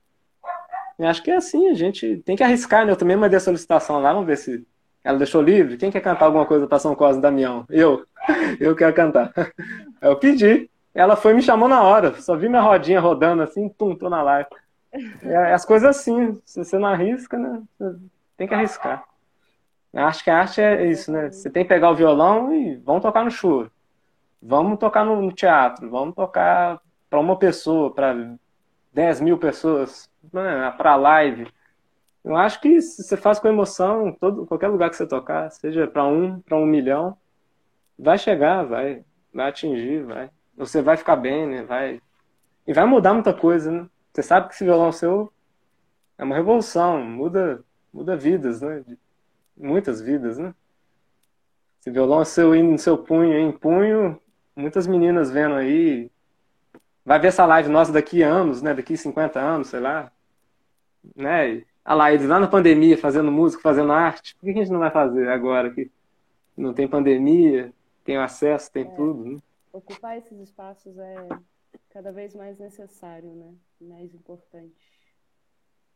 [0.99, 2.91] E acho que é assim, a gente tem que arriscar, né?
[2.91, 4.65] Eu também mandei a solicitação lá, vamos ver se
[5.03, 5.77] ela deixou livre.
[5.77, 7.65] Quem quer cantar alguma coisa para São Cosme Damião?
[7.69, 8.05] Eu.
[8.59, 9.31] Eu quero cantar.
[10.01, 10.69] Eu pedi.
[10.93, 12.13] Ela foi me chamou na hora.
[12.19, 14.49] Só vi minha rodinha rodando assim, tum, tô na live.
[15.21, 16.41] É, as coisas assim.
[16.43, 17.61] Se você não arrisca, né?
[18.35, 19.03] Tem que arriscar.
[19.93, 21.31] Acho que a arte é isso, né?
[21.31, 23.67] Você tem que pegar o violão e vamos tocar no show.
[24.47, 25.89] Vamos tocar no teatro.
[25.89, 28.15] Vamos tocar para uma pessoa, para
[28.93, 30.73] 10 mil pessoas, né?
[30.77, 31.51] para live.
[32.23, 36.05] Eu acho que você faz com emoção, todo, qualquer lugar que você tocar, seja para
[36.05, 37.17] um, para um milhão,
[37.99, 39.03] vai chegar, vai,
[39.33, 40.29] vai atingir, vai.
[40.55, 41.63] Você vai ficar bem, né?
[41.63, 42.01] Vai
[42.65, 43.85] e vai mudar muita coisa, né?
[44.13, 45.31] Você sabe que esse violão seu
[46.17, 47.63] é uma revolução, muda,
[47.93, 48.83] muda vidas, né?
[49.57, 50.55] Muitas vidas, né?
[51.81, 54.19] Esse violão seu indo no seu punho em punho,
[54.57, 56.09] muitas meninas vendo aí,
[57.05, 58.73] vai ver essa live nossa daqui a anos, né?
[58.73, 60.11] Daqui 50 anos, sei lá,
[61.15, 61.63] né?
[61.85, 64.91] Lá, eles lá na pandemia fazendo música, fazendo arte, por que a gente não vai
[64.91, 65.89] fazer agora que
[66.57, 67.71] não tem pandemia,
[68.03, 69.39] tem acesso, tem é, tudo, né?
[69.71, 71.29] Ocupar esses espaços é
[71.89, 73.53] cada vez mais necessário, né?
[73.79, 74.75] Mais importante.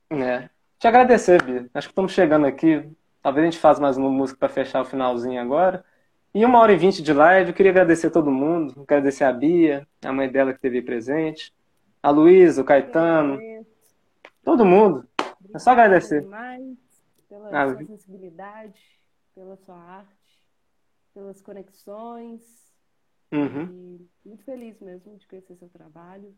[0.09, 0.49] É.
[0.77, 1.69] te agradecer, Bia.
[1.73, 2.89] Acho que estamos chegando aqui.
[3.21, 5.83] Talvez a gente faça mais uma música para fechar o finalzinho agora.
[6.33, 8.81] E uma hora e vinte de live, eu queria agradecer a todo mundo.
[8.83, 11.53] Agradecer a Bia, a mãe dela que esteve presente,
[12.01, 13.37] a Luísa, o Caetano,
[14.41, 15.05] todo mundo.
[15.53, 16.21] É só agradecer.
[16.21, 16.77] Demais
[17.27, 19.01] pela ah, sua sensibilidade,
[19.35, 20.45] pela sua arte,
[21.13, 22.71] pelas conexões.
[23.29, 23.99] Uhum.
[24.23, 26.33] E muito feliz mesmo de conhecer seu trabalho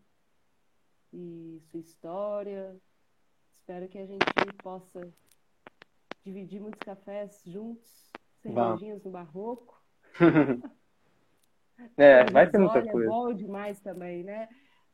[1.11, 2.75] e sua história.
[3.53, 4.25] Espero que a gente
[4.63, 5.07] possa
[6.23, 8.11] dividir muitos cafés juntos,
[8.41, 9.82] cervejinhas no barroco.
[11.97, 13.07] é, vai ter muita olha, coisa.
[13.07, 14.47] É bom demais também, né?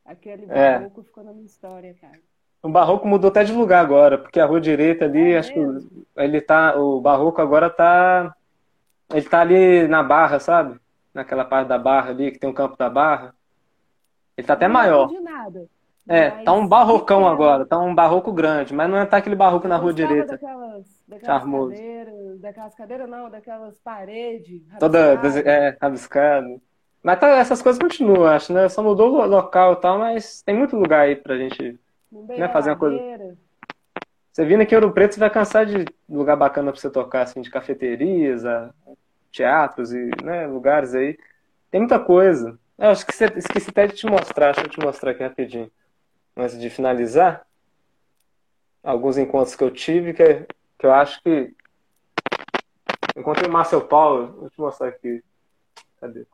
[0.04, 0.78] Aquele é.
[0.78, 1.04] barroco é.
[1.04, 2.18] ficou na minha história, cara.
[2.62, 5.88] O barroco mudou até de lugar agora, porque a rua direita ali, é acho mesmo?
[5.88, 8.34] que ele tá, o barroco agora tá,
[9.14, 10.78] ele tá ali na barra, sabe?
[11.14, 13.34] Naquela parte da barra ali, que tem o campo da barra.
[14.36, 15.08] Ele tá até não maior.
[15.08, 15.66] De nada.
[16.08, 19.36] É, mas tá um barrocão agora, tá um barroco grande, mas não é tá aquele
[19.36, 20.32] barroco na rua direita.
[20.32, 24.62] Daquelas, daquelas cadeiras, daquelas cadeiras não, daquelas paredes.
[24.78, 24.98] Toda
[25.44, 26.62] é, rabiscado.
[27.02, 28.68] Mas tá, essas coisas continuam, acho, né?
[28.68, 31.78] Só mudou o local e tal, mas tem muito lugar aí pra gente
[32.12, 33.36] né, fazer uma coisa.
[34.32, 37.22] Você vindo aqui em Ouro Preto, você vai cansar de lugar bacana pra você tocar,
[37.22, 38.42] assim, de cafeterias,
[39.32, 41.18] teatros e né, lugares aí.
[41.70, 42.58] Tem muita coisa.
[42.78, 45.70] Eu acho que você, esqueci até de te mostrar, deixa eu te mostrar aqui rapidinho
[46.36, 47.44] antes de finalizar,
[48.82, 50.46] alguns encontros que eu tive que,
[50.80, 51.54] que eu acho que.
[53.16, 55.22] Encontrei o Márcio Paulo, vou te mostrar aqui.
[56.00, 56.20] Cadê?
[56.20, 56.28] Esse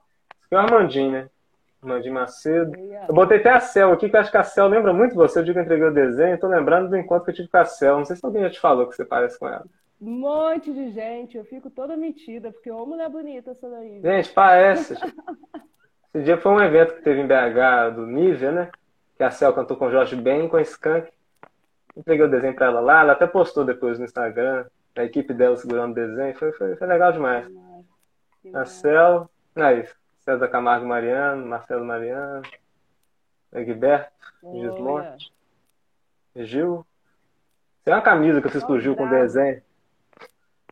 [0.44, 1.28] aqui é o Armandinho, né?
[1.82, 2.72] Armandinho Macedo.
[3.08, 5.40] Eu botei até a Cel aqui, que eu acho que a Cel lembra muito você.
[5.40, 7.58] Eu digo que eu entreguei o desenho, tô lembrando do encontro que eu tive com
[7.58, 7.98] a Cel.
[7.98, 9.66] Não sei se alguém já te falou que você parece com ela.
[10.00, 14.00] Um monte de gente, eu fico toda metida, porque ô mulher bonita essa daí.
[14.00, 14.94] Gente, parece.
[16.14, 18.70] Esse dia foi um evento que teve em BH do Nívia, né?
[19.16, 21.10] que a Cel cantou com o Jorge Ben, com a Skank.
[21.96, 25.56] Entreguei o desenho para ela lá, ela até postou depois no Instagram, a equipe dela
[25.56, 27.46] segurando o desenho, foi, foi, foi legal demais.
[28.54, 29.86] A Cel, aí,
[30.20, 32.42] César Camargo Mariano, Marcelo Mariano,
[33.52, 34.12] Egberto,
[34.54, 35.32] Gismonte,
[36.36, 36.86] Gil.
[37.84, 39.62] Tem uma camisa que eu fiz pro Gil com desenho.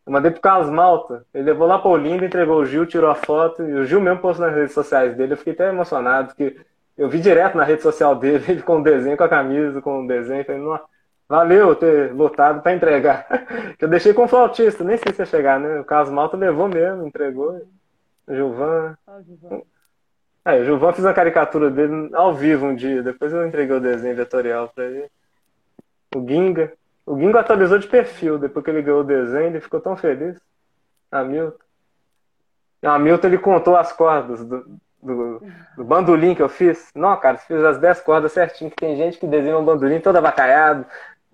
[0.06, 1.24] Eu mandei pro Carlos Malta.
[1.32, 3.62] Ele levou lá pra Olinda, entregou o Gil, tirou a foto.
[3.62, 5.32] E o Gil mesmo postou nas redes sociais dele.
[5.32, 6.60] Eu fiquei até emocionado, porque
[6.98, 10.05] eu vi direto na rede social dele, ele com o desenho, com a camisa, com
[10.05, 10.44] o desenho.
[10.44, 10.84] Falei, Nossa,
[11.28, 13.26] valeu ter lotado para entregar.
[13.78, 15.80] eu deixei com o flautista, nem sei se ia chegar, né?
[15.80, 17.60] O Carlos Malta levou mesmo, entregou.
[18.26, 18.96] O Gilvan.
[20.44, 23.80] Aí, o Gilvan fez uma caricatura dele ao vivo um dia, depois eu entreguei o
[23.80, 25.10] desenho vetorial para ele.
[26.14, 26.72] O Ginga.
[27.06, 30.38] O Ginga atualizou de perfil, depois que ele ganhou o desenho, ele ficou tão feliz.
[31.10, 31.59] Hamilton.
[32.82, 35.42] O Hamilton ele contou as cordas do, do,
[35.76, 36.90] do bandolim que eu fiz.
[36.94, 40.16] Não, cara, fez as 10 cordas certinho, que tem gente que desenha um bandolim todo
[40.16, 40.84] abacalhado.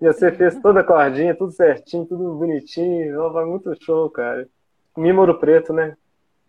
[0.01, 3.31] E você fez toda a cordinha, tudo certinho, tudo bonitinho.
[3.31, 4.47] Vai muito show, cara.
[4.97, 5.95] Mímoro Preto, né?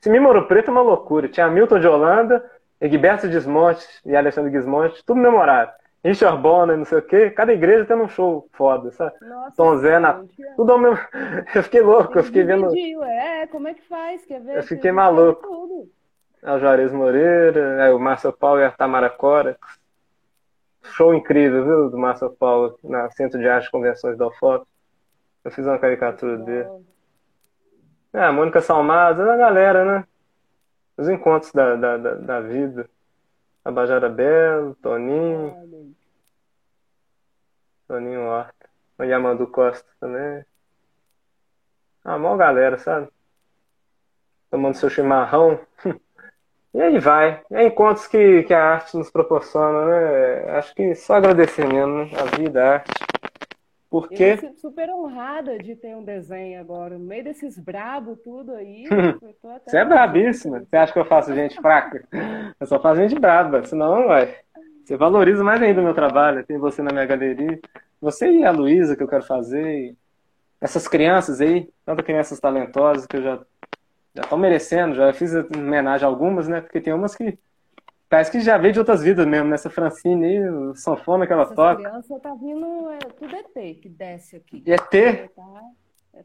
[0.00, 1.28] Esse Mímoro Preto é uma loucura.
[1.28, 2.44] Tinha Milton de Holanda,
[2.80, 5.70] Egberto Desmonte e Alexandre Gismonte, tudo memorado.
[6.04, 7.30] Richard Bonner, não sei o quê.
[7.30, 9.14] Cada igreja tem um show foda, sabe?
[9.20, 10.24] Nossa, Tom Zé, na...
[10.56, 10.98] tudo ao mesmo.
[11.54, 12.74] Eu fiquei louco, eu fiquei vendo.
[13.04, 14.24] É, como é que faz?
[14.24, 14.56] Quer ver?
[14.56, 15.88] Eu fiquei maluco
[16.42, 19.56] é o Juarez Moreira, é o Márcio Paulo e a Tamara Cora.
[20.82, 24.66] Show incrível, viu, do Márcio Paulo na Centro de Arte e Convenções da UFOP.
[25.44, 26.68] Eu fiz uma caricatura dele.
[28.12, 30.06] É, a Mônica Salmazo, a galera, né?
[30.96, 32.88] Os encontros da, da, da, da vida.
[33.64, 35.94] A Bajara Belo, Toninho.
[37.88, 38.68] Toninho Horta.
[38.98, 40.44] O Yamandu Costa também.
[42.04, 43.08] Ah, maior galera, sabe?
[44.50, 45.58] Tomando seu chimarrão.
[46.74, 47.42] E aí vai.
[47.50, 50.50] É encontros que, que a arte nos proporciona, né?
[50.52, 52.10] Acho que só agradecer mesmo, né?
[52.16, 52.92] A vida, a arte.
[53.90, 54.24] Porque.
[54.24, 58.84] Eu me super honrada de ter um desenho agora, no meio desses brabo tudo aí.
[59.66, 60.60] Você é brabíssima.
[60.60, 62.02] Você acha que eu faço gente fraca?
[62.58, 64.34] Eu só faço gente braba, senão, vai.
[64.82, 66.44] Você valoriza mais ainda o meu trabalho.
[66.44, 67.60] Tem você na minha galeria.
[68.00, 69.94] Você e a Luísa que eu quero fazer.
[70.58, 73.40] Essas crianças aí, tantas crianças talentosas que eu já
[74.14, 76.60] já estão merecendo, já fiz homenagem a algumas, né?
[76.60, 77.38] Porque tem umas que
[78.08, 79.74] parece que já veio de outras vidas mesmo, nessa né?
[79.74, 81.82] Francine aí, o sanfona que ela Essa toca.
[81.82, 84.62] criança tá vindo, é, tudo ET que desce aqui.
[84.66, 84.94] E ET?
[84.94, 85.28] É,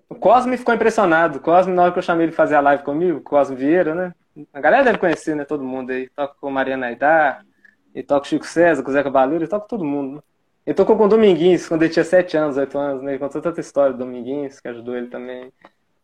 [0.10, 1.38] o Cosme ficou impressionado.
[1.38, 4.14] O Cosme, na hora que eu chamei ele fazer a live comigo, Cosme Vieira, né?
[4.54, 5.46] A galera deve conhecer, né?
[5.46, 6.10] Todo mundo aí.
[6.10, 7.46] Toca com Mariana Aidar,
[7.96, 10.22] e toca com Chico César, com o Zeca Baleiro, e toca com todo mundo, né?
[10.66, 13.12] Ele tocou com o Dominguinhos, quando ele tinha 7 anos, 8 anos, né?
[13.14, 15.52] Ele contou tanta história do Dominguinhos, que ajudou ele também.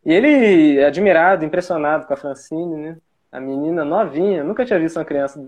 [0.06, 2.98] E ele, é admirado, impressionado com a Francine, né?
[3.32, 5.44] A menina novinha, nunca tinha visto uma criança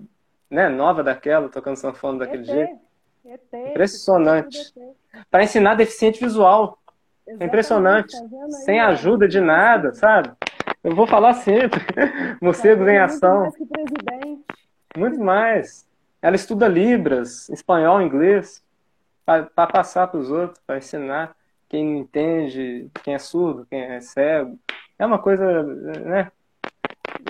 [0.50, 2.80] né, nova daquela, tocando sanfona daquele é jeito.
[3.52, 4.74] É Impressionante.
[5.30, 6.80] Para ensinar deficiente visual.
[7.28, 8.12] É impressionante.
[8.12, 10.32] tá Sem ajuda de nada, sabe?
[10.84, 11.82] Eu vou falar sempre.
[12.42, 13.52] Morcegos Tá em ação.
[14.12, 14.40] mais.
[14.98, 15.88] Muito mais.
[16.22, 18.64] Ela estuda Libras, espanhol, inglês,
[19.26, 21.36] para passar para os outros, para ensinar
[21.70, 24.60] quem não entende, quem é surdo, quem é cego.
[24.98, 26.32] É uma coisa, né?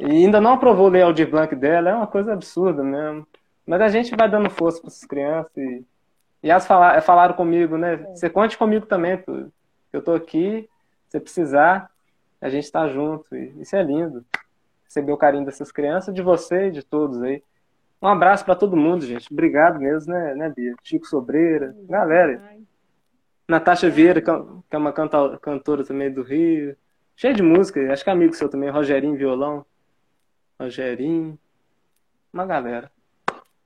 [0.01, 3.27] E ainda não aprovou o Aldir Blanc dela, é uma coisa absurda mesmo.
[3.65, 5.83] Mas a gente vai dando força para essas crianças e,
[6.43, 7.97] e elas falaram, falaram comigo, né?
[8.13, 9.51] Você conte comigo também, tudo.
[9.91, 10.69] Eu tô aqui,
[11.07, 11.89] se precisar,
[12.41, 13.35] a gente tá junto.
[13.35, 14.23] E isso é lindo.
[14.83, 17.41] Receber o carinho dessas crianças, de você e de todos aí.
[18.01, 19.31] Um abraço para todo mundo, gente.
[19.31, 20.75] Obrigado mesmo, né, né Bia?
[20.83, 22.39] Chico Sobreira, galera.
[23.47, 26.75] Natasha Vieira, que é uma canta- cantora também do Rio.
[27.15, 29.65] Cheio de música, acho que é amigo seu também, Rogerinho Violão.
[30.59, 31.37] Rogerinho.
[32.33, 32.91] Uma galera.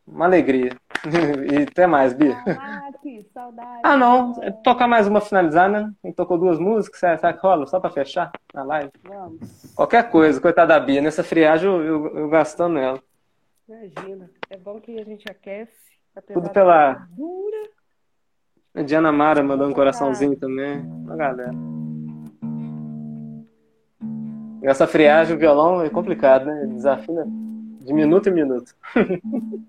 [0.06, 0.72] Uma alegria.
[1.50, 2.36] E até mais, Bia.
[2.46, 3.80] Ah, que saudade.
[3.84, 4.34] Ah, não.
[4.44, 5.90] É tocar mais uma finalizar, né?
[6.04, 7.66] Gente tocou duas músicas, será que rola?
[7.68, 8.92] Só pra fechar a live?
[9.06, 9.74] Vamos.
[9.76, 11.02] Qualquer coisa, coitada da Bia.
[11.02, 13.02] Nessa friagem eu, eu, eu gastando ela.
[13.68, 14.30] Imagina.
[14.50, 15.72] É bom que a gente aquece.
[16.34, 17.70] Tudo pela- Dura.
[18.76, 20.80] A Diana Mara mandou um coraçãozinho também.
[20.80, 21.52] Uma galera.
[24.62, 26.66] Essa friagem, o violão é complicado, né?
[26.68, 28.76] Desafina de minuto em minuto.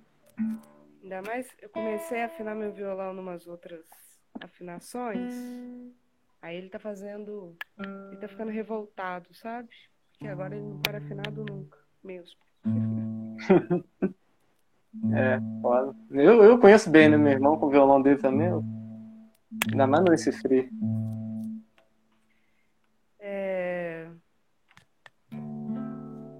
[1.02, 3.80] Ainda mais, eu comecei a afinar meu violão numas outras
[4.40, 5.34] afinações.
[6.42, 7.56] Aí ele tá fazendo.
[7.78, 9.68] Ele tá ficando revoltado, sabe?
[10.12, 11.78] Porque agora ele não para afinado nunca.
[12.02, 12.38] Mesmo.
[15.14, 15.94] É, foda.
[16.10, 17.16] Eu, eu conheço bem, né?
[17.16, 18.48] Meu irmão com o violão dele também.
[18.48, 18.64] eu-
[19.70, 20.68] Ainda mais nesse frio.
[23.18, 24.08] É...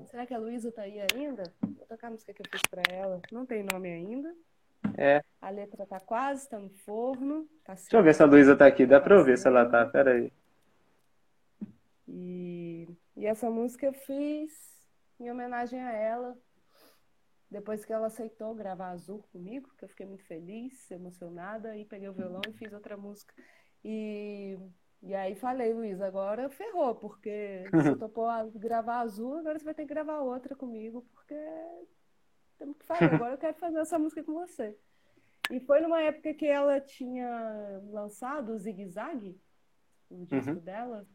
[0.06, 1.42] Será que a Luísa tá aí ainda?
[1.60, 3.20] Vou tocar a música que eu fiz pra ela.
[3.32, 4.34] Não tem nome ainda.
[4.96, 5.22] É.
[5.40, 7.48] A letra tá quase, tá no forno.
[7.64, 8.86] Tá Deixa eu ver se a Luísa tá aqui.
[8.86, 9.86] Dá pra eu ver se ela tá.
[9.86, 10.32] Pera aí.
[12.08, 14.52] E, e essa música eu fiz
[15.18, 16.36] em homenagem a ela.
[17.50, 22.08] Depois que ela aceitou gravar Azul comigo, que eu fiquei muito feliz, emocionada, e peguei
[22.08, 23.34] o violão e fiz outra música.
[23.84, 24.56] E,
[25.02, 29.74] e aí falei, Luiz, agora ferrou, porque você topou a- gravar Azul, agora você vai
[29.74, 31.34] ter que gravar outra comigo, porque
[32.58, 33.12] temos que fazer.
[33.12, 34.76] Agora eu quero fazer essa música com você.
[35.50, 39.40] E foi numa época que ela tinha lançado o Zig Zag,
[40.10, 40.60] o disco Uhum.
[40.60, 41.06] dela,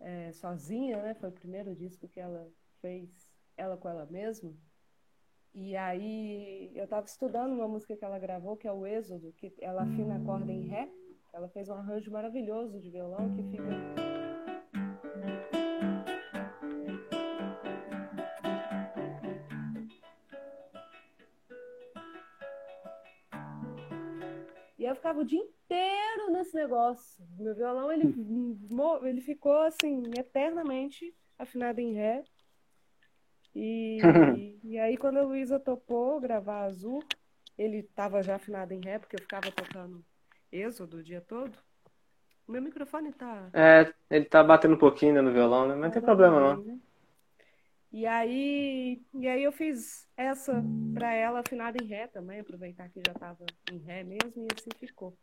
[0.00, 1.14] é, sozinha, né?
[1.14, 2.50] Foi o primeiro disco que ela
[2.80, 3.10] fez,
[3.56, 4.52] ela com ela mesma.
[5.54, 9.52] E aí eu estava estudando uma música que ela gravou, que é o Êxodo, que
[9.60, 10.88] ela afina a corda em Ré.
[11.32, 13.64] Ela fez um arranjo maravilhoso de violão que fica.
[24.78, 27.24] E eu ficava o dia inteiro nesse negócio.
[27.36, 28.14] Meu violão, ele,
[29.02, 32.24] ele ficou assim, eternamente afinado em Ré.
[33.60, 33.98] E,
[34.62, 37.02] e aí, quando a Luísa topou gravar Azul,
[37.58, 40.04] ele estava já afinado em Ré, porque eu ficava tocando
[40.52, 41.52] Êxodo o dia todo.
[42.46, 43.50] O meu microfone tá.
[43.52, 45.74] É, ele tá batendo um pouquinho né, no violão, né?
[45.74, 46.62] Mas não tem problema não.
[46.62, 46.78] né?
[47.90, 50.62] E aí, e aí eu fiz essa
[50.94, 54.70] pra ela afinada em Ré também, aproveitar que já tava em Ré mesmo, e assim
[54.78, 55.16] ficou.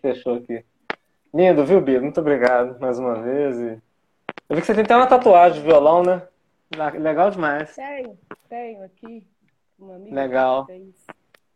[0.00, 0.64] Fechou aqui.
[1.34, 2.00] Lindo, viu, Bia?
[2.00, 3.58] Muito obrigado mais uma vez.
[3.58, 3.82] E...
[4.48, 6.22] Eu vi que você tem até uma tatuagem de violão, né?
[6.98, 7.74] Legal demais.
[7.74, 8.18] Tenho,
[8.48, 9.26] tenho aqui.
[9.78, 10.66] Uma amiga Legal.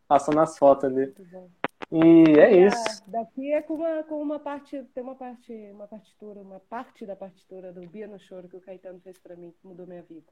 [0.06, 1.12] Passando as fotos ali.
[1.90, 3.02] E é isso.
[3.06, 7.16] Daqui é com uma, com uma parte, tem uma parte, uma partitura, uma parte da
[7.16, 10.26] partitura do Bia no Choro que o Caetano fez para mim, que mudou minha vida.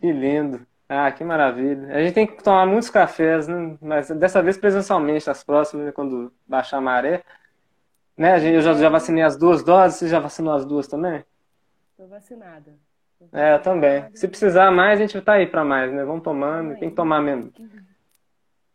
[0.00, 0.66] Que lindo.
[0.88, 1.94] Ah, que maravilha.
[1.94, 3.76] A gente tem que tomar muitos cafés, né?
[3.80, 5.92] Mas dessa vez presencialmente, as próximas, né?
[5.92, 7.22] quando baixar a maré.
[8.16, 8.56] Né?
[8.56, 11.24] Eu já, já vacinei as duas doses, você já vacinou as duas também?
[11.90, 12.74] Estou vacinada.
[13.32, 14.04] É, eu também.
[14.14, 16.04] Se precisar mais, a gente tá aí para mais, né?
[16.04, 17.52] Vamos tomando, tem que tomar mesmo.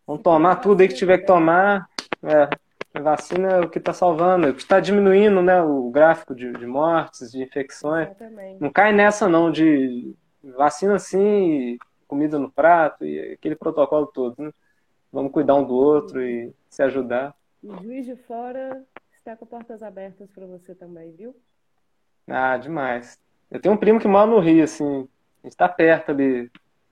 [0.05, 1.89] Vamos tomar tudo aí que tiver que tomar.
[2.23, 2.49] É,
[2.93, 6.33] a vacina é o que está salvando, é o que está diminuindo né, o gráfico
[6.33, 8.09] de, de mortes, de infecções.
[8.59, 10.15] Não cai nessa não de
[10.55, 11.77] vacina assim,
[12.07, 14.35] comida no prato e aquele protocolo todo.
[14.41, 14.51] Né?
[15.11, 17.35] Vamos cuidar um do outro e se ajudar.
[17.61, 18.83] E Juiz de Fora
[19.27, 21.35] está com portas abertas para você também, viu?
[22.25, 23.19] Ah, demais.
[23.51, 24.85] Eu tenho um primo que mora no Rio, assim,
[25.43, 26.49] a gente está perto ali.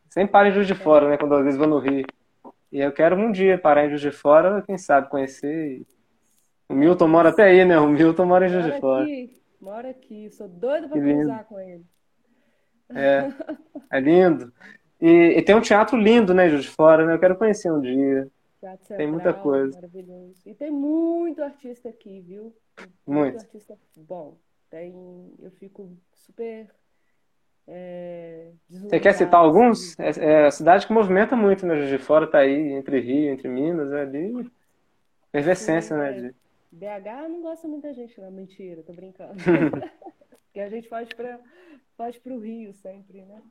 [0.10, 2.06] Sempre para em Juiz de Fora, né, quando às vezes vou no Rio.
[2.72, 5.86] E eu quero um dia parar em Juiz de Fora, quem sabe conhecer.
[6.68, 7.80] O Milton mora até aí, né?
[7.80, 9.04] O Milton mora em Juiz de Fora.
[9.04, 11.86] Aqui, mora aqui, sou doido para cruzar com ele.
[12.90, 13.32] É,
[13.92, 14.54] é lindo.
[15.00, 17.14] E, e, tem um teatro lindo, né, Juiz de Fora, né?
[17.14, 18.28] Eu quero conhecer um dia.
[18.80, 19.76] Central, tem muita coisa.
[19.76, 20.42] Maravilhoso.
[20.46, 22.56] E tem muito artista aqui, viu?
[23.06, 23.34] Muito.
[23.34, 24.38] muito artista bom.
[24.70, 24.94] Tem,
[25.40, 26.68] eu fico super
[27.68, 29.98] é, Você quer citar alguns?
[30.00, 31.88] É, é, a cidade que movimenta muito, né?
[31.88, 34.52] De Fora tá aí, entre Rio, entre Minas, é ali.
[35.34, 36.14] Efervescência, né?
[36.14, 36.36] De...
[36.72, 38.32] BH não gosta muita gente, não.
[38.32, 39.34] Mentira, tô brincando.
[40.46, 41.40] Porque a gente foge para
[41.98, 43.42] foge o Rio sempre, né?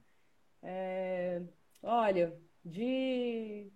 [0.63, 1.43] É,
[1.83, 2.33] olha,
[2.65, 3.71] de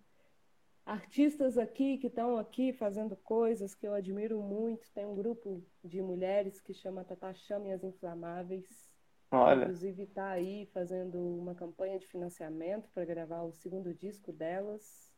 [0.89, 6.01] artistas aqui que estão aqui fazendo coisas que eu admiro muito, tem um grupo de
[6.01, 8.89] mulheres que chama Tata Chame as Inflamáveis.
[9.31, 9.65] Olha.
[9.65, 15.13] Inclusive está aí fazendo uma campanha de financiamento para gravar o segundo disco delas.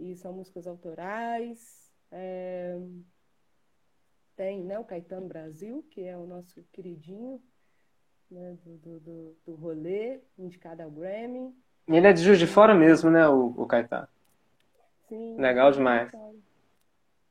[0.00, 1.92] E são músicas autorais.
[2.10, 2.78] É...
[4.34, 7.42] Tem né, o Caetano Brasil, que é o nosso queridinho
[8.30, 11.54] né, do, do, do, do rolê, indicado ao Grammy.
[11.86, 14.08] E ele é de Juiz de Fora mesmo, né, o, o Caetano?
[15.08, 15.36] Sim.
[15.36, 16.10] Legal demais.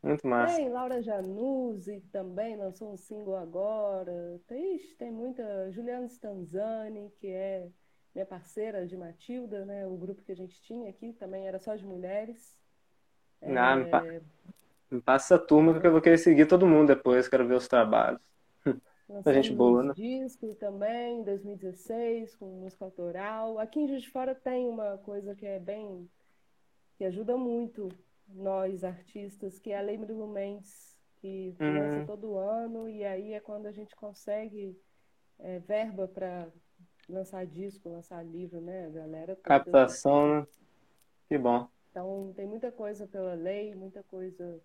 [0.02, 0.56] Muito massa.
[0.56, 4.40] Tem Laura Januzzi também lançou um single agora.
[4.48, 5.72] Tem, tem muita.
[5.72, 7.68] Juliana Stanzani, que é
[8.14, 9.86] minha parceira de Matilda, né?
[9.86, 12.60] O grupo que a gente tinha aqui também era só de mulheres.
[13.42, 13.76] Não, é...
[13.76, 14.04] me, pa...
[14.90, 17.68] me, passa a turma que eu vou querer seguir todo mundo depois, quero ver os
[17.68, 18.20] trabalhos.
[19.26, 19.94] a gente boa, né?
[19.96, 23.60] disco também, em 2016, com música autoral.
[23.60, 26.10] Aqui em Juiz de Fora tem uma coisa que é bem.
[26.98, 27.90] Que ajuda muito
[28.28, 31.74] nós artistas, que é a Lei Murilo Mendes, que uhum.
[31.74, 34.78] lança todo ano, e aí é quando a gente consegue
[35.40, 36.48] é, verba para
[37.08, 39.36] lançar disco, lançar livro, né, a galera?
[39.38, 40.48] Captação, né?
[41.28, 41.68] Que bom.
[41.92, 44.60] Então, tem muita coisa pela lei, muita coisa.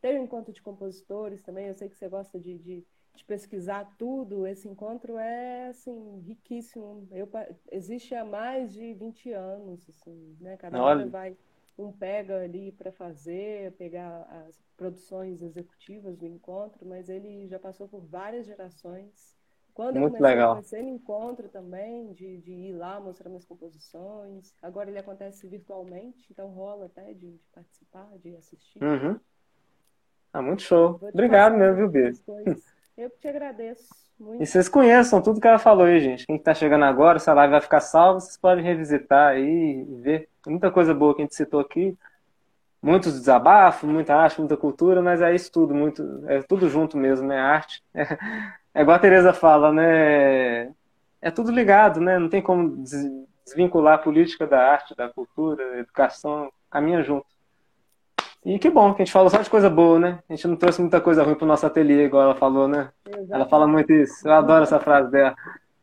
[0.00, 2.84] Tem o um encontro de compositores também, eu sei que você gosta de, de,
[3.14, 4.46] de pesquisar tudo.
[4.46, 7.06] Esse encontro é, assim, riquíssimo.
[7.12, 7.28] Eu,
[7.70, 10.56] existe há mais de 20 anos, assim, né?
[10.56, 11.06] Cada Olha.
[11.06, 11.36] vai
[11.82, 17.88] um pega ali para fazer, pegar as produções executivas do encontro, mas ele já passou
[17.88, 19.36] por várias gerações.
[19.74, 20.54] Quando Muito eu comecei, legal.
[20.54, 24.54] comecei no encontro também, de, de ir lá mostrar minhas composições.
[24.62, 28.82] Agora ele acontece virtualmente, então rola até de, de participar, de assistir.
[28.82, 29.18] Uhum.
[30.32, 30.98] Ah, muito show.
[31.12, 32.12] Obrigado mesmo, viu, Bia?
[32.96, 33.88] Eu te agradeço.
[34.18, 34.42] Muito.
[34.42, 36.26] E vocês conheçam tudo que ela falou aí, gente.
[36.26, 40.31] Quem está chegando agora, essa live vai ficar salva, vocês podem revisitar aí e ver.
[40.46, 41.96] Muita coisa boa que a gente citou aqui.
[42.82, 47.28] Muitos desabafos, muita arte, muita cultura, mas é isso tudo, muito, é tudo junto mesmo,
[47.28, 47.38] né?
[47.38, 47.82] Arte.
[47.94, 48.02] É,
[48.74, 50.72] é igual a Tereza fala, né?
[51.20, 52.18] É tudo ligado, né?
[52.18, 52.82] Não tem como
[53.44, 57.26] desvincular a política da arte, da cultura, da educação, caminha junto.
[58.44, 60.18] E que bom que a gente falou só de coisa boa, né?
[60.28, 62.90] A gente não trouxe muita coisa ruim pro nosso ateliê, igual ela falou, né?
[63.06, 63.32] Exatamente.
[63.32, 64.26] Ela fala muito isso.
[64.26, 65.36] Eu adoro essa frase dela.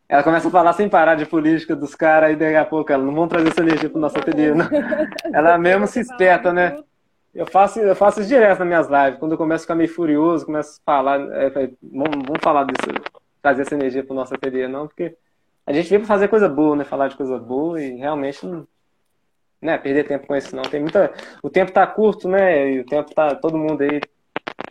[0.10, 3.04] Ela começa a falar sem parar de política dos caras, e daqui a pouco ela
[3.04, 4.68] não vão trazer essa energia pro nosso ateliê, não.
[5.32, 6.76] Ela mesmo se esperta, né?
[7.34, 9.20] Eu faço, eu faço isso direto nas minhas lives.
[9.20, 11.50] Quando eu começo a ficar meio furioso, começo a falar, é,
[11.84, 12.90] vamos, vamos falar disso,
[13.40, 15.16] trazer essa energia pro nosso ateliê, não, porque
[15.64, 16.84] a gente veio pra fazer coisa boa, né?
[16.84, 18.68] Falar de coisa boa e realmente não
[19.62, 20.64] né, perder tempo com isso não.
[20.64, 21.14] Tem muita,
[21.44, 22.72] o tempo tá curto, né?
[22.72, 24.02] E o tempo tá todo mundo aí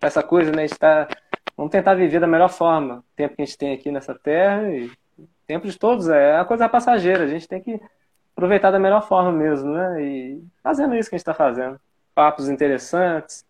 [0.03, 0.65] essa coisa, né?
[0.65, 1.09] A gente tá
[1.57, 2.99] vamos tentar viver da melhor forma.
[2.99, 4.91] O tempo que a gente tem aqui nessa terra e
[5.49, 7.25] tempo de todos é a coisa passageira.
[7.25, 7.81] A gente tem que
[8.37, 10.01] aproveitar da melhor forma mesmo, né?
[10.01, 11.81] E fazendo isso que a gente está fazendo.
[12.15, 13.45] Papos interessantes,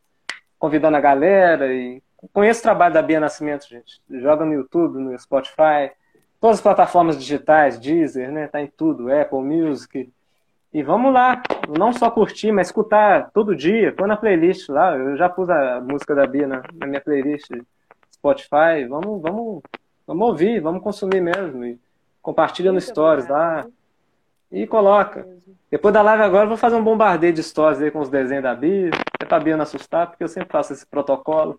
[0.59, 2.01] convidando a galera e
[2.33, 4.01] conheço o trabalho da Bia Nascimento, gente.
[4.09, 5.91] Joga no YouTube, no Spotify,
[6.41, 8.47] todas as plataformas digitais, Deezer, né?
[8.47, 10.11] Tá em tudo, Apple Music.
[10.73, 11.43] E vamos lá,
[11.77, 14.97] não só curtir, mas escutar todo dia, põe na playlist lá.
[14.97, 17.51] Eu já pus a música da Bia na, na minha playlist
[18.12, 18.87] Spotify.
[18.89, 19.62] Vamos, vamos,
[20.07, 21.65] vamos ouvir, vamos consumir mesmo.
[21.65, 21.79] E
[22.23, 23.66] compartilha no Stories lá.
[24.51, 25.27] E coloca.
[25.70, 28.43] Depois da live agora eu vou fazer um bombardeio de stories aí com os desenhos
[28.43, 28.90] da Bia.
[29.20, 31.59] É pra Bia não assustar, porque eu sempre faço esse protocolo.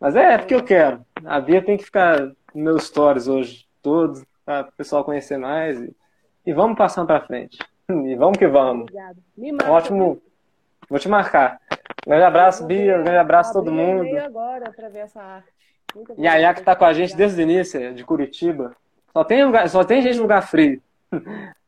[0.00, 1.04] Mas é, é porque eu quero.
[1.24, 5.80] A Bia tem que ficar nos meus stories hoje todos, para o pessoal conhecer mais.
[5.80, 5.94] E,
[6.44, 7.58] e vamos passando para frente.
[7.86, 8.90] E vamos que vamos.
[9.36, 10.22] Marca, Ótimo.
[10.88, 11.60] Vou te marcar.
[12.06, 12.98] Um grande abraço, Bia.
[12.98, 14.16] Um grande abraço a todo mundo.
[14.16, 15.48] agora para ver essa arte.
[16.16, 18.74] E a que está com a gente desde o início, de Curitiba.
[19.14, 20.82] Só tem, lugar, só tem gente no lugar frio.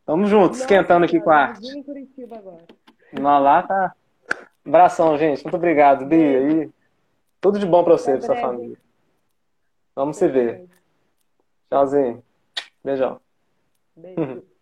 [0.05, 1.65] Vamos juntos, esquentando aqui com a arte.
[1.79, 2.65] Em Curitiba agora.
[3.13, 3.95] Não, lá tá.
[4.67, 5.45] Abração, gente.
[5.45, 6.41] Muito obrigado, Bia.
[6.41, 6.71] E
[7.41, 8.77] tudo de bom para você e sua família.
[9.95, 10.67] Vamos se ver.
[11.71, 12.23] Tchauzinho.
[12.83, 13.21] Beijão.
[13.97, 14.43] Beijo.